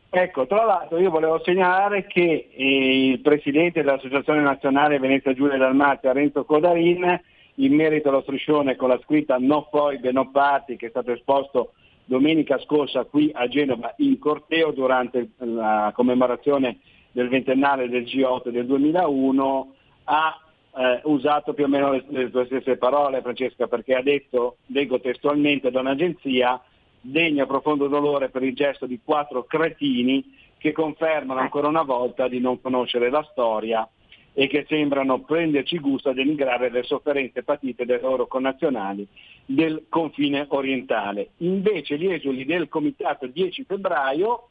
Ecco, 0.08 0.46
tra 0.46 0.64
l'altro 0.64 0.98
io 0.98 1.10
volevo 1.10 1.40
segnalare 1.44 2.06
che 2.06 2.48
eh, 2.50 3.08
il 3.08 3.20
presidente 3.20 3.82
dell'Associazione 3.82 4.40
Nazionale 4.40 4.98
Venezia 4.98 5.34
Giulia 5.34 5.58
Dalmazia, 5.58 6.12
Renzo 6.12 6.44
Codarin, 6.44 7.20
in 7.56 7.74
merito 7.74 8.08
allo 8.08 8.22
striscione 8.22 8.76
con 8.76 8.88
la 8.88 9.00
scritta 9.02 9.36
No 9.38 9.66
Foibe, 9.70 10.12
No 10.12 10.30
Party 10.30 10.76
che 10.76 10.86
è 10.86 10.90
stato 10.90 11.12
esposto 11.12 11.72
domenica 12.06 12.58
scorsa 12.60 13.04
qui 13.04 13.30
a 13.34 13.46
Genova 13.48 13.94
in 13.98 14.18
corteo 14.18 14.70
durante 14.70 15.30
la 15.38 15.92
commemorazione 15.94 16.78
del 17.12 17.28
ventennale 17.28 17.88
del 17.88 18.04
G8 18.04 18.48
del 18.50 18.66
2001, 18.66 19.74
ha 20.04 20.40
eh, 20.76 21.00
usato 21.04 21.52
più 21.52 21.64
o 21.64 21.68
meno 21.68 21.90
le, 21.92 22.04
le 22.08 22.30
tue 22.30 22.46
stesse 22.46 22.76
parole 22.76 23.22
Francesca 23.22 23.66
perché 23.66 23.94
ha 23.94 24.02
detto, 24.02 24.58
leggo 24.66 25.00
testualmente 25.00 25.70
da 25.70 25.80
un'agenzia, 25.80 26.60
degna 27.00 27.46
profondo 27.46 27.88
dolore 27.88 28.28
per 28.28 28.42
il 28.42 28.54
gesto 28.54 28.86
di 28.86 29.00
quattro 29.02 29.44
cretini 29.44 30.24
che 30.58 30.72
confermano 30.72 31.40
ancora 31.40 31.68
una 31.68 31.82
volta 31.82 32.28
di 32.28 32.40
non 32.40 32.60
conoscere 32.60 33.10
la 33.10 33.26
storia 33.30 33.88
e 34.32 34.48
che 34.48 34.66
sembrano 34.68 35.20
prenderci 35.20 35.78
gusto 35.78 36.10
a 36.10 36.12
denigrare 36.12 36.68
le 36.68 36.82
sofferenze 36.82 37.42
patite 37.42 37.86
dai 37.86 38.00
loro 38.00 38.26
connazionali 38.26 39.06
del 39.46 39.86
confine 39.88 40.44
orientale. 40.48 41.30
Invece 41.38 41.96
gli 41.96 42.08
esuli 42.08 42.44
del 42.44 42.68
comitato 42.68 43.26
10 43.26 43.64
febbraio 43.64 44.48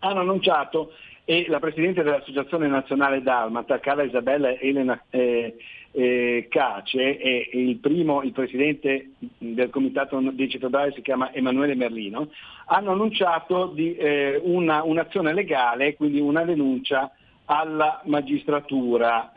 hanno 0.00 0.20
annunciato 0.20 0.92
e 1.24 1.46
la 1.48 1.60
Presidente 1.60 2.02
dell'Associazione 2.02 2.68
Nazionale 2.68 3.22
Dalmata, 3.22 3.78
Carla 3.80 4.02
Isabella 4.02 4.58
Elena 4.58 5.00
eh, 5.10 5.56
eh, 5.92 6.46
Cace, 6.48 7.18
e 7.18 7.50
il 7.52 7.76
primo, 7.76 8.22
il 8.22 8.32
Presidente 8.32 9.10
del 9.36 9.70
Comitato 9.70 10.18
10 10.18 10.58
febbraio 10.58 10.92
si 10.92 11.02
chiama 11.02 11.32
Emanuele 11.32 11.74
Merlino, 11.74 12.30
hanno 12.66 12.92
annunciato 12.92 13.66
di, 13.66 13.94
eh, 13.96 14.40
una, 14.42 14.82
un'azione 14.82 15.34
legale, 15.34 15.96
quindi 15.96 16.18
una 16.18 16.44
denuncia 16.44 17.10
alla 17.44 18.00
magistratura. 18.04 19.32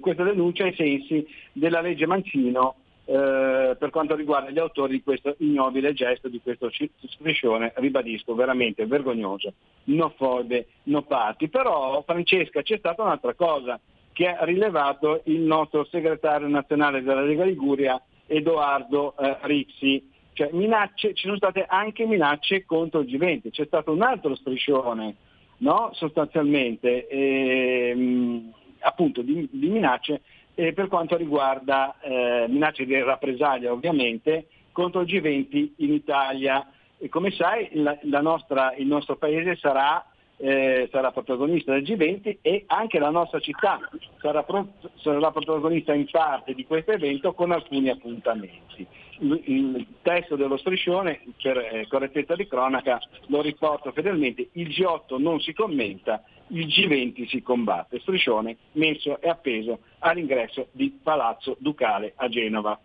questa 0.00 0.22
denuncia 0.22 0.64
ai 0.64 0.74
sensi 0.74 1.26
della 1.52 1.80
legge 1.80 2.06
Mancino 2.06 2.76
eh, 3.06 3.76
per 3.78 3.90
quanto 3.90 4.14
riguarda 4.14 4.50
gli 4.50 4.58
autori 4.58 4.92
di 4.92 5.02
questo 5.02 5.34
ignobile 5.38 5.92
gesto, 5.92 6.28
di 6.28 6.40
questo 6.40 6.70
striscione, 6.70 7.72
ribadisco, 7.76 8.34
veramente 8.34 8.86
vergognoso, 8.86 9.52
no 9.84 10.12
fobe, 10.16 10.68
no 10.84 11.02
patti. 11.02 11.48
Però 11.48 12.02
Francesca 12.06 12.62
c'è 12.62 12.78
stata 12.78 13.02
un'altra 13.02 13.34
cosa 13.34 13.78
che 14.12 14.28
ha 14.28 14.44
rilevato 14.44 15.22
il 15.24 15.40
nostro 15.40 15.84
segretario 15.90 16.48
nazionale 16.48 17.02
della 17.02 17.20
Lega 17.20 17.44
Liguria, 17.44 18.00
Edoardo 18.26 19.14
eh, 19.18 19.36
Rixi. 19.42 20.10
Cioè, 20.32 20.50
minacce, 20.52 21.14
ci 21.14 21.26
sono 21.26 21.36
state 21.36 21.64
anche 21.68 22.06
minacce 22.06 22.64
contro 22.64 23.00
il 23.00 23.08
G20, 23.08 23.50
c'è 23.50 23.66
stato 23.66 23.92
un 23.92 24.02
altro 24.02 24.34
striscione, 24.34 25.14
no? 25.58 25.90
sostanzialmente, 25.92 27.06
ehm, 27.06 28.52
appunto 28.80 29.22
di, 29.22 29.48
di 29.50 29.68
minacce 29.68 30.22
eh, 30.54 30.72
per 30.72 30.88
quanto 30.88 31.16
riguarda 31.16 31.96
eh, 32.00 32.46
minacce 32.48 32.84
di 32.84 33.00
rappresaglia 33.00 33.72
ovviamente 33.72 34.46
contro 34.72 35.02
il 35.02 35.06
G20 35.06 35.72
in 35.76 35.92
Italia. 35.92 36.66
E 36.98 37.08
come 37.08 37.30
sai 37.32 37.68
la, 37.72 37.98
la 38.02 38.20
nostra, 38.20 38.74
il 38.76 38.86
nostro 38.86 39.16
paese 39.16 39.56
sarà 39.56 40.04
eh, 40.36 40.88
sarà 40.90 41.12
protagonista 41.12 41.72
del 41.72 41.82
G20 41.82 42.38
e 42.42 42.64
anche 42.66 42.98
la 42.98 43.10
nostra 43.10 43.38
città 43.40 43.78
sarà, 44.20 44.42
pro- 44.42 44.72
sarà 44.96 45.30
protagonista 45.30 45.94
in 45.94 46.08
parte 46.10 46.54
di 46.54 46.66
questo 46.66 46.92
evento 46.92 47.32
con 47.34 47.52
alcuni 47.52 47.88
appuntamenti. 47.88 48.86
Il, 49.20 49.42
il 49.44 49.86
testo 50.02 50.34
dello 50.34 50.56
striscione, 50.56 51.20
per 51.40 51.56
eh, 51.56 51.86
correttezza 51.88 52.34
di 52.34 52.48
cronaca, 52.48 53.00
lo 53.26 53.40
riporto 53.42 53.92
fedelmente, 53.92 54.48
il 54.52 54.68
G8 54.68 55.20
non 55.20 55.40
si 55.40 55.52
commenta, 55.52 56.22
il 56.54 56.66
G20 56.66 57.26
si 57.26 57.42
combatte. 57.42 58.00
Striscione 58.00 58.56
messo 58.72 59.20
e 59.20 59.28
appeso 59.28 59.80
all'ingresso 60.00 60.68
di 60.72 60.98
Palazzo 61.02 61.56
Ducale 61.58 62.12
a 62.16 62.28
Genova. 62.28 62.78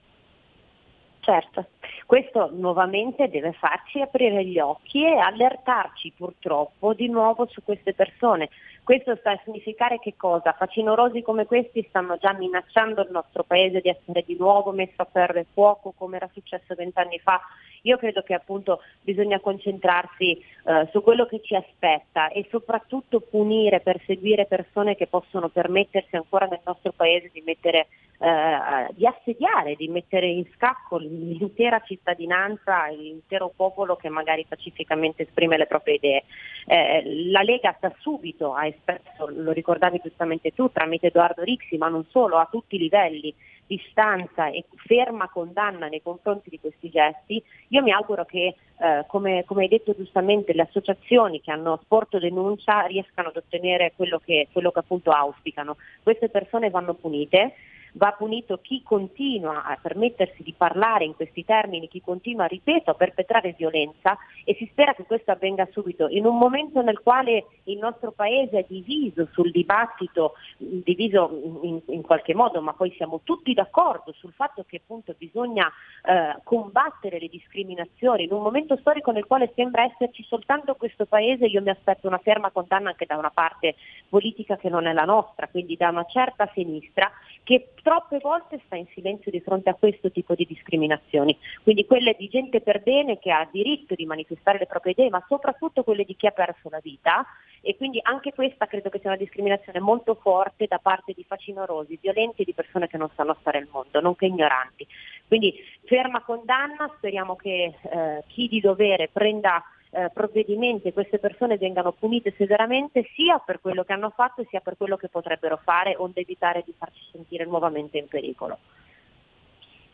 Certo, 1.22 1.68
questo 2.06 2.50
nuovamente 2.52 3.30
deve 3.30 3.52
farci 3.54 4.02
aprire 4.02 4.44
gli 4.46 4.58
occhi 4.58 5.04
e 5.04 5.18
allertarci 5.18 6.14
purtroppo 6.16 6.94
di 6.94 7.08
nuovo 7.08 7.46
su 7.48 7.62
queste 7.64 7.94
persone. 7.94 8.50
Questo 8.90 9.16
sta 9.18 9.34
a 9.34 9.42
significare 9.44 10.00
che 10.00 10.16
cosa? 10.18 10.52
Facinorosi 10.54 11.22
come 11.22 11.46
questi 11.46 11.86
stanno 11.90 12.18
già 12.18 12.34
minacciando 12.34 13.04
il 13.04 13.12
nostro 13.12 13.44
paese 13.44 13.82
di 13.82 13.90
essere 13.90 14.24
di 14.26 14.36
nuovo 14.36 14.72
messo 14.72 15.04
a 15.04 15.08
ferro 15.12 15.38
e 15.38 15.46
fuoco 15.54 15.94
come 15.96 16.16
era 16.16 16.28
successo 16.34 16.74
vent'anni 16.74 17.20
fa. 17.20 17.40
Io 17.84 17.98
credo 17.98 18.24
che 18.24 18.34
appunto 18.34 18.82
bisogna 19.04 19.40
concentrarsi 19.40 20.32
eh, 20.32 20.90
su 20.92 21.04
quello 21.04 21.28
che 21.28 21.40
ci 21.44 21.54
aspetta 21.54 22.30
e 22.30 22.48
soprattutto 22.50 23.20
punire, 23.20 23.80
perseguire 23.80 24.48
persone 24.48 24.96
che 24.96 25.06
possono 25.06 25.50
permettersi 25.50 26.16
ancora 26.16 26.48
nel 26.48 26.62
nostro 26.64 26.92
paese 26.92 27.30
di 27.32 27.44
mettere 27.46 27.90
eh, 28.22 28.94
di 28.96 29.08
assediare, 29.08 29.76
di 29.76 29.88
mettere 29.88 30.28
in 30.28 30.46
scacco 30.54 30.98
l'intera 30.98 31.82
cittadinanza, 31.86 32.88
l'intero 32.88 33.50
popolo 33.56 33.96
che 33.96 34.10
magari 34.10 34.46
pacificamente 34.46 35.24
esprime 35.24 35.58
le 35.58 35.68
proprie 35.68 35.96
idee. 35.96 36.24
Eh, 36.66 37.30
la 37.32 37.42
Lega 37.44 37.74
sta 37.78 37.94
subito, 38.00 38.54
ha 38.54 38.66
espresso, 38.80 39.30
lo 39.30 39.52
ricordavi 39.52 40.00
giustamente 40.04 40.52
tu, 40.52 40.72
tramite 40.72 41.08
Edoardo 41.08 41.44
Rixi, 41.44 41.78
ma 41.78 41.88
non 41.88 42.06
solo, 42.10 42.38
a 42.38 42.48
tutti 42.50 42.76
i 42.76 42.80
livelli, 42.80 43.34
distanza 43.70 44.48
e 44.48 44.66
ferma 44.88 45.30
condanna 45.30 45.88
nei 45.88 46.02
confronti 46.02 46.50
di 46.50 46.60
questi 46.60 46.90
gesti, 46.90 47.42
io 47.68 47.84
mi 47.84 47.92
auguro 47.92 48.26
che, 48.26 48.56
eh, 48.80 49.04
come, 49.06 49.44
come, 49.46 49.64
hai 49.64 49.68
detto 49.70 49.94
giustamente, 49.96 50.54
le 50.54 50.64
associazioni 50.64 51.40
che 51.40 51.52
hanno 51.52 51.80
sporto 51.84 52.18
denuncia 52.18 52.82
riescano 52.88 53.28
ad 53.28 53.38
ottenere 53.38 53.94
quello 53.96 54.20
che, 54.24 54.48
quello 54.52 54.72
che 54.72 54.80
appunto 54.80 55.12
auspicano. 55.12 55.78
Queste 56.02 56.30
persone 56.30 56.72
vanno 56.72 56.96
punite, 56.96 57.54
va 57.94 58.12
punito 58.12 58.60
chi 58.62 58.82
continua 58.84 59.64
a 59.64 59.78
permettersi 59.82 60.44
di 60.44 60.54
parlare 60.56 61.06
in 61.06 61.16
questi 61.16 61.46
termini, 61.46 61.88
chi 61.88 62.02
continua, 62.02 62.46
ripeto, 62.46 62.92
a 62.92 62.96
perpetrare 62.96 63.56
violenza 63.58 64.18
e 64.44 64.56
si 64.56 64.68
spera 64.72 64.94
che 64.94 65.04
questo 65.04 65.32
avvenga 65.32 65.68
subito 65.72 66.08
in 66.08 66.26
un 66.26 66.38
momento 66.38 66.82
nel 66.82 67.00
quale 67.00 67.46
il 67.64 67.78
nostro 67.78 68.12
Paese 68.12 68.60
è 68.60 68.66
diviso 68.68 69.28
sul 69.32 69.52
dibattito, 69.52 70.34
diviso 70.58 71.60
in, 71.64 71.80
in 71.88 72.02
qualche 72.02 72.34
modo, 72.34 72.62
ma 72.62 72.74
poi 72.74 72.92
siamo 72.96 73.22
tutti 73.24 73.54
d'accordo 73.54 74.14
sul 74.14 74.34
fatto 74.34 74.64
che 74.68 74.78
appunto 74.78 75.16
bisogna 75.18 75.72
eh, 76.04 76.38
combattere 76.44 77.20
le 77.20 77.28
discriminazioni, 77.28 78.24
in 78.24 78.34
un 78.34 78.42
momento 78.42 78.78
storico 78.78 79.12
nel 79.12 79.26
quale 79.26 79.52
sembra 79.56 79.84
esserci 79.84 80.24
soltanto 80.24 80.76
questo 80.76 81.06
Paese, 81.06 81.46
io 81.46 81.62
mi 81.62 81.70
aspetto 81.70 82.08
una 82.08 82.18
ferma 82.18 82.52
condanna 82.52 82.90
anche 82.90 83.06
da 83.06 83.18
una 83.18 83.32
parte 83.32 83.76
politica 84.10 84.58
che 84.58 84.70
non 84.70 84.86
è 84.86 84.94
la 84.94 85.06
nostra, 85.06 85.48
quindi 85.48 85.76
da 85.76 85.90
una 85.90 86.06
certa 86.06 86.50
sinistra 86.54 87.12
che 87.44 87.70
troppe 87.82 88.20
volte 88.20 88.60
sta 88.66 88.76
in 88.76 88.88
silenzio 88.94 89.32
di 89.32 89.40
fronte 89.40 89.70
a 89.70 89.76
questo 89.76 90.12
tipo 90.12 90.36
di 90.36 90.46
discriminazioni, 90.46 91.38
quindi 91.64 91.86
quelle 91.86 92.16
di 92.18 92.28
gente 92.28 92.62
per 92.62 92.82
bene 92.82 93.20
che 93.20 93.32
ha 93.32 93.48
diritto 93.52 93.96
di 93.96 94.06
manifestare 94.06 94.60
le 94.60 94.66
proprie 94.66 94.94
idee, 94.94 95.10
ma 95.10 95.24
soprattutto 95.28 95.84
quelle 95.84 96.04
di 96.04 96.16
chi 96.16 96.28
ha 96.28 96.32
perso 96.32 96.70
la 96.70 96.80
vita 96.82 97.26
e 97.62 97.76
quindi 97.76 98.00
anche 98.02 98.34
questa 98.34 98.68
credo 98.68 98.90
che 98.90 99.00
sia 99.00 99.10
una 99.10 99.18
discriminazione 99.18 99.80
molto 99.80 100.16
forte 100.16 100.66
da 100.68 100.80
parte 100.80 101.14
di 101.14 101.26
facinorosi, 101.28 102.00
violenti 102.02 102.42
e 102.42 102.46
di 102.46 102.54
persone 102.54 102.88
che 102.88 102.98
non 102.98 103.10
sanno 103.16 103.36
stare 103.42 103.58
al 103.58 103.68
mondo, 103.70 104.00
nonché 104.00 104.26
ignoranti. 104.26 104.88
Quindi 105.28 105.54
ferma 105.86 106.22
condanna, 106.22 106.92
speriamo 106.98 107.36
che 107.36 107.74
eh, 107.82 108.24
chi 108.28 108.48
di 108.48 108.60
dovere 108.62 109.10
prenda 109.12 109.64
eh, 109.92 110.10
provvedimenti 110.14 110.88
e 110.88 110.94
queste 110.94 111.20
persone 111.20 111.58
vengano 111.58 111.92
punite 111.92 112.34
severamente 112.38 113.10
sia 113.16 113.40
per 113.40 113.60
quello 113.60 113.84
che 113.84 113.94
hanno 113.94 114.12
fatto 114.12 114.46
sia 114.50 114.60
per 114.60 114.78
quello 114.78 114.98
che 114.98 115.10
potrebbero 115.10 115.60
fare 115.64 115.96
onde 115.98 116.22
evitare 116.22 116.64
di 116.66 116.74
farci 116.78 117.02
sentire 117.12 117.46
nuovamente 117.46 117.98
in 117.98 118.08
pericolo. 118.08 118.58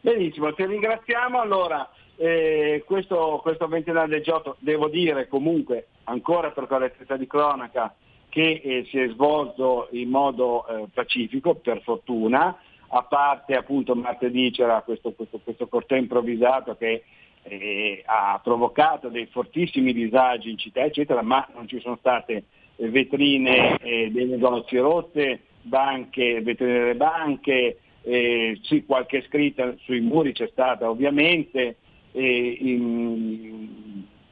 Benissimo, 0.01 0.53
ti 0.53 0.65
ringraziamo. 0.65 1.39
Allora, 1.39 1.89
eh, 2.17 2.83
questo, 2.85 3.39
questo 3.41 3.67
ventennale 3.67 4.07
del 4.07 4.21
Giotto, 4.21 4.57
devo 4.59 4.87
dire 4.87 5.27
comunque, 5.27 5.87
ancora 6.03 6.51
per 6.51 6.67
correttezza 6.67 7.17
di 7.17 7.25
cronaca, 7.25 7.95
che 8.29 8.61
eh, 8.63 8.85
si 8.89 8.99
è 8.99 9.07
svolto 9.09 9.87
in 9.91 10.09
modo 10.09 10.67
eh, 10.67 10.85
pacifico, 10.93 11.55
per 11.55 11.81
fortuna, 11.81 12.55
a 12.89 13.03
parte 13.03 13.55
appunto 13.55 13.95
martedì 13.95 14.51
c'era 14.51 14.81
questo, 14.81 15.11
questo, 15.13 15.39
questo 15.43 15.67
corteo 15.67 15.97
improvvisato 15.97 16.75
che 16.75 17.03
eh, 17.47 18.01
ha 18.05 18.39
provocato 18.43 19.09
dei 19.09 19.27
fortissimi 19.27 19.93
disagi 19.93 20.49
in 20.49 20.57
città, 20.57 20.83
eccetera, 20.83 21.21
ma 21.21 21.47
non 21.53 21.67
ci 21.67 21.79
sono 21.79 21.97
state 21.97 22.45
vetrine 22.77 23.77
eh, 23.77 24.09
dei 24.11 24.25
negozi 24.25 24.77
rotte, 24.77 25.41
banche, 25.61 26.41
vetrine 26.41 26.79
delle 26.79 26.95
banche, 26.95 27.79
eh, 28.01 28.59
sì, 28.63 28.85
qualche 28.85 29.23
scritta 29.27 29.73
sui 29.83 29.99
muri 29.99 30.33
c'è 30.33 30.47
stata 30.51 30.89
ovviamente, 30.89 31.77
in, 32.17 33.73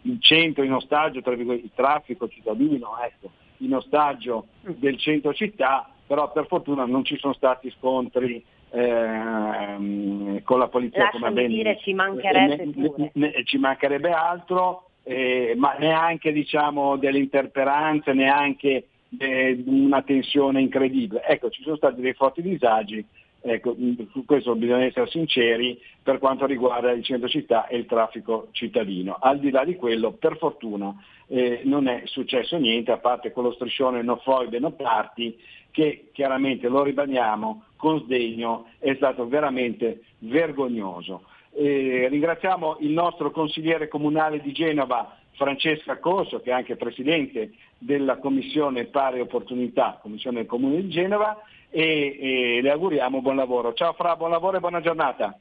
in, 0.03 0.21
centro, 0.21 0.63
in 0.63 0.73
ostaggio, 0.73 1.21
tra 1.21 1.33
il 1.33 1.69
traffico 1.75 2.29
cittadino, 2.29 2.97
ecco, 3.03 3.31
in 3.57 3.75
ostaggio 3.75 4.47
del 4.61 4.97
centro 4.97 5.33
città, 5.33 5.89
però 6.07 6.31
per 6.31 6.47
fortuna 6.47 6.85
non 6.85 7.03
ci 7.03 7.17
sono 7.17 7.33
stati 7.33 7.73
scontri 7.77 8.43
eh, 8.73 10.41
con 10.43 10.59
la 10.59 10.67
polizia 10.67 11.03
Lasciami 11.03 11.23
come 11.23 11.33
ben 11.33 11.47
dire 11.47 11.77
ci 11.79 11.93
mancherebbe 11.93 12.69
ne, 12.73 13.11
ne, 13.13 13.43
ci 13.45 13.57
mancherebbe 13.57 14.09
altro 14.11 14.87
eh, 15.03 15.53
ma 15.55 15.75
neanche 15.77 16.31
diciamo 16.31 16.95
delle 16.97 17.19
interperanze 17.19 18.13
neanche 18.13 18.87
eh, 19.17 19.63
una 19.65 20.01
tensione 20.01 20.61
incredibile. 20.61 21.23
Ecco 21.25 21.49
ci 21.49 21.61
sono 21.61 21.75
stati 21.75 22.01
dei 22.01 22.13
forti 22.13 22.41
disagi 22.41 23.05
ecco, 23.43 23.75
su 24.11 24.25
questo 24.25 24.55
bisogna 24.55 24.85
essere 24.85 25.07
sinceri 25.07 25.79
per 26.01 26.17
quanto 26.17 26.45
riguarda 26.45 26.91
il 26.91 27.03
centro 27.03 27.27
città 27.27 27.67
e 27.67 27.77
il 27.77 27.85
traffico 27.85 28.47
cittadino 28.51 29.17
al 29.19 29.39
di 29.39 29.51
là 29.51 29.65
di 29.65 29.75
quello 29.75 30.13
per 30.13 30.37
fortuna 30.37 30.95
eh, 31.27 31.61
non 31.65 31.87
è 31.87 32.03
successo 32.05 32.57
niente 32.57 32.91
a 32.91 32.97
parte 32.97 33.31
con 33.31 33.43
lo 33.43 33.51
striscione 33.51 34.01
no 34.01 34.17
foibe 34.17 34.59
no 34.59 34.71
party 34.71 35.37
che 35.73 36.09
chiaramente 36.13 36.69
lo 36.69 36.83
ribadiamo 36.83 37.63
con 37.75 37.99
sdegno 38.01 38.67
è 38.79 38.93
stato 38.93 39.27
veramente 39.27 40.03
vergognoso. 40.19 41.23
Eh, 41.51 42.07
ringraziamo 42.09 42.77
il 42.79 42.91
nostro 42.91 43.31
consigliere 43.31 43.87
comunale 43.87 44.39
di 44.39 44.51
Genova 44.51 45.17
Francesca 45.31 45.97
Corso, 45.97 46.41
che 46.41 46.51
è 46.51 46.53
anche 46.53 46.75
presidente 46.75 47.53
della 47.77 48.17
Commissione 48.17 48.85
Pari 48.85 49.19
Opportunità, 49.19 49.99
Commissione 50.01 50.37
del 50.37 50.45
Comune 50.45 50.81
di 50.81 50.89
Genova, 50.89 51.41
e, 51.73 52.57
e 52.57 52.61
le 52.61 52.69
auguriamo 52.69 53.21
buon 53.21 53.35
lavoro. 53.35 53.73
Ciao 53.73 53.93
Fra, 53.93 54.15
buon 54.15 54.29
lavoro 54.29 54.57
e 54.57 54.59
buona 54.59 54.79
giornata. 54.79 55.35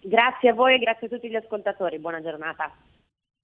Grazie 0.00 0.48
a 0.48 0.54
voi 0.54 0.74
e 0.74 0.78
grazie 0.78 1.06
a 1.06 1.10
tutti 1.10 1.28
gli 1.28 1.36
ascoltatori, 1.36 2.00
buona 2.00 2.20
giornata. 2.20 2.72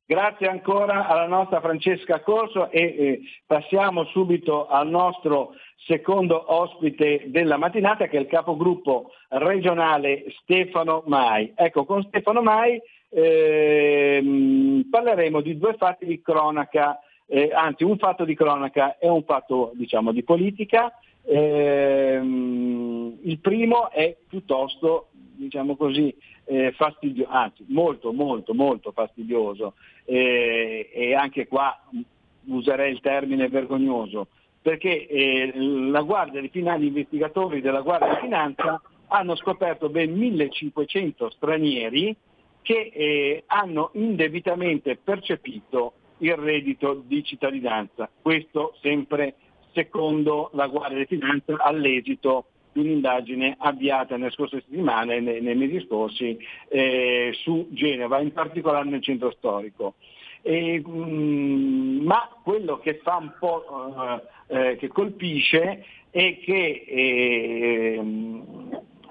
Grazie 0.04 0.48
ancora 0.48 1.06
alla 1.06 1.26
nostra 1.26 1.60
Francesca 1.60 2.20
Corso 2.20 2.70
e 2.70 2.80
eh, 2.80 3.20
passiamo 3.46 4.04
subito 4.06 4.66
al 4.66 4.88
nostro 4.88 5.52
secondo 5.76 6.52
ospite 6.52 7.24
della 7.26 7.58
mattinata 7.58 8.06
che 8.06 8.16
è 8.16 8.20
il 8.20 8.26
capogruppo 8.26 9.10
regionale 9.28 10.24
Stefano 10.40 11.02
Mai. 11.06 11.52
Ecco, 11.54 11.84
con 11.84 12.02
Stefano 12.04 12.40
Mai 12.40 12.80
eh, 13.10 14.84
parleremo 14.90 15.40
di 15.42 15.58
due 15.58 15.74
fatti 15.74 16.06
di 16.06 16.22
cronaca, 16.22 16.98
eh, 17.26 17.50
anzi 17.52 17.84
un 17.84 17.98
fatto 17.98 18.24
di 18.24 18.34
cronaca 18.34 18.96
e 18.98 19.08
un 19.08 19.24
fatto 19.24 19.72
diciamo, 19.74 20.12
di 20.12 20.24
politica. 20.24 20.90
Ehm, 21.30 23.18
il 23.22 23.38
primo 23.38 23.90
è 23.90 24.16
piuttosto 24.26 25.08
diciamo 25.12 25.76
così, 25.76 26.14
eh, 26.44 26.72
fastidioso, 26.72 27.30
anzi 27.30 27.64
molto 27.68 28.12
molto 28.12 28.54
molto 28.54 28.92
fastidioso. 28.92 29.74
Eh, 30.04 30.90
e 30.92 31.14
anche 31.14 31.46
qua 31.46 31.78
userei 32.46 32.92
il 32.92 33.00
termine 33.00 33.48
vergognoso, 33.48 34.28
perché 34.62 35.06
eh, 35.06 35.52
la 35.54 36.00
Guardia 36.00 36.40
di 36.40 36.48
Finanza, 36.48 36.82
gli 36.82 36.86
investigatori 36.86 37.60
della 37.60 37.82
Guardia 37.82 38.14
di 38.14 38.20
Finanza 38.20 38.80
hanno 39.08 39.36
scoperto 39.36 39.90
ben 39.90 40.12
1500 40.14 41.30
stranieri 41.30 42.16
che 42.62 42.90
eh, 42.92 43.44
hanno 43.46 43.90
indebitamente 43.94 44.96
percepito 44.96 45.92
il 46.18 46.34
reddito 46.34 47.02
di 47.06 47.22
cittadinanza, 47.22 48.10
questo 48.20 48.74
sempre 48.80 49.34
secondo 49.72 50.50
la 50.54 50.66
Guardia 50.66 50.98
di 50.98 51.06
Finanza 51.06 51.56
all'esito 51.58 52.46
di 52.72 52.80
un'indagine 52.80 53.56
avviata 53.58 54.16
nelle 54.16 54.30
scorse 54.30 54.60
settimane, 54.60 55.20
nei, 55.20 55.40
nei 55.40 55.54
mesi 55.54 55.84
scorsi, 55.86 56.38
eh, 56.68 57.30
su 57.34 57.68
Genova, 57.70 58.20
in 58.20 58.32
particolare 58.32 58.88
nel 58.88 59.02
centro 59.02 59.30
storico. 59.32 59.94
E, 60.42 60.80
mh, 60.80 62.00
ma 62.04 62.28
quello 62.42 62.78
che 62.78 63.00
fa 63.02 63.16
un 63.16 63.32
po' 63.38 63.64
eh, 64.46 64.76
che 64.76 64.88
colpisce 64.88 65.84
è 66.10 66.38
che 66.38 66.84
eh, 66.86 68.02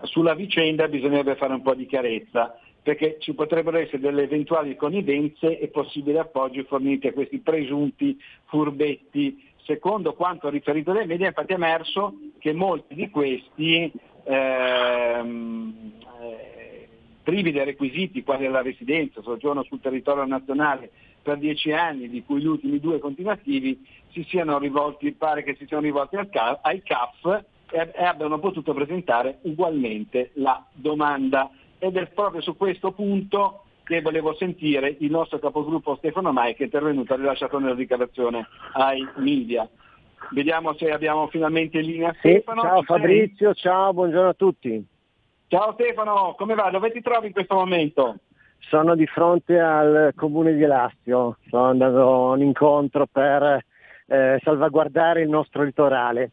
sulla 0.04 0.34
vicenda 0.34 0.88
bisognerebbe 0.88 1.36
fare 1.36 1.54
un 1.54 1.62
po' 1.62 1.74
di 1.74 1.86
chiarezza 1.86 2.60
perché 2.88 3.18
ci 3.20 3.34
potrebbero 3.34 3.78
essere 3.78 4.00
delle 4.00 4.24
eventuali 4.24 4.78
connivenze 4.78 5.60
e 5.60 5.68
possibili 5.68 6.18
appoggi 6.18 6.64
forniti 6.64 7.08
a 7.08 7.12
questi 7.12 7.40
presunti 7.40 8.18
furbetti. 8.46 9.47
Secondo 9.68 10.14
quanto 10.14 10.48
riferito 10.48 10.94
dai 10.94 11.06
media, 11.06 11.28
infatti 11.28 11.52
è 11.52 11.56
emerso 11.56 12.14
che 12.40 12.54
molti 12.54 12.96
di 12.96 13.10
questi 13.10 13.92
ehm, 14.24 15.92
eh, 16.22 16.88
privi 17.22 17.52
dei 17.52 17.66
requisiti, 17.66 18.24
quali 18.24 18.48
la 18.48 18.62
residenza, 18.62 19.22
soggiorno 19.22 19.64
sul 19.64 19.82
territorio 19.82 20.24
nazionale 20.24 20.90
per 21.22 21.38
dieci 21.38 21.74
anni, 21.74 22.08
di 22.08 22.24
cui 22.24 22.40
gli 22.40 22.46
ultimi 22.46 22.80
due 22.80 23.00
continuativi, 23.00 23.86
si 24.12 24.24
siano 24.30 24.58
rivolti, 24.58 25.12
pare 25.12 25.44
che 25.44 25.58
si 25.60 25.66
siano 25.68 25.84
rivolti 25.84 26.16
al 26.16 26.30
ai 26.62 26.82
CAF 26.82 27.44
e, 27.70 27.92
e 27.94 28.04
abbiano 28.06 28.40
potuto 28.40 28.74
presentare 28.74 29.40
ugualmente 29.42 30.32
la 30.36 30.66
domanda. 30.72 31.50
Ed 31.78 31.98
è 31.98 32.08
proprio 32.08 32.40
su 32.40 32.56
questo 32.56 32.94
punto 32.94 33.64
che 33.88 34.02
volevo 34.02 34.36
sentire 34.36 34.98
il 35.00 35.10
nostro 35.10 35.40
capogruppo 35.40 35.96
Stefano 35.96 36.34
Mai 36.34 36.54
che 36.54 36.64
è 36.64 36.66
intervenuto 36.66 37.14
ha 37.14 37.16
rilasciato 37.16 37.56
una 37.56 37.74
dichiarazione 37.74 38.46
ai 38.74 39.08
media. 39.16 39.68
Vediamo 40.32 40.74
se 40.74 40.92
abbiamo 40.92 41.28
finalmente 41.28 41.80
in 41.80 41.86
linea 41.86 42.12
sì, 42.14 42.30
Stefano. 42.30 42.62
Ciao 42.62 42.84
Fabrizio, 42.84 43.54
ciao, 43.54 43.94
buongiorno 43.94 44.30
a 44.30 44.34
tutti. 44.34 44.86
Ciao 45.48 45.72
Stefano, 45.74 46.36
come 46.38 46.54
va? 46.54 46.70
Dove 46.70 46.92
ti 46.92 47.02
trovi 47.02 47.28
in 47.28 47.34
questo 47.34 47.56
momento? 47.56 48.18
Sono 48.60 48.96
di 48.96 49.08
fronte 49.08 49.58
al 49.58 50.12
comune 50.16 50.54
di 50.54 50.64
Elastio, 50.64 51.38
sono 51.50 51.66
andato 51.68 52.02
a 52.02 52.32
un 52.32 52.42
incontro 52.42 53.08
per 53.10 53.64
eh, 54.08 54.40
salvaguardare 54.44 55.22
il 55.22 55.30
nostro 55.30 55.64
litorale 55.64 56.32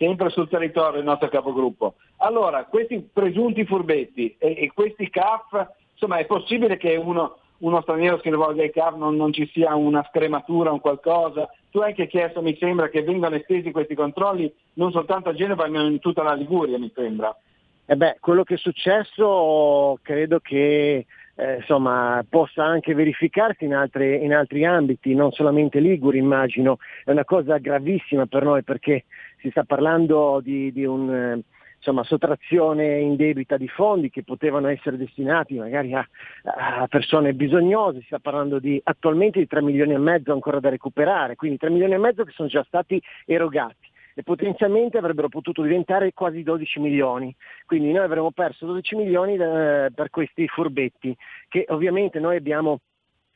sempre 0.00 0.30
sul 0.30 0.48
territorio 0.48 0.92
del 0.92 1.04
nostro 1.04 1.28
capogruppo. 1.28 1.96
Allora, 2.22 2.64
questi 2.64 3.06
presunti 3.12 3.66
furbetti 3.66 4.34
e, 4.38 4.56
e 4.58 4.70
questi 4.72 5.10
CAF, 5.10 5.68
insomma 6.00 6.16
è 6.16 6.24
possibile 6.24 6.78
che 6.78 6.96
uno, 6.96 7.36
uno 7.58 7.82
straniero 7.82 8.18
si 8.22 8.30
rivolga 8.30 8.62
ai 8.62 8.72
CAF 8.72 8.96
non, 8.96 9.16
non 9.16 9.32
ci 9.32 9.48
sia 9.52 9.74
una 9.74 10.02
scrematura, 10.08 10.72
un 10.72 10.80
qualcosa? 10.80 11.48
Tu 11.70 11.78
hai 11.80 11.90
anche 11.90 12.06
chiesto, 12.06 12.40
mi 12.40 12.56
sembra, 12.58 12.88
che 12.88 13.02
vengano 13.02 13.36
estesi 13.36 13.70
questi 13.70 13.94
controlli 13.94 14.52
non 14.74 14.90
soltanto 14.92 15.28
a 15.28 15.34
Genova 15.34 15.68
ma 15.68 15.82
in 15.82 15.98
tutta 15.98 16.22
la 16.22 16.32
Liguria, 16.32 16.78
mi 16.78 16.90
sembra. 16.94 17.36
Eh 17.84 17.96
beh, 17.96 18.16
quello 18.20 18.44
che 18.44 18.54
è 18.54 18.58
successo 18.58 19.98
credo 20.02 20.38
che 20.40 21.04
eh, 21.34 21.54
insomma, 21.56 22.24
possa 22.28 22.64
anche 22.64 22.94
verificarsi 22.94 23.64
in, 23.64 23.74
altre, 23.74 24.16
in, 24.16 24.32
altri 24.32 24.64
ambiti, 24.64 25.14
non 25.14 25.32
solamente 25.32 25.80
Liguri 25.80 26.18
immagino, 26.18 26.78
è 27.04 27.10
una 27.10 27.24
cosa 27.24 27.58
gravissima 27.58 28.26
per 28.26 28.44
noi 28.44 28.62
perché 28.62 29.04
si 29.38 29.50
sta 29.50 29.64
parlando 29.64 30.40
di, 30.42 30.72
di 30.72 30.84
un... 30.84 31.12
Eh, 31.12 31.42
insomma, 31.80 32.04
sottrazione 32.04 33.00
indebita 33.00 33.56
di 33.56 33.66
fondi 33.66 34.10
che 34.10 34.22
potevano 34.22 34.68
essere 34.68 34.98
destinati 34.98 35.58
magari 35.58 35.94
a, 35.94 36.06
a, 36.44 36.86
persone 36.86 37.32
bisognose, 37.32 38.00
si 38.00 38.06
sta 38.06 38.18
parlando 38.18 38.58
di, 38.58 38.80
attualmente 38.84 39.38
di 39.38 39.46
3 39.46 39.62
milioni 39.62 39.94
e 39.94 39.98
mezzo 39.98 40.32
ancora 40.32 40.60
da 40.60 40.68
recuperare, 40.68 41.36
quindi 41.36 41.56
3 41.56 41.70
milioni 41.70 41.94
e 41.94 41.98
mezzo 41.98 42.24
che 42.24 42.32
sono 42.32 42.48
già 42.48 42.62
stati 42.64 43.02
erogati 43.24 43.88
e 44.14 44.22
potenzialmente 44.22 44.98
avrebbero 44.98 45.28
potuto 45.28 45.62
diventare 45.62 46.12
quasi 46.12 46.42
12 46.42 46.80
milioni. 46.80 47.34
Quindi 47.64 47.92
noi 47.92 48.04
avremmo 48.04 48.32
perso 48.32 48.66
12 48.66 48.96
milioni 48.96 49.34
eh, 49.34 49.90
per 49.94 50.10
questi 50.10 50.46
furbetti 50.48 51.16
che 51.48 51.64
ovviamente 51.68 52.18
noi 52.18 52.36
abbiamo 52.36 52.80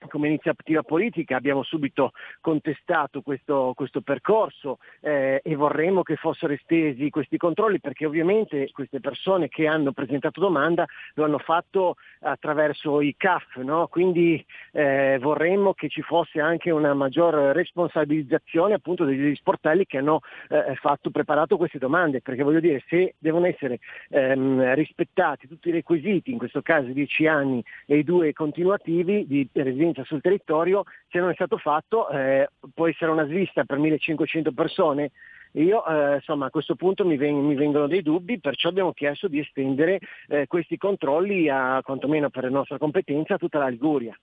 come 0.09 0.29
iniziativa 0.29 0.83
politica 0.83 1.37
abbiamo 1.37 1.63
subito 1.63 2.13
contestato 2.41 3.23
questo, 3.23 3.73
questo 3.75 4.01
percorso 4.01 4.79
eh, 5.01 5.41
e 5.43 5.55
vorremmo 5.55 6.03
che 6.03 6.17
fossero 6.17 6.53
estesi 6.53 7.11
questi 7.11 7.37
controlli 7.37 7.81
perché 7.81 8.07
ovviamente 8.07 8.71
queste 8.73 9.01
persone 9.01 9.49
che 9.49 9.67
hanno 9.67 9.93
presentato 9.93 10.41
domanda 10.41 10.87
lo 11.15 11.25
hanno 11.25 11.39
fatto 11.39 11.97
attraverso 12.21 13.01
i 13.01 13.15
CAF, 13.17 13.57
no? 13.57 13.87
quindi 13.89 14.45
eh, 14.73 15.19
vorremmo 15.21 15.75
che 15.75 15.89
ci 15.89 16.03
fosse 16.03 16.41
anche 16.41 16.71
una 16.71 16.95
maggior 16.95 17.35
responsabilizzazione 17.55 18.75
appunto 18.75 19.05
degli 19.05 19.35
sportelli 19.35 19.87
che 19.87 19.99
hanno 19.99 20.21
eh, 20.49 20.75
fatto, 20.77 21.11
preparato 21.11 21.57
queste 21.57 21.79
domande, 21.79 22.21
perché 22.21 22.43
voglio 22.43 22.61
dire 22.61 22.83
se 22.89 23.15
devono 23.19 23.47
essere 23.47 23.79
ehm, 24.09 24.75
rispettati 24.75 25.49
tutti 25.49 25.69
i 25.69 25.73
requisiti, 25.73 26.31
in 26.31 26.39
questo 26.39 26.63
caso 26.63 26.89
10 26.89 27.27
anni 27.27 27.63
e 27.87 27.99
i 27.99 28.05
due 28.05 28.33
continuativi 28.33 29.27
di 29.27 29.49
residenza 29.53 29.94
presenza 29.95 30.05
sul 30.05 30.21
territorio, 30.21 30.83
se 31.09 31.21
non 31.21 31.31
è 31.31 31.35
stato 31.35 31.57
fatto 31.57 32.09
eh, 32.11 32.49
può 32.75 32.89
essere 32.89 33.11
una 33.11 33.27
svista 33.27 33.65
per 33.65 33.79
1500 33.79 34.53
persone. 34.53 35.13
Io 35.53 35.87
eh, 35.87 36.17
insomma 36.17 36.47
a 36.47 36.51
questo 36.51 36.75
punto 36.75 37.07
mi, 37.07 37.17
veng- 37.17 37.41
mi, 37.41 37.55
vengono 37.55 37.87
dei 37.87 38.03
dubbi, 38.03 38.41
perciò 38.41 38.69
abbiamo 38.69 38.93
chiesto 38.93 39.29
di 39.29 39.39
estendere 39.39 40.01
eh, 40.29 40.49
questi 40.49 40.77
controlli 40.77 41.49
a 41.49 41.81
quantomeno 41.83 42.29
per 42.29 42.43
la 42.43 42.51
nostra 42.51 42.77
competenza 42.77 43.35
a 43.35 43.39
tutta 43.39 43.59
la 43.59 43.69
Liguria. 43.69 44.19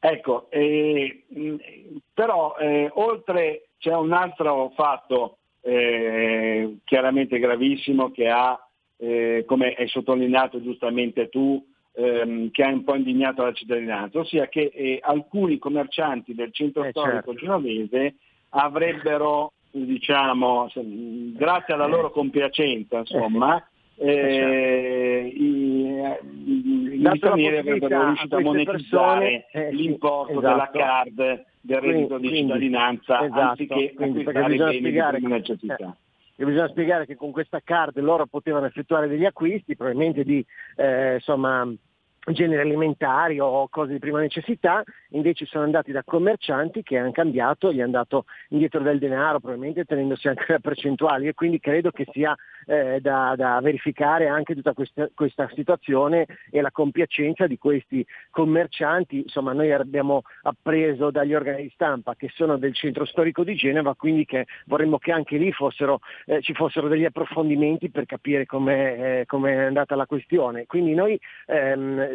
Ecco, 0.00 0.50
eh, 0.50 1.24
però 2.12 2.56
eh, 2.58 2.90
oltre 2.94 3.68
c'è 3.78 3.94
un 3.94 4.12
altro 4.12 4.72
fatto 4.74 5.38
eh, 5.62 6.78
chiaramente 6.84 7.38
gravissimo 7.38 8.10
che 8.10 8.28
ha, 8.28 8.58
eh, 8.98 9.44
come 9.46 9.74
hai 9.74 9.88
sottolineato 9.88 10.60
giustamente 10.60 11.30
tu, 11.30 11.64
ehm, 11.94 12.50
che 12.50 12.62
ha 12.62 12.68
un 12.68 12.84
po' 12.84 12.94
indignato 12.94 13.42
la 13.42 13.52
cittadinanza, 13.52 14.18
ossia 14.18 14.48
che 14.48 14.70
eh, 14.74 14.98
alcuni 15.02 15.58
commercianti 15.58 16.34
del 16.34 16.52
centro 16.52 16.84
eh, 16.84 16.90
storico 16.90 17.14
certo. 17.14 17.34
genovese 17.34 18.14
avrebbero, 18.50 19.52
diciamo, 19.70 20.70
grazie 20.74 21.74
alla 21.74 21.86
loro 21.86 22.10
compiacenza, 22.10 22.98
insomma, 22.98 23.64
eh, 23.96 24.10
eh 24.10 25.32
certo. 25.32 26.26
i, 26.26 27.00
i 27.00 27.16
stranieri 27.16 27.58
avrebbero 27.58 28.06
riuscito 28.06 28.36
a, 28.36 28.40
monetizzare 28.40 29.46
persone, 29.50 29.68
eh, 29.68 29.72
l'importo 29.72 30.38
esatto. 30.38 30.48
della 30.48 30.70
card 30.72 31.44
del 31.60 31.80
reddito 31.80 32.18
quindi, 32.18 32.28
di 32.28 32.36
cittadinanza 32.36 33.24
esatto, 33.24 33.40
anziché 33.40 33.94
quindi, 33.94 34.22
beni 34.22 34.80
di 34.80 34.90
prima 34.90 35.28
necessità 35.28 35.96
e 36.36 36.44
bisogna 36.44 36.68
spiegare 36.68 37.06
che 37.06 37.16
con 37.16 37.30
questa 37.30 37.60
card 37.62 37.98
loro 37.98 38.26
potevano 38.26 38.66
effettuare 38.66 39.08
degli 39.08 39.24
acquisti, 39.24 39.76
probabilmente 39.76 40.24
di 40.24 40.44
eh, 40.76 41.14
insomma, 41.14 41.72
generi 42.32 42.60
alimentari 42.60 43.38
o 43.38 43.68
cose 43.68 43.92
di 43.92 43.98
prima 43.98 44.20
necessità, 44.20 44.82
invece 45.10 45.44
sono 45.46 45.64
andati 45.64 45.92
da 45.92 46.02
commercianti 46.02 46.82
che 46.82 46.98
hanno 46.98 47.12
cambiato, 47.12 47.72
gli 47.72 47.80
hanno 47.80 47.92
dato 47.92 48.24
indietro 48.48 48.80
del 48.80 48.98
denaro, 48.98 49.40
probabilmente 49.40 49.84
tenendosi 49.84 50.28
anche 50.28 50.44
le 50.48 50.60
percentuali 50.60 51.28
e 51.28 51.34
quindi 51.34 51.60
credo 51.60 51.90
che 51.90 52.06
sia 52.12 52.34
eh, 52.66 52.98
da, 53.00 53.34
da, 53.36 53.60
verificare 53.60 54.28
anche 54.28 54.54
tutta 54.54 54.72
questa, 54.72 55.08
questa, 55.14 55.48
situazione 55.54 56.26
e 56.50 56.60
la 56.60 56.70
compiacenza 56.70 57.46
di 57.46 57.58
questi 57.58 58.04
commercianti. 58.30 59.18
Insomma, 59.18 59.52
noi 59.52 59.72
abbiamo 59.72 60.22
appreso 60.42 61.10
dagli 61.10 61.34
organi 61.34 61.62
di 61.62 61.70
stampa 61.74 62.14
che 62.14 62.30
sono 62.32 62.56
del 62.56 62.74
centro 62.74 63.04
storico 63.04 63.44
di 63.44 63.54
Genova, 63.54 63.94
quindi 63.94 64.24
che 64.24 64.46
vorremmo 64.66 64.98
che 64.98 65.12
anche 65.12 65.36
lì 65.36 65.52
fossero, 65.52 66.00
eh, 66.26 66.40
ci 66.40 66.54
fossero 66.54 66.88
degli 66.88 67.04
approfondimenti 67.04 67.90
per 67.90 68.06
capire 68.06 68.46
come 68.46 69.20
eh, 69.20 69.26
è 69.26 69.64
andata 69.64 69.94
la 69.94 70.06
questione. 70.06 70.66
Quindi 70.66 70.94
noi 70.94 71.18
ehm, 71.46 72.13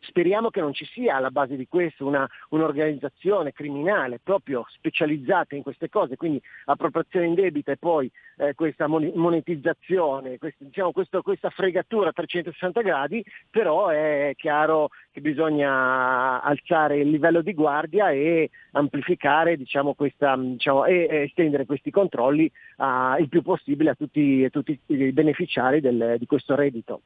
speriamo 0.00 0.50
che 0.50 0.60
non 0.60 0.72
ci 0.72 0.84
sia 0.86 1.16
alla 1.16 1.30
base 1.30 1.56
di 1.56 1.66
questo 1.66 2.06
una, 2.06 2.28
un'organizzazione 2.50 3.52
criminale 3.52 4.20
proprio 4.22 4.64
specializzata 4.68 5.54
in 5.54 5.62
queste 5.62 5.88
cose, 5.88 6.16
quindi 6.16 6.40
appropriazione 6.66 7.26
indebita 7.26 7.72
e 7.72 7.76
poi 7.76 8.10
eh, 8.36 8.54
questa 8.54 8.86
monetizzazione, 8.86 10.38
questo, 10.38 10.64
diciamo, 10.64 10.92
questo, 10.92 11.22
questa 11.22 11.50
fregatura 11.50 12.10
a 12.10 12.12
360 12.12 12.80
gradi, 12.80 13.24
però 13.50 13.88
è 13.88 14.32
chiaro 14.36 14.90
che 15.10 15.20
bisogna 15.20 16.42
alzare 16.42 16.98
il 16.98 17.10
livello 17.10 17.40
di 17.40 17.54
guardia 17.54 18.10
e 18.10 18.50
amplificare 18.72 19.56
diciamo, 19.56 19.94
questa, 19.94 20.36
diciamo, 20.36 20.84
e, 20.86 21.06
estendere 21.24 21.66
questi 21.66 21.90
controlli 21.90 22.50
a, 22.78 23.16
il 23.18 23.28
più 23.28 23.42
possibile 23.42 23.90
a 23.90 23.94
tutti, 23.94 24.44
a 24.44 24.50
tutti 24.50 24.78
i 24.86 25.12
beneficiari 25.12 25.80
del, 25.80 26.16
di 26.18 26.26
questo 26.26 26.54
reddito. 26.54 27.02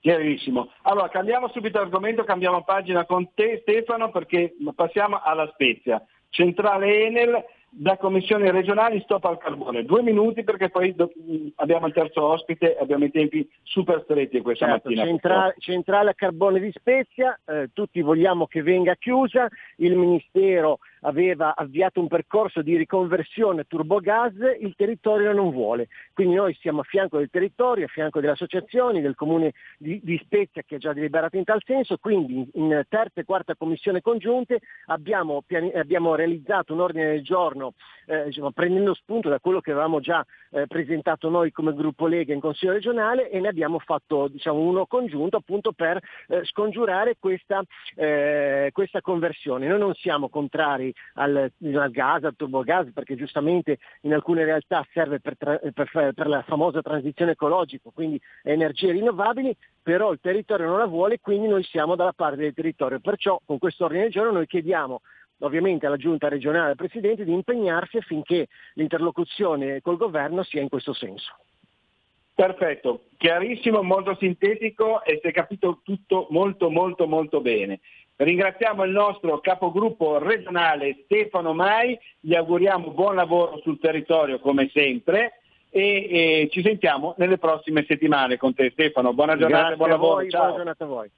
Chiarissimo. 0.00 0.70
Allora 0.82 1.08
cambiamo 1.10 1.48
subito 1.48 1.78
argomento, 1.78 2.24
cambiamo 2.24 2.64
pagina 2.64 3.04
con 3.04 3.34
te 3.34 3.58
Stefano 3.60 4.10
perché 4.10 4.54
passiamo 4.74 5.20
alla 5.22 5.48
Spezia. 5.52 6.02
Centrale 6.30 7.06
Enel 7.06 7.44
da 7.72 7.96
commissioni 7.98 8.50
regionali 8.50 9.00
stop 9.02 9.26
al 9.26 9.38
carbone. 9.38 9.84
Due 9.84 10.02
minuti 10.02 10.42
perché 10.42 10.70
poi 10.70 10.94
do- 10.94 11.12
abbiamo 11.56 11.86
il 11.86 11.92
terzo 11.92 12.24
ospite 12.24 12.76
abbiamo 12.76 13.04
i 13.04 13.10
tempi 13.10 13.48
super 13.62 14.00
stretti 14.02 14.40
questa 14.40 14.66
certo, 14.66 14.88
mattina. 14.88 15.06
Centrale, 15.06 15.54
centrale 15.58 16.10
a 16.10 16.14
carbone 16.14 16.60
di 16.60 16.72
Spezia, 16.74 17.38
eh, 17.46 17.68
tutti 17.72 18.00
vogliamo 18.00 18.46
che 18.46 18.62
venga 18.62 18.96
chiusa, 18.96 19.48
il 19.76 19.96
Ministero 19.96 20.78
aveva 21.00 21.54
avviato 21.54 22.00
un 22.00 22.08
percorso 22.08 22.62
di 22.62 22.76
riconversione 22.76 23.64
turbogas, 23.64 24.34
il 24.60 24.74
territorio 24.76 25.32
non 25.32 25.50
vuole. 25.50 25.88
Quindi 26.12 26.34
noi 26.34 26.54
siamo 26.60 26.80
a 26.80 26.84
fianco 26.84 27.18
del 27.18 27.30
territorio, 27.30 27.86
a 27.86 27.88
fianco 27.88 28.20
delle 28.20 28.32
associazioni, 28.32 29.00
del 29.00 29.14
comune 29.14 29.52
di, 29.78 30.00
di 30.02 30.20
Spezia 30.22 30.62
che 30.62 30.76
ha 30.76 30.78
già 30.78 30.92
deliberato 30.92 31.36
in 31.36 31.44
tal 31.44 31.62
senso, 31.64 31.98
quindi 31.98 32.48
in 32.54 32.82
terza 32.88 33.20
e 33.20 33.24
quarta 33.24 33.54
commissione 33.56 34.00
congiunte 34.00 34.60
abbiamo, 34.86 35.44
abbiamo 35.74 36.14
realizzato 36.14 36.72
un 36.72 36.80
ordine 36.80 37.12
del 37.12 37.22
giorno 37.22 37.74
eh, 38.06 38.24
diciamo, 38.24 38.50
prendendo 38.50 38.94
spunto 38.94 39.28
da 39.28 39.38
quello 39.38 39.60
che 39.60 39.70
avevamo 39.70 40.00
già 40.00 40.24
eh, 40.50 40.66
presentato 40.66 41.28
noi 41.28 41.52
come 41.52 41.74
gruppo 41.74 42.06
Lega 42.06 42.34
in 42.34 42.40
Consiglio 42.40 42.72
regionale 42.72 43.30
e 43.30 43.40
ne 43.40 43.48
abbiamo 43.48 43.78
fatto 43.78 44.28
diciamo, 44.28 44.58
uno 44.58 44.86
congiunto 44.86 45.36
appunto 45.36 45.72
per 45.72 46.00
eh, 46.28 46.44
scongiurare 46.44 47.16
questa, 47.18 47.62
eh, 47.94 48.70
questa, 48.72 49.00
conversione. 49.00 49.66
Noi 49.66 49.78
non 49.78 49.94
siamo 49.94 50.28
contrari 50.28 50.89
al, 51.14 51.50
al, 51.62 51.90
gas, 51.90 52.24
al 52.24 52.36
turbogas, 52.36 52.90
perché 52.92 53.16
giustamente 53.16 53.78
in 54.02 54.12
alcune 54.12 54.44
realtà 54.44 54.86
serve 54.92 55.20
per, 55.20 55.36
tra, 55.36 55.58
per, 55.58 56.12
per 56.14 56.26
la 56.26 56.42
famosa 56.42 56.82
transizione 56.82 57.32
ecologica, 57.32 57.90
quindi 57.92 58.20
energie 58.42 58.92
rinnovabili, 58.92 59.56
però 59.82 60.12
il 60.12 60.20
territorio 60.20 60.66
non 60.66 60.78
la 60.78 60.86
vuole, 60.86 61.18
quindi 61.20 61.48
noi 61.48 61.62
siamo 61.64 61.96
dalla 61.96 62.12
parte 62.12 62.36
del 62.36 62.54
territorio. 62.54 63.00
Perciò 63.00 63.40
con 63.44 63.58
questo 63.58 63.84
ordine 63.84 64.02
del 64.02 64.12
giorno 64.12 64.32
noi 64.32 64.46
chiediamo 64.46 65.00
ovviamente 65.40 65.86
alla 65.86 65.96
giunta 65.96 66.28
regionale 66.28 66.70
al 66.70 66.76
Presidente 66.76 67.24
di 67.24 67.32
impegnarsi 67.32 67.96
affinché 67.96 68.48
l'interlocuzione 68.74 69.80
col 69.80 69.96
governo 69.96 70.42
sia 70.42 70.60
in 70.60 70.68
questo 70.68 70.92
senso. 70.92 71.34
Perfetto, 72.40 73.04
chiarissimo, 73.18 73.82
molto 73.82 74.16
sintetico 74.18 75.04
e 75.04 75.18
si 75.20 75.28
è 75.28 75.30
capito 75.30 75.80
tutto 75.82 76.26
molto 76.30 76.70
molto 76.70 77.06
molto 77.06 77.42
bene. 77.42 77.80
Ringraziamo 78.20 78.84
il 78.84 78.90
nostro 78.90 79.40
capogruppo 79.40 80.18
regionale 80.18 81.04
Stefano 81.04 81.54
Mai, 81.54 81.98
gli 82.20 82.34
auguriamo 82.34 82.90
buon 82.90 83.14
lavoro 83.14 83.58
sul 83.62 83.78
territorio 83.78 84.38
come 84.40 84.68
sempre 84.74 85.40
e, 85.70 86.42
e 86.42 86.48
ci 86.50 86.60
sentiamo 86.60 87.14
nelle 87.16 87.38
prossime 87.38 87.82
settimane 87.88 88.36
con 88.36 88.52
te 88.52 88.68
Stefano. 88.72 89.14
Buona 89.14 89.38
giornata 89.38 89.68
Grazie 89.68 89.76
buon 89.76 89.88
lavoro. 89.88 90.14
Voi, 90.16 90.28
ciao. 90.28 90.40
Buona 90.40 90.56
giornata 90.56 90.84
a 90.84 90.86
voi. 90.86 91.10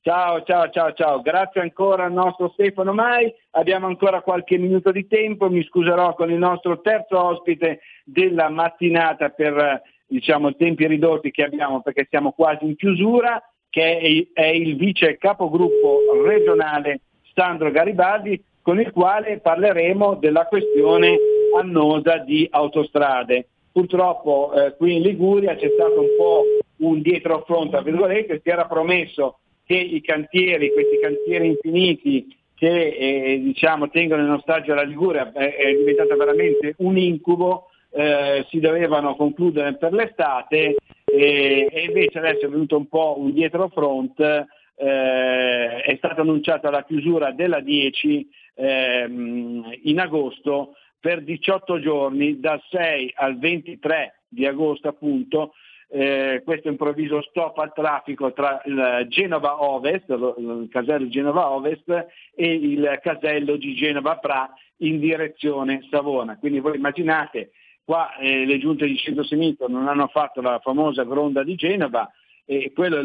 Ciao, 0.00 0.42
ciao, 0.44 0.70
ciao, 0.70 0.92
ciao. 0.92 1.22
Grazie 1.22 1.60
ancora 1.60 2.04
al 2.04 2.12
nostro 2.12 2.50
Stefano 2.50 2.92
Mai. 2.92 3.34
Abbiamo 3.50 3.88
ancora 3.88 4.20
qualche 4.20 4.58
minuto 4.58 4.92
di 4.92 5.08
tempo. 5.08 5.50
Mi 5.50 5.64
scuserò 5.64 6.14
con 6.14 6.30
il 6.30 6.38
nostro 6.38 6.80
terzo 6.80 7.20
ospite 7.20 7.80
della 8.04 8.48
mattinata 8.48 9.30
per 9.30 9.82
diciamo, 10.06 10.50
i 10.50 10.56
tempi 10.56 10.86
ridotti 10.86 11.32
che 11.32 11.42
abbiamo 11.42 11.82
perché 11.82 12.06
siamo 12.08 12.30
quasi 12.30 12.64
in 12.64 12.76
chiusura, 12.76 13.42
che 13.70 14.28
è 14.32 14.46
il 14.46 14.76
vice 14.76 15.16
capogruppo 15.18 16.22
regionale 16.24 17.00
Sandro 17.34 17.70
Garibaldi, 17.70 18.42
con 18.62 18.80
il 18.80 18.90
quale 18.92 19.38
parleremo 19.38 20.16
della 20.16 20.46
questione 20.46 21.16
annosa 21.56 22.18
di 22.18 22.46
autostrade. 22.50 23.46
Purtroppo 23.72 24.52
eh, 24.52 24.76
qui 24.76 24.96
in 24.96 25.02
Liguria 25.02 25.54
c'è 25.54 25.70
stato 25.74 26.00
un 26.00 26.08
po' 26.16 26.44
un 26.78 27.00
dietro 27.00 27.44
fronte, 27.46 27.70
tra 27.70 27.82
virgolette, 27.82 28.40
si 28.42 28.48
era 28.48 28.66
promesso 28.66 29.38
che 29.64 29.76
i 29.76 30.00
cantieri, 30.00 30.72
questi 30.72 30.98
cantieri 30.98 31.48
infiniti 31.48 32.36
che 32.54 32.88
eh, 32.88 33.40
diciamo, 33.40 33.88
tengono 33.88 34.22
in 34.22 34.30
ostaggio 34.30 34.74
la 34.74 34.82
Liguria, 34.82 35.30
eh, 35.32 35.54
è 35.54 35.74
diventata 35.74 36.16
veramente 36.16 36.74
un 36.78 36.98
incubo, 36.98 37.68
eh, 37.90 38.44
si 38.48 38.58
dovevano 38.58 39.14
concludere 39.14 39.76
per 39.76 39.92
l'estate 39.92 40.76
e, 41.10 41.68
e, 41.70 41.84
invece 41.84 42.18
adesso 42.18 42.46
è 42.46 42.48
venuto 42.48 42.76
un 42.76 42.88
po' 42.88 43.16
un 43.18 43.32
dietro 43.32 43.68
front, 43.68 44.20
eh, 44.20 45.80
è 45.80 45.94
stata 45.96 46.20
annunciata 46.20 46.70
la 46.70 46.84
chiusura 46.84 47.32
della 47.32 47.60
10 47.60 48.28
ehm, 48.54 49.78
in 49.84 50.00
agosto 50.00 50.74
per 51.00 51.22
18 51.22 51.80
giorni, 51.80 52.40
dal 52.40 52.60
6 52.70 53.12
al 53.16 53.38
23 53.38 54.22
di 54.28 54.46
agosto 54.46 54.88
appunto, 54.88 55.52
eh, 55.90 56.42
questo 56.44 56.68
improvviso 56.68 57.22
stop 57.22 57.58
al 57.58 57.72
traffico 57.72 58.32
tra 58.32 58.60
il 58.66 59.06
Genova 59.08 59.62
Ovest, 59.62 60.08
il 60.08 60.68
casello 60.70 61.08
Genova 61.08 61.50
Ovest 61.50 62.06
e 62.34 62.52
il 62.52 62.98
casello 63.02 63.56
di 63.56 63.74
Genova 63.74 64.16
Pra 64.18 64.52
in 64.78 64.98
direzione 64.98 65.86
Savona. 65.90 66.38
Quindi 66.38 66.60
voi 66.60 66.76
immaginate 66.76 67.52
Qua 67.88 68.18
eh, 68.18 68.44
le 68.44 68.58
giunte 68.58 68.84
di 68.84 68.98
centro-sinistra 68.98 69.66
non 69.66 69.88
hanno 69.88 70.08
fatto 70.08 70.42
la 70.42 70.58
famosa 70.62 71.04
gronda 71.04 71.42
di 71.42 71.54
Genova 71.54 72.12
e 72.44 72.70
quella 72.74 72.98
è, 72.98 73.00
è 73.00 73.02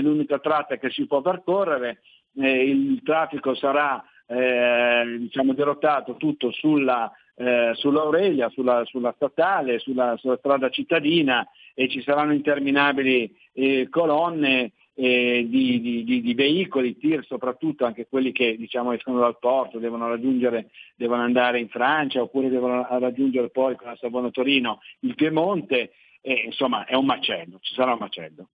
l'unica 0.00 0.38
tratta 0.38 0.76
che 0.76 0.88
si 0.90 1.04
può 1.08 1.20
percorrere. 1.20 2.00
Eh, 2.36 2.62
il 2.62 3.00
traffico 3.02 3.56
sarà 3.56 4.00
eh, 4.28 5.16
diciamo, 5.18 5.52
dirottato 5.52 6.14
tutto 6.14 6.52
sulla, 6.52 7.10
eh, 7.34 7.72
sull'Aurelia, 7.74 8.50
sulla, 8.50 8.84
sulla 8.84 9.12
statale, 9.16 9.80
sulla, 9.80 10.16
sulla, 10.16 10.36
strada 10.36 10.68
cittadina 10.68 11.44
e 11.74 11.88
ci 11.88 12.00
saranno 12.00 12.34
interminabili 12.34 13.36
eh, 13.52 13.88
colonne 13.90 14.74
eh, 14.94 15.46
di, 15.48 16.04
di, 16.04 16.20
di, 16.22 16.34
veicoli, 16.34 16.96
tir 16.96 17.24
soprattutto 17.26 17.84
anche 17.84 18.06
quelli 18.08 18.32
che 18.32 18.56
diciamo, 18.56 18.92
escono 18.92 19.18
dal 19.18 19.38
porto, 19.38 19.78
devono 19.78 20.08
raggiungere, 20.08 20.70
devono 20.94 21.22
andare 21.22 21.58
in 21.58 21.68
Francia 21.68 22.22
oppure 22.22 22.48
devono 22.48 22.86
raggiungere 22.88 23.50
poi 23.50 23.76
con 23.76 23.88
la 23.88 23.96
Savona 24.00 24.30
Torino 24.30 24.80
il 25.00 25.14
Piemonte, 25.14 25.92
e, 26.20 26.42
insomma 26.46 26.84
è 26.84 26.94
un 26.94 27.06
macello, 27.06 27.58
ci 27.60 27.74
sarà 27.74 27.92
un 27.92 27.98
macello. 27.98 28.48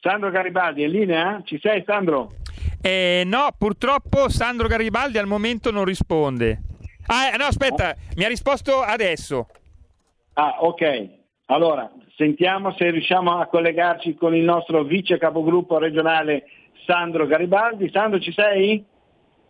Sandro 0.00 0.30
Garibaldi 0.30 0.82
è 0.82 0.86
in 0.86 0.92
linea? 0.92 1.42
Ci 1.44 1.58
sei 1.62 1.82
Sandro? 1.86 2.32
Eh, 2.82 3.22
no, 3.24 3.48
purtroppo 3.56 4.28
Sandro 4.28 4.68
Garibaldi 4.68 5.16
al 5.16 5.26
momento 5.26 5.70
non 5.70 5.84
risponde. 5.84 6.60
Ah, 7.06 7.34
no, 7.36 7.44
aspetta, 7.44 7.94
mi 8.16 8.24
ha 8.24 8.28
risposto 8.28 8.80
adesso. 8.80 9.48
Ah, 10.34 10.56
ok. 10.60 11.22
Allora, 11.46 11.90
sentiamo 12.16 12.72
se 12.72 12.90
riusciamo 12.90 13.38
a 13.38 13.46
collegarci 13.46 14.14
con 14.14 14.34
il 14.34 14.44
nostro 14.44 14.82
vice 14.82 15.18
capogruppo 15.18 15.76
regionale 15.76 16.44
Sandro 16.86 17.26
Garibaldi. 17.26 17.90
Sandro, 17.90 18.18
ci 18.18 18.32
sei? 18.32 18.82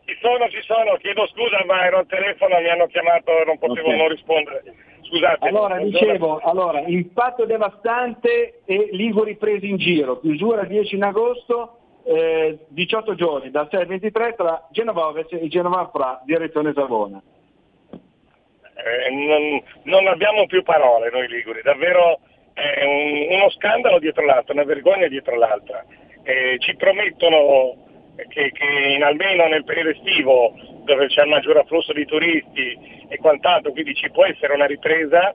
Ci 0.04 0.16
sono, 0.20 0.48
ci 0.48 0.60
sono, 0.62 0.96
chiedo 0.96 1.24
scusa 1.28 1.64
ma 1.66 1.84
ero 1.84 1.98
al 1.98 2.06
telefono, 2.06 2.58
mi 2.58 2.68
hanno 2.68 2.86
chiamato 2.88 3.30
e 3.30 3.44
non 3.46 3.58
potevo 3.58 3.86
okay. 3.86 3.98
non 3.98 4.08
rispondere. 4.08 4.62
Scusate. 5.02 5.48
Allora, 5.48 5.78
dicevo, 5.78 6.38
allora, 6.38 6.80
impatto 6.80 7.44
devastante 7.44 8.62
e 8.64 8.88
Liguri 8.90 9.36
presi 9.36 9.68
in 9.68 9.76
giro, 9.76 10.18
chiusura 10.18 10.64
10 10.64 10.96
in 10.96 11.04
agosto, 11.04 11.78
eh, 12.04 12.58
18 12.68 13.14
giorni, 13.14 13.50
dal 13.52 13.68
6 13.70 13.80
al 13.80 13.86
23 13.86 14.34
tra 14.34 14.66
Genova 14.72 15.06
Ovest 15.06 15.32
e 15.32 15.46
Genova 15.46 15.88
Fra, 15.92 16.20
direzione 16.24 16.72
Savona 16.74 17.22
eh, 18.74 19.10
non, 19.10 19.62
non, 19.84 20.06
abbiamo 20.09 20.46
più 20.46 20.62
parole 20.62 21.10
noi 21.10 21.28
Liguri, 21.28 21.62
davvero 21.62 22.20
è 22.52 22.84
un, 22.84 23.34
uno 23.36 23.51
scandalo 23.51 23.98
dietro 23.98 24.24
l'altro, 24.24 24.55
una 24.55 24.64
vergogna 24.64 25.09
dietro 25.09 25.36
l'altra. 25.36 25.84
Eh, 26.22 26.56
ci 26.59 26.74
promettono 26.76 27.76
che, 28.28 28.51
che 28.52 28.94
in, 28.94 29.02
almeno 29.02 29.46
nel 29.46 29.64
periodo 29.64 29.90
estivo, 29.90 30.55
dove 30.84 31.06
c'è 31.06 31.22
il 31.22 31.28
maggior 31.28 31.59
afflusso 31.59 31.92
di 31.92 32.05
turisti 32.05 33.06
e 33.09 33.16
quant'altro, 33.18 33.72
quindi 33.72 33.94
ci 33.94 34.10
può 34.10 34.24
essere 34.24 34.55
una 34.55 34.66
ripresa, 34.66 35.34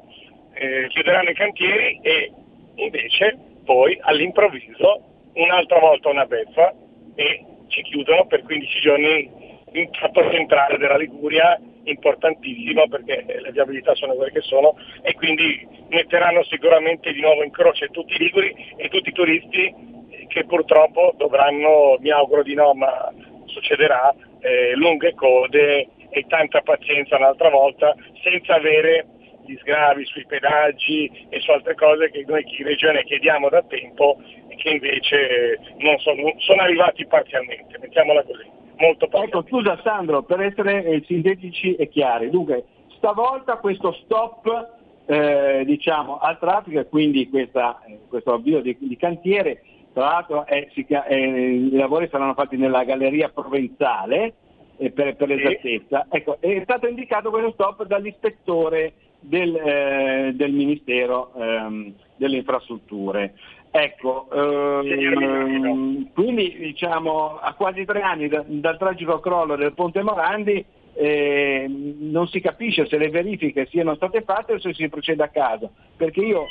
eh, 0.54 0.88
chiuderanno 0.88 1.30
i 1.30 1.36
cantieri 1.36 2.00
e 2.02 2.32
invece 2.76 3.38
poi 3.66 3.98
all'improvviso 4.02 5.04
un'altra 5.34 5.80
volta 5.80 6.10
una 6.10 6.26
beffa 6.26 6.74
e 7.16 7.46
ci 7.68 7.82
chiudono 7.84 8.26
per 8.26 8.44
15 8.44 8.80
giorni 8.80 9.30
in 9.74 9.92
tratto 9.92 10.30
centrale 10.32 10.78
della 10.78 10.98
Liguria 10.98 11.60
importantissimo 11.90 12.88
perché 12.88 13.26
le 13.28 13.52
viabilità 13.52 13.96
sono 13.96 14.14
quelle 14.14 14.32
che 14.32 14.42
sono 14.42 14.76
e 15.02 15.14
quindi 15.14 15.68
metteranno 15.90 16.44
sicuramente 16.44 17.12
di 17.12 17.22
nuovo 17.22 17.44
in 17.44 17.52
croce 17.52 17.88
tutti 17.88 18.14
i 18.14 18.18
liguri 18.18 18.74
e 18.78 18.90
tutti 18.90 19.10
i 19.10 19.14
turisti 19.14 19.98
che 20.28 20.46
purtroppo 20.46 21.14
dovranno, 21.18 21.98
mi 22.00 22.12
auguro 22.12 22.44
di 22.44 22.54
no, 22.54 22.74
ma 22.74 23.12
succederà, 23.46 24.14
eh, 24.42 24.76
lunghe 24.76 25.14
code 25.16 25.88
e 26.10 26.26
tanta 26.28 26.62
pazienza 26.62 27.18
un'altra 27.18 27.50
volta 27.50 27.96
senza 28.24 28.56
avere 28.56 29.06
gli 29.46 29.58
sgravi 29.58 30.06
sui 30.06 30.26
pedaggi 30.26 31.28
e 31.30 31.40
su 31.40 31.50
altre 31.52 31.74
cose 31.74 32.12
che 32.12 32.24
noi 32.28 32.46
in 32.58 32.66
regione 32.66 33.04
chiediamo 33.04 33.50
da 33.50 33.64
tempo 33.64 34.22
e 34.48 34.56
che 34.56 34.70
invece 34.70 35.60
non 35.78 35.98
sono, 35.98 36.34
sono 36.38 36.62
arrivati 36.62 37.06
parzialmente, 37.08 37.80
mettiamola 37.80 38.24
così 38.24 38.59
molto 38.80 39.08
Ecco, 39.12 39.44
scusa 39.48 39.80
Sandro, 39.84 40.24
per 40.24 40.42
essere 40.42 40.84
eh, 40.84 41.04
sintetici 41.06 41.76
e 41.76 41.88
chiari, 41.90 42.30
dunque 42.30 42.66
stavolta 42.96 43.58
questo 43.58 43.94
stop 44.04 44.78
eh, 45.06 45.64
diciamo, 45.66 46.20
al 46.20 46.38
traffico 46.38 46.80
e 46.80 46.88
quindi 46.88 47.30
questa, 47.30 47.82
eh, 47.86 48.00
questo 48.08 48.34
avvio 48.34 48.62
di, 48.62 48.76
di, 48.80 48.98
cantiere, 48.98 49.62
tra 49.94 50.06
l'altro 50.06 50.46
è, 50.46 50.68
si, 50.74 50.86
i 50.88 51.72
lavori 51.72 52.08
saranno 52.10 52.34
fatti 52.34 52.58
nella 52.58 52.84
galleria 52.84 53.30
provenzale 53.30 54.34
eh, 54.78 54.92
per, 54.92 55.16
per 55.16 55.28
l'esattezza, 55.28 56.06
ecco, 56.10 56.38
è 56.40 56.62
stato 56.64 56.88
indicato 56.88 57.32
questo 57.32 57.52
stop 57.52 57.86
dall'ispettore 57.86 58.94
del, 59.20 59.56
eh, 59.56 60.32
del 60.34 60.52
Ministero 60.52 61.34
ehm, 61.36 61.94
delle 62.16 62.38
Infrastrutture. 62.38 63.34
Ecco, 63.72 64.28
ehm, 64.32 66.12
quindi 66.14 66.56
diciamo 66.58 67.38
a 67.40 67.54
quasi 67.54 67.86
tre 67.86 68.02
anni 68.02 68.28
da, 68.28 68.44
dal 68.46 68.78
tragico 68.78 69.20
crollo 69.20 69.56
del 69.56 69.74
Ponte 69.74 70.02
Morandi 70.02 70.66
eh, 70.94 71.66
non 71.68 72.28
si 72.28 72.42
capisce 72.42 72.88
se 72.88 72.98
le 72.98 73.10
verifiche 73.10 73.68
siano 73.68 73.96
state 73.96 74.22
fatte 74.24 74.54
o 74.54 74.60
se 74.60 74.74
si 74.74 74.90
procede 74.90 75.24
a 75.24 75.30
casa, 75.30 75.70
perché 75.96 76.20
io 76.20 76.46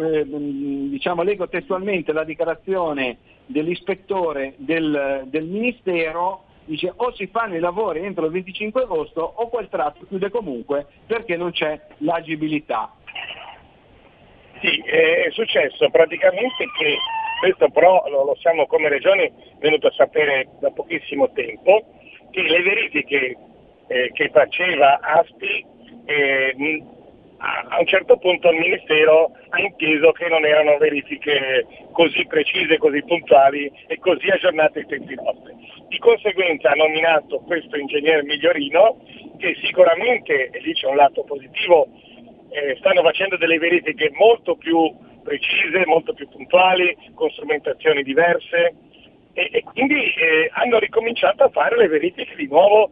eh, 0.00 0.24
diciamo, 0.26 1.22
leggo 1.22 1.48
testualmente 1.48 2.12
la 2.12 2.24
dichiarazione 2.24 3.18
dell'ispettore 3.46 4.54
del, 4.56 5.24
del 5.26 5.44
Ministero 5.44 6.44
dice 6.68 6.92
o 6.94 7.12
si 7.14 7.26
fanno 7.26 7.56
i 7.56 7.60
lavori 7.60 8.04
entro 8.04 8.26
il 8.26 8.32
25 8.32 8.82
agosto 8.82 9.20
o 9.20 9.48
quel 9.48 9.68
tratto 9.68 10.06
chiude 10.06 10.30
comunque 10.30 10.86
perché 11.06 11.36
non 11.36 11.50
c'è 11.50 11.80
l'agibilità. 11.98 12.92
Sì, 14.60 14.82
è 14.84 15.28
successo 15.30 15.88
praticamente 15.90 16.64
che 16.76 16.96
questo 17.40 17.68
però 17.70 18.04
lo, 18.08 18.36
siamo 18.40 18.66
come 18.66 18.88
regione 18.88 19.32
venuto 19.58 19.86
a 19.86 19.92
sapere 19.92 20.48
da 20.58 20.70
pochissimo 20.70 21.30
tempo, 21.30 21.84
che 22.30 22.42
le 22.42 22.62
verifiche 22.62 23.36
eh, 23.86 24.10
che 24.12 24.28
faceva 24.30 24.98
ASPI 25.00 25.66
eh, 26.04 26.82
a 27.38 27.78
un 27.78 27.86
certo 27.86 28.16
punto 28.18 28.50
il 28.50 28.58
Ministero 28.58 29.30
ha 29.50 29.60
inteso 29.60 30.10
che 30.12 30.28
non 30.28 30.44
erano 30.44 30.76
verifiche 30.78 31.66
così 31.92 32.26
precise, 32.26 32.78
così 32.78 33.02
puntuali 33.04 33.70
e 33.86 33.98
così 33.98 34.28
aggiornate 34.28 34.80
ai 34.80 34.86
tempi 34.86 35.14
nostri. 35.14 35.54
Di 35.88 35.98
conseguenza 35.98 36.70
ha 36.70 36.74
nominato 36.74 37.38
questo 37.40 37.76
ingegnere 37.76 38.24
Migliorino 38.24 39.00
che 39.38 39.56
sicuramente, 39.62 40.50
e 40.50 40.60
lì 40.60 40.72
c'è 40.74 40.88
un 40.88 40.96
lato 40.96 41.22
positivo, 41.22 41.86
eh, 42.50 42.76
stanno 42.78 43.02
facendo 43.02 43.36
delle 43.36 43.58
verifiche 43.58 44.10
molto 44.14 44.56
più 44.56 44.92
precise, 45.22 45.86
molto 45.86 46.14
più 46.14 46.28
puntuali, 46.28 46.96
con 47.14 47.30
strumentazioni 47.30 48.02
diverse 48.02 48.74
e, 49.32 49.48
e 49.52 49.62
quindi 49.62 49.94
eh, 49.94 50.50
hanno 50.54 50.78
ricominciato 50.78 51.44
a 51.44 51.50
fare 51.50 51.76
le 51.76 51.86
verifiche 51.86 52.34
di 52.34 52.48
nuovo 52.48 52.90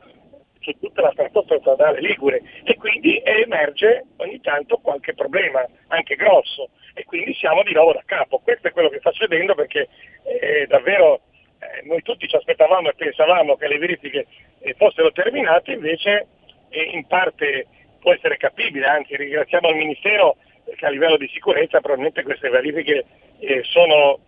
su 0.67 0.79
tutta 0.81 1.03
la 1.03 1.11
strada 1.13 1.43
stradale 1.61 2.01
Ligure 2.01 2.43
e 2.65 2.75
quindi 2.75 3.21
emerge 3.23 4.05
ogni 4.17 4.41
tanto 4.41 4.79
qualche 4.79 5.15
problema, 5.15 5.65
anche 5.89 6.17
grosso, 6.17 6.71
e 6.95 7.05
quindi 7.05 7.33
siamo 7.35 7.63
di 7.63 7.73
nuovo 7.73 7.93
da 7.93 8.03
capo. 8.05 8.39
Questo 8.39 8.67
è 8.67 8.73
quello 8.73 8.89
che 8.89 8.99
sta 8.99 9.13
succedendo 9.13 9.55
perché 9.55 9.89
eh, 10.25 10.67
davvero 10.67 11.21
eh, 11.61 11.87
noi 11.87 12.03
tutti 12.03 12.27
ci 12.27 12.35
aspettavamo 12.35 12.89
e 12.89 12.95
pensavamo 12.95 13.55
che 13.57 13.69
le 13.69 13.79
verifiche 13.79 14.27
eh, 14.59 14.75
fossero 14.75 15.13
terminate, 15.13 15.73
invece 15.73 16.27
eh, 16.71 16.83
in 16.83 17.07
parte 17.07 17.67
può 18.01 18.13
essere 18.13 18.37
capibile, 18.37 18.87
anzi 18.87 19.17
ringraziamo 19.17 19.69
il 19.71 19.77
Ministero 19.77 20.37
perché 20.65 20.87
a 20.87 20.91
livello 20.91 21.17
di 21.17 21.29
sicurezza 21.33 21.79
probabilmente 21.79 22.25
queste 22.25 22.49
verifiche 22.49 23.05
eh, 23.39 23.63
sono, 23.63 24.19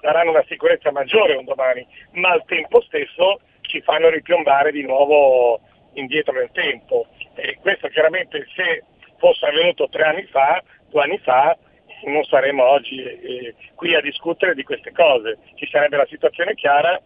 daranno 0.00 0.30
una 0.30 0.44
sicurezza 0.48 0.90
maggiore 0.90 1.36
un 1.36 1.44
domani, 1.44 1.86
ma 2.12 2.30
al 2.30 2.44
tempo 2.44 2.80
stesso 2.82 3.40
ci 3.70 3.80
fanno 3.82 4.10
ripiombare 4.10 4.72
di 4.72 4.82
nuovo 4.82 5.60
indietro 5.92 6.32
nel 6.32 6.50
tempo. 6.52 7.06
E 7.36 7.56
questo 7.60 7.88
chiaramente 7.88 8.46
se 8.54 8.82
fosse 9.16 9.46
avvenuto 9.46 9.88
tre 9.88 10.02
anni 10.02 10.24
fa, 10.24 10.62
due 10.88 11.02
anni 11.02 11.18
fa, 11.18 11.56
non 12.04 12.24
saremmo 12.24 12.64
oggi 12.64 13.00
eh, 13.02 13.54
qui 13.76 13.94
a 13.94 14.00
discutere 14.00 14.54
di 14.54 14.64
queste 14.64 14.90
cose. 14.92 15.38
Ci 15.54 15.68
sarebbe 15.70 15.96
la 15.96 16.06
situazione 16.06 16.54
chiara 16.54 17.00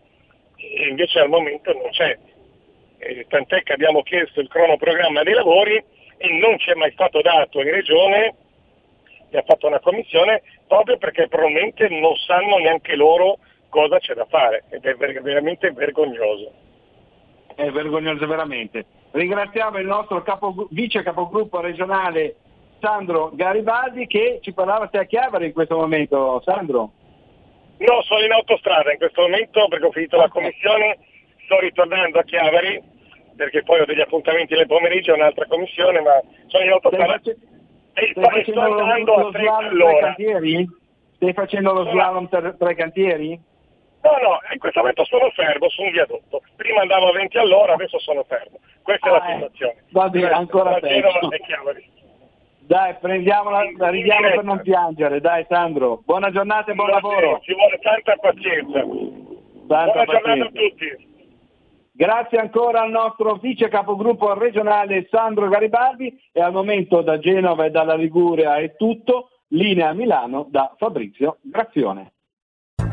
e 0.57 0.89
invece 0.89 1.21
al 1.21 1.29
momento 1.29 1.73
non 1.73 1.91
c'è. 1.91 2.17
Eh, 2.99 3.27
tant'è 3.29 3.63
che 3.63 3.73
abbiamo 3.75 4.03
chiesto 4.03 4.41
il 4.41 4.49
cronoprogramma 4.49 5.23
dei 5.23 5.35
lavori 5.35 5.77
e 6.17 6.39
non 6.39 6.59
ci 6.59 6.71
è 6.71 6.75
mai 6.75 6.93
stato 6.93 7.21
dato 7.21 7.61
in 7.61 7.71
regione, 7.71 8.35
e 9.29 9.37
ha 9.37 9.43
fatto 9.43 9.67
una 9.67 9.81
commissione, 9.81 10.43
proprio 10.67 10.97
perché 10.97 11.29
probabilmente 11.29 11.89
non 11.89 12.15
sanno 12.17 12.57
neanche 12.59 12.95
loro 12.95 13.39
cosa 13.75 13.99
c'è 13.99 14.15
da 14.15 14.25
fare 14.27 14.63
ed 14.71 14.85
è 14.85 14.95
ver- 14.95 15.21
veramente 15.21 15.73
vergognoso. 15.73 16.53
È 17.57 17.69
vergognoso 17.71 18.25
veramente. 18.25 18.87
Ringraziamo 19.11 19.79
il 19.79 19.87
nostro 19.87 20.23
capo, 20.23 20.69
vice 20.71 21.03
capogruppo 21.03 21.61
regionale 21.61 22.37
Sandro 22.79 23.33
Garibaldi 23.35 24.07
che 24.07 24.39
ci 24.43 24.53
parlava 24.53 24.87
te 24.87 24.99
a 24.99 25.05
Chiavari 25.05 25.47
in 25.47 25.53
questo 25.53 25.77
momento. 25.77 26.41
Sandro? 26.45 26.93
No, 27.79 28.03
sono 28.03 28.25
in 28.25 28.31
autostrada 28.31 28.93
in 28.93 28.99
questo 28.99 29.23
momento 29.23 29.67
perché 29.67 29.87
ho 29.87 29.91
finito 29.91 30.17
la 30.19 30.29
commissione, 30.29 30.99
sto 31.45 31.59
ritornando 31.59 32.21
a 32.21 32.23
Chiavari 32.23 32.81
perché 33.35 33.65
poi 33.65 33.81
ho 33.81 33.85
degli 33.85 34.01
appuntamenti 34.01 34.55
nel 34.55 34.69
pomeriggio 34.69 35.15
un'altra 35.15 35.47
commissione, 35.47 36.01
ma 36.01 36.23
sono 36.47 36.65
in 36.65 36.71
autostrada 36.71 37.19
stai 37.19 37.37
e 37.95 38.13
stai 38.15 38.43
sto 38.45 38.61
andando 38.61 39.15
a 39.15 39.31
30 39.33 39.57
all'ora. 39.57 40.15
Stai 41.17 41.33
facendo 41.33 41.73
lo 41.73 41.91
slalom 41.91 42.29
tra 42.29 42.71
i 42.71 42.77
cantieri? 42.77 43.53
No, 44.05 44.11
no, 44.21 44.39
in 44.53 44.59
questo 44.59 44.81
momento 44.81 45.03
sono 45.07 45.31
fermo 45.31 45.67
su 45.71 45.81
un 45.81 45.91
viadotto. 45.91 46.43
Prima 46.57 46.83
andavo 46.83 47.09
a 47.09 47.13
20 47.13 47.39
all'ora, 47.39 47.73
adesso 47.73 47.99
sono 47.99 48.23
fermo. 48.25 48.59
Questa 48.83 49.07
ah, 49.07 49.11
è 49.11 49.13
la 49.13 49.25
ah, 49.25 49.33
situazione. 49.33 49.85
Va 49.93 50.09
bene, 50.11 50.29
ancora 50.29 50.79
peggio. 50.79 51.31
Dai, 52.67 52.95
prendiamola, 53.01 53.63
ridiamo 53.91 54.29
per 54.29 54.45
non 54.45 54.61
piangere. 54.61 55.21
Dai 55.21 55.47
Sandro, 55.49 56.03
buona 56.05 56.31
giornata 56.31 56.71
e 56.71 56.75
buon 56.75 56.89
Grazie, 56.89 57.09
lavoro. 57.09 57.41
Ci 57.41 57.55
vuole 57.55 57.79
tanta 57.79 58.17
pazienza. 58.17 58.81
Tanta 58.81 58.85
buona 59.67 60.05
pazienza. 60.05 60.19
giornata 60.19 60.45
a 60.45 60.53
tutti. 60.53 61.13
Grazie 61.97 62.39
ancora 62.39 62.83
al 62.83 62.91
nostro 62.91 63.37
vice 63.37 63.69
capogruppo 63.69 64.35
regionale 64.35 65.07
Sandro 65.11 65.49
Garibaldi 65.49 66.15
e 66.31 66.43
al 66.43 66.53
momento 66.53 67.01
da 67.01 67.19
Genova 67.19 67.65
e 67.65 67.71
dalla 67.71 67.95
Liguria 67.95 68.57
è 68.57 68.77
tutto. 68.77 69.31
Linea 69.49 69.91
a 69.91 69.95
Milano 69.95 70.47
da 70.51 70.75
Fabrizio 70.77 71.39
Grazione. 71.41 72.14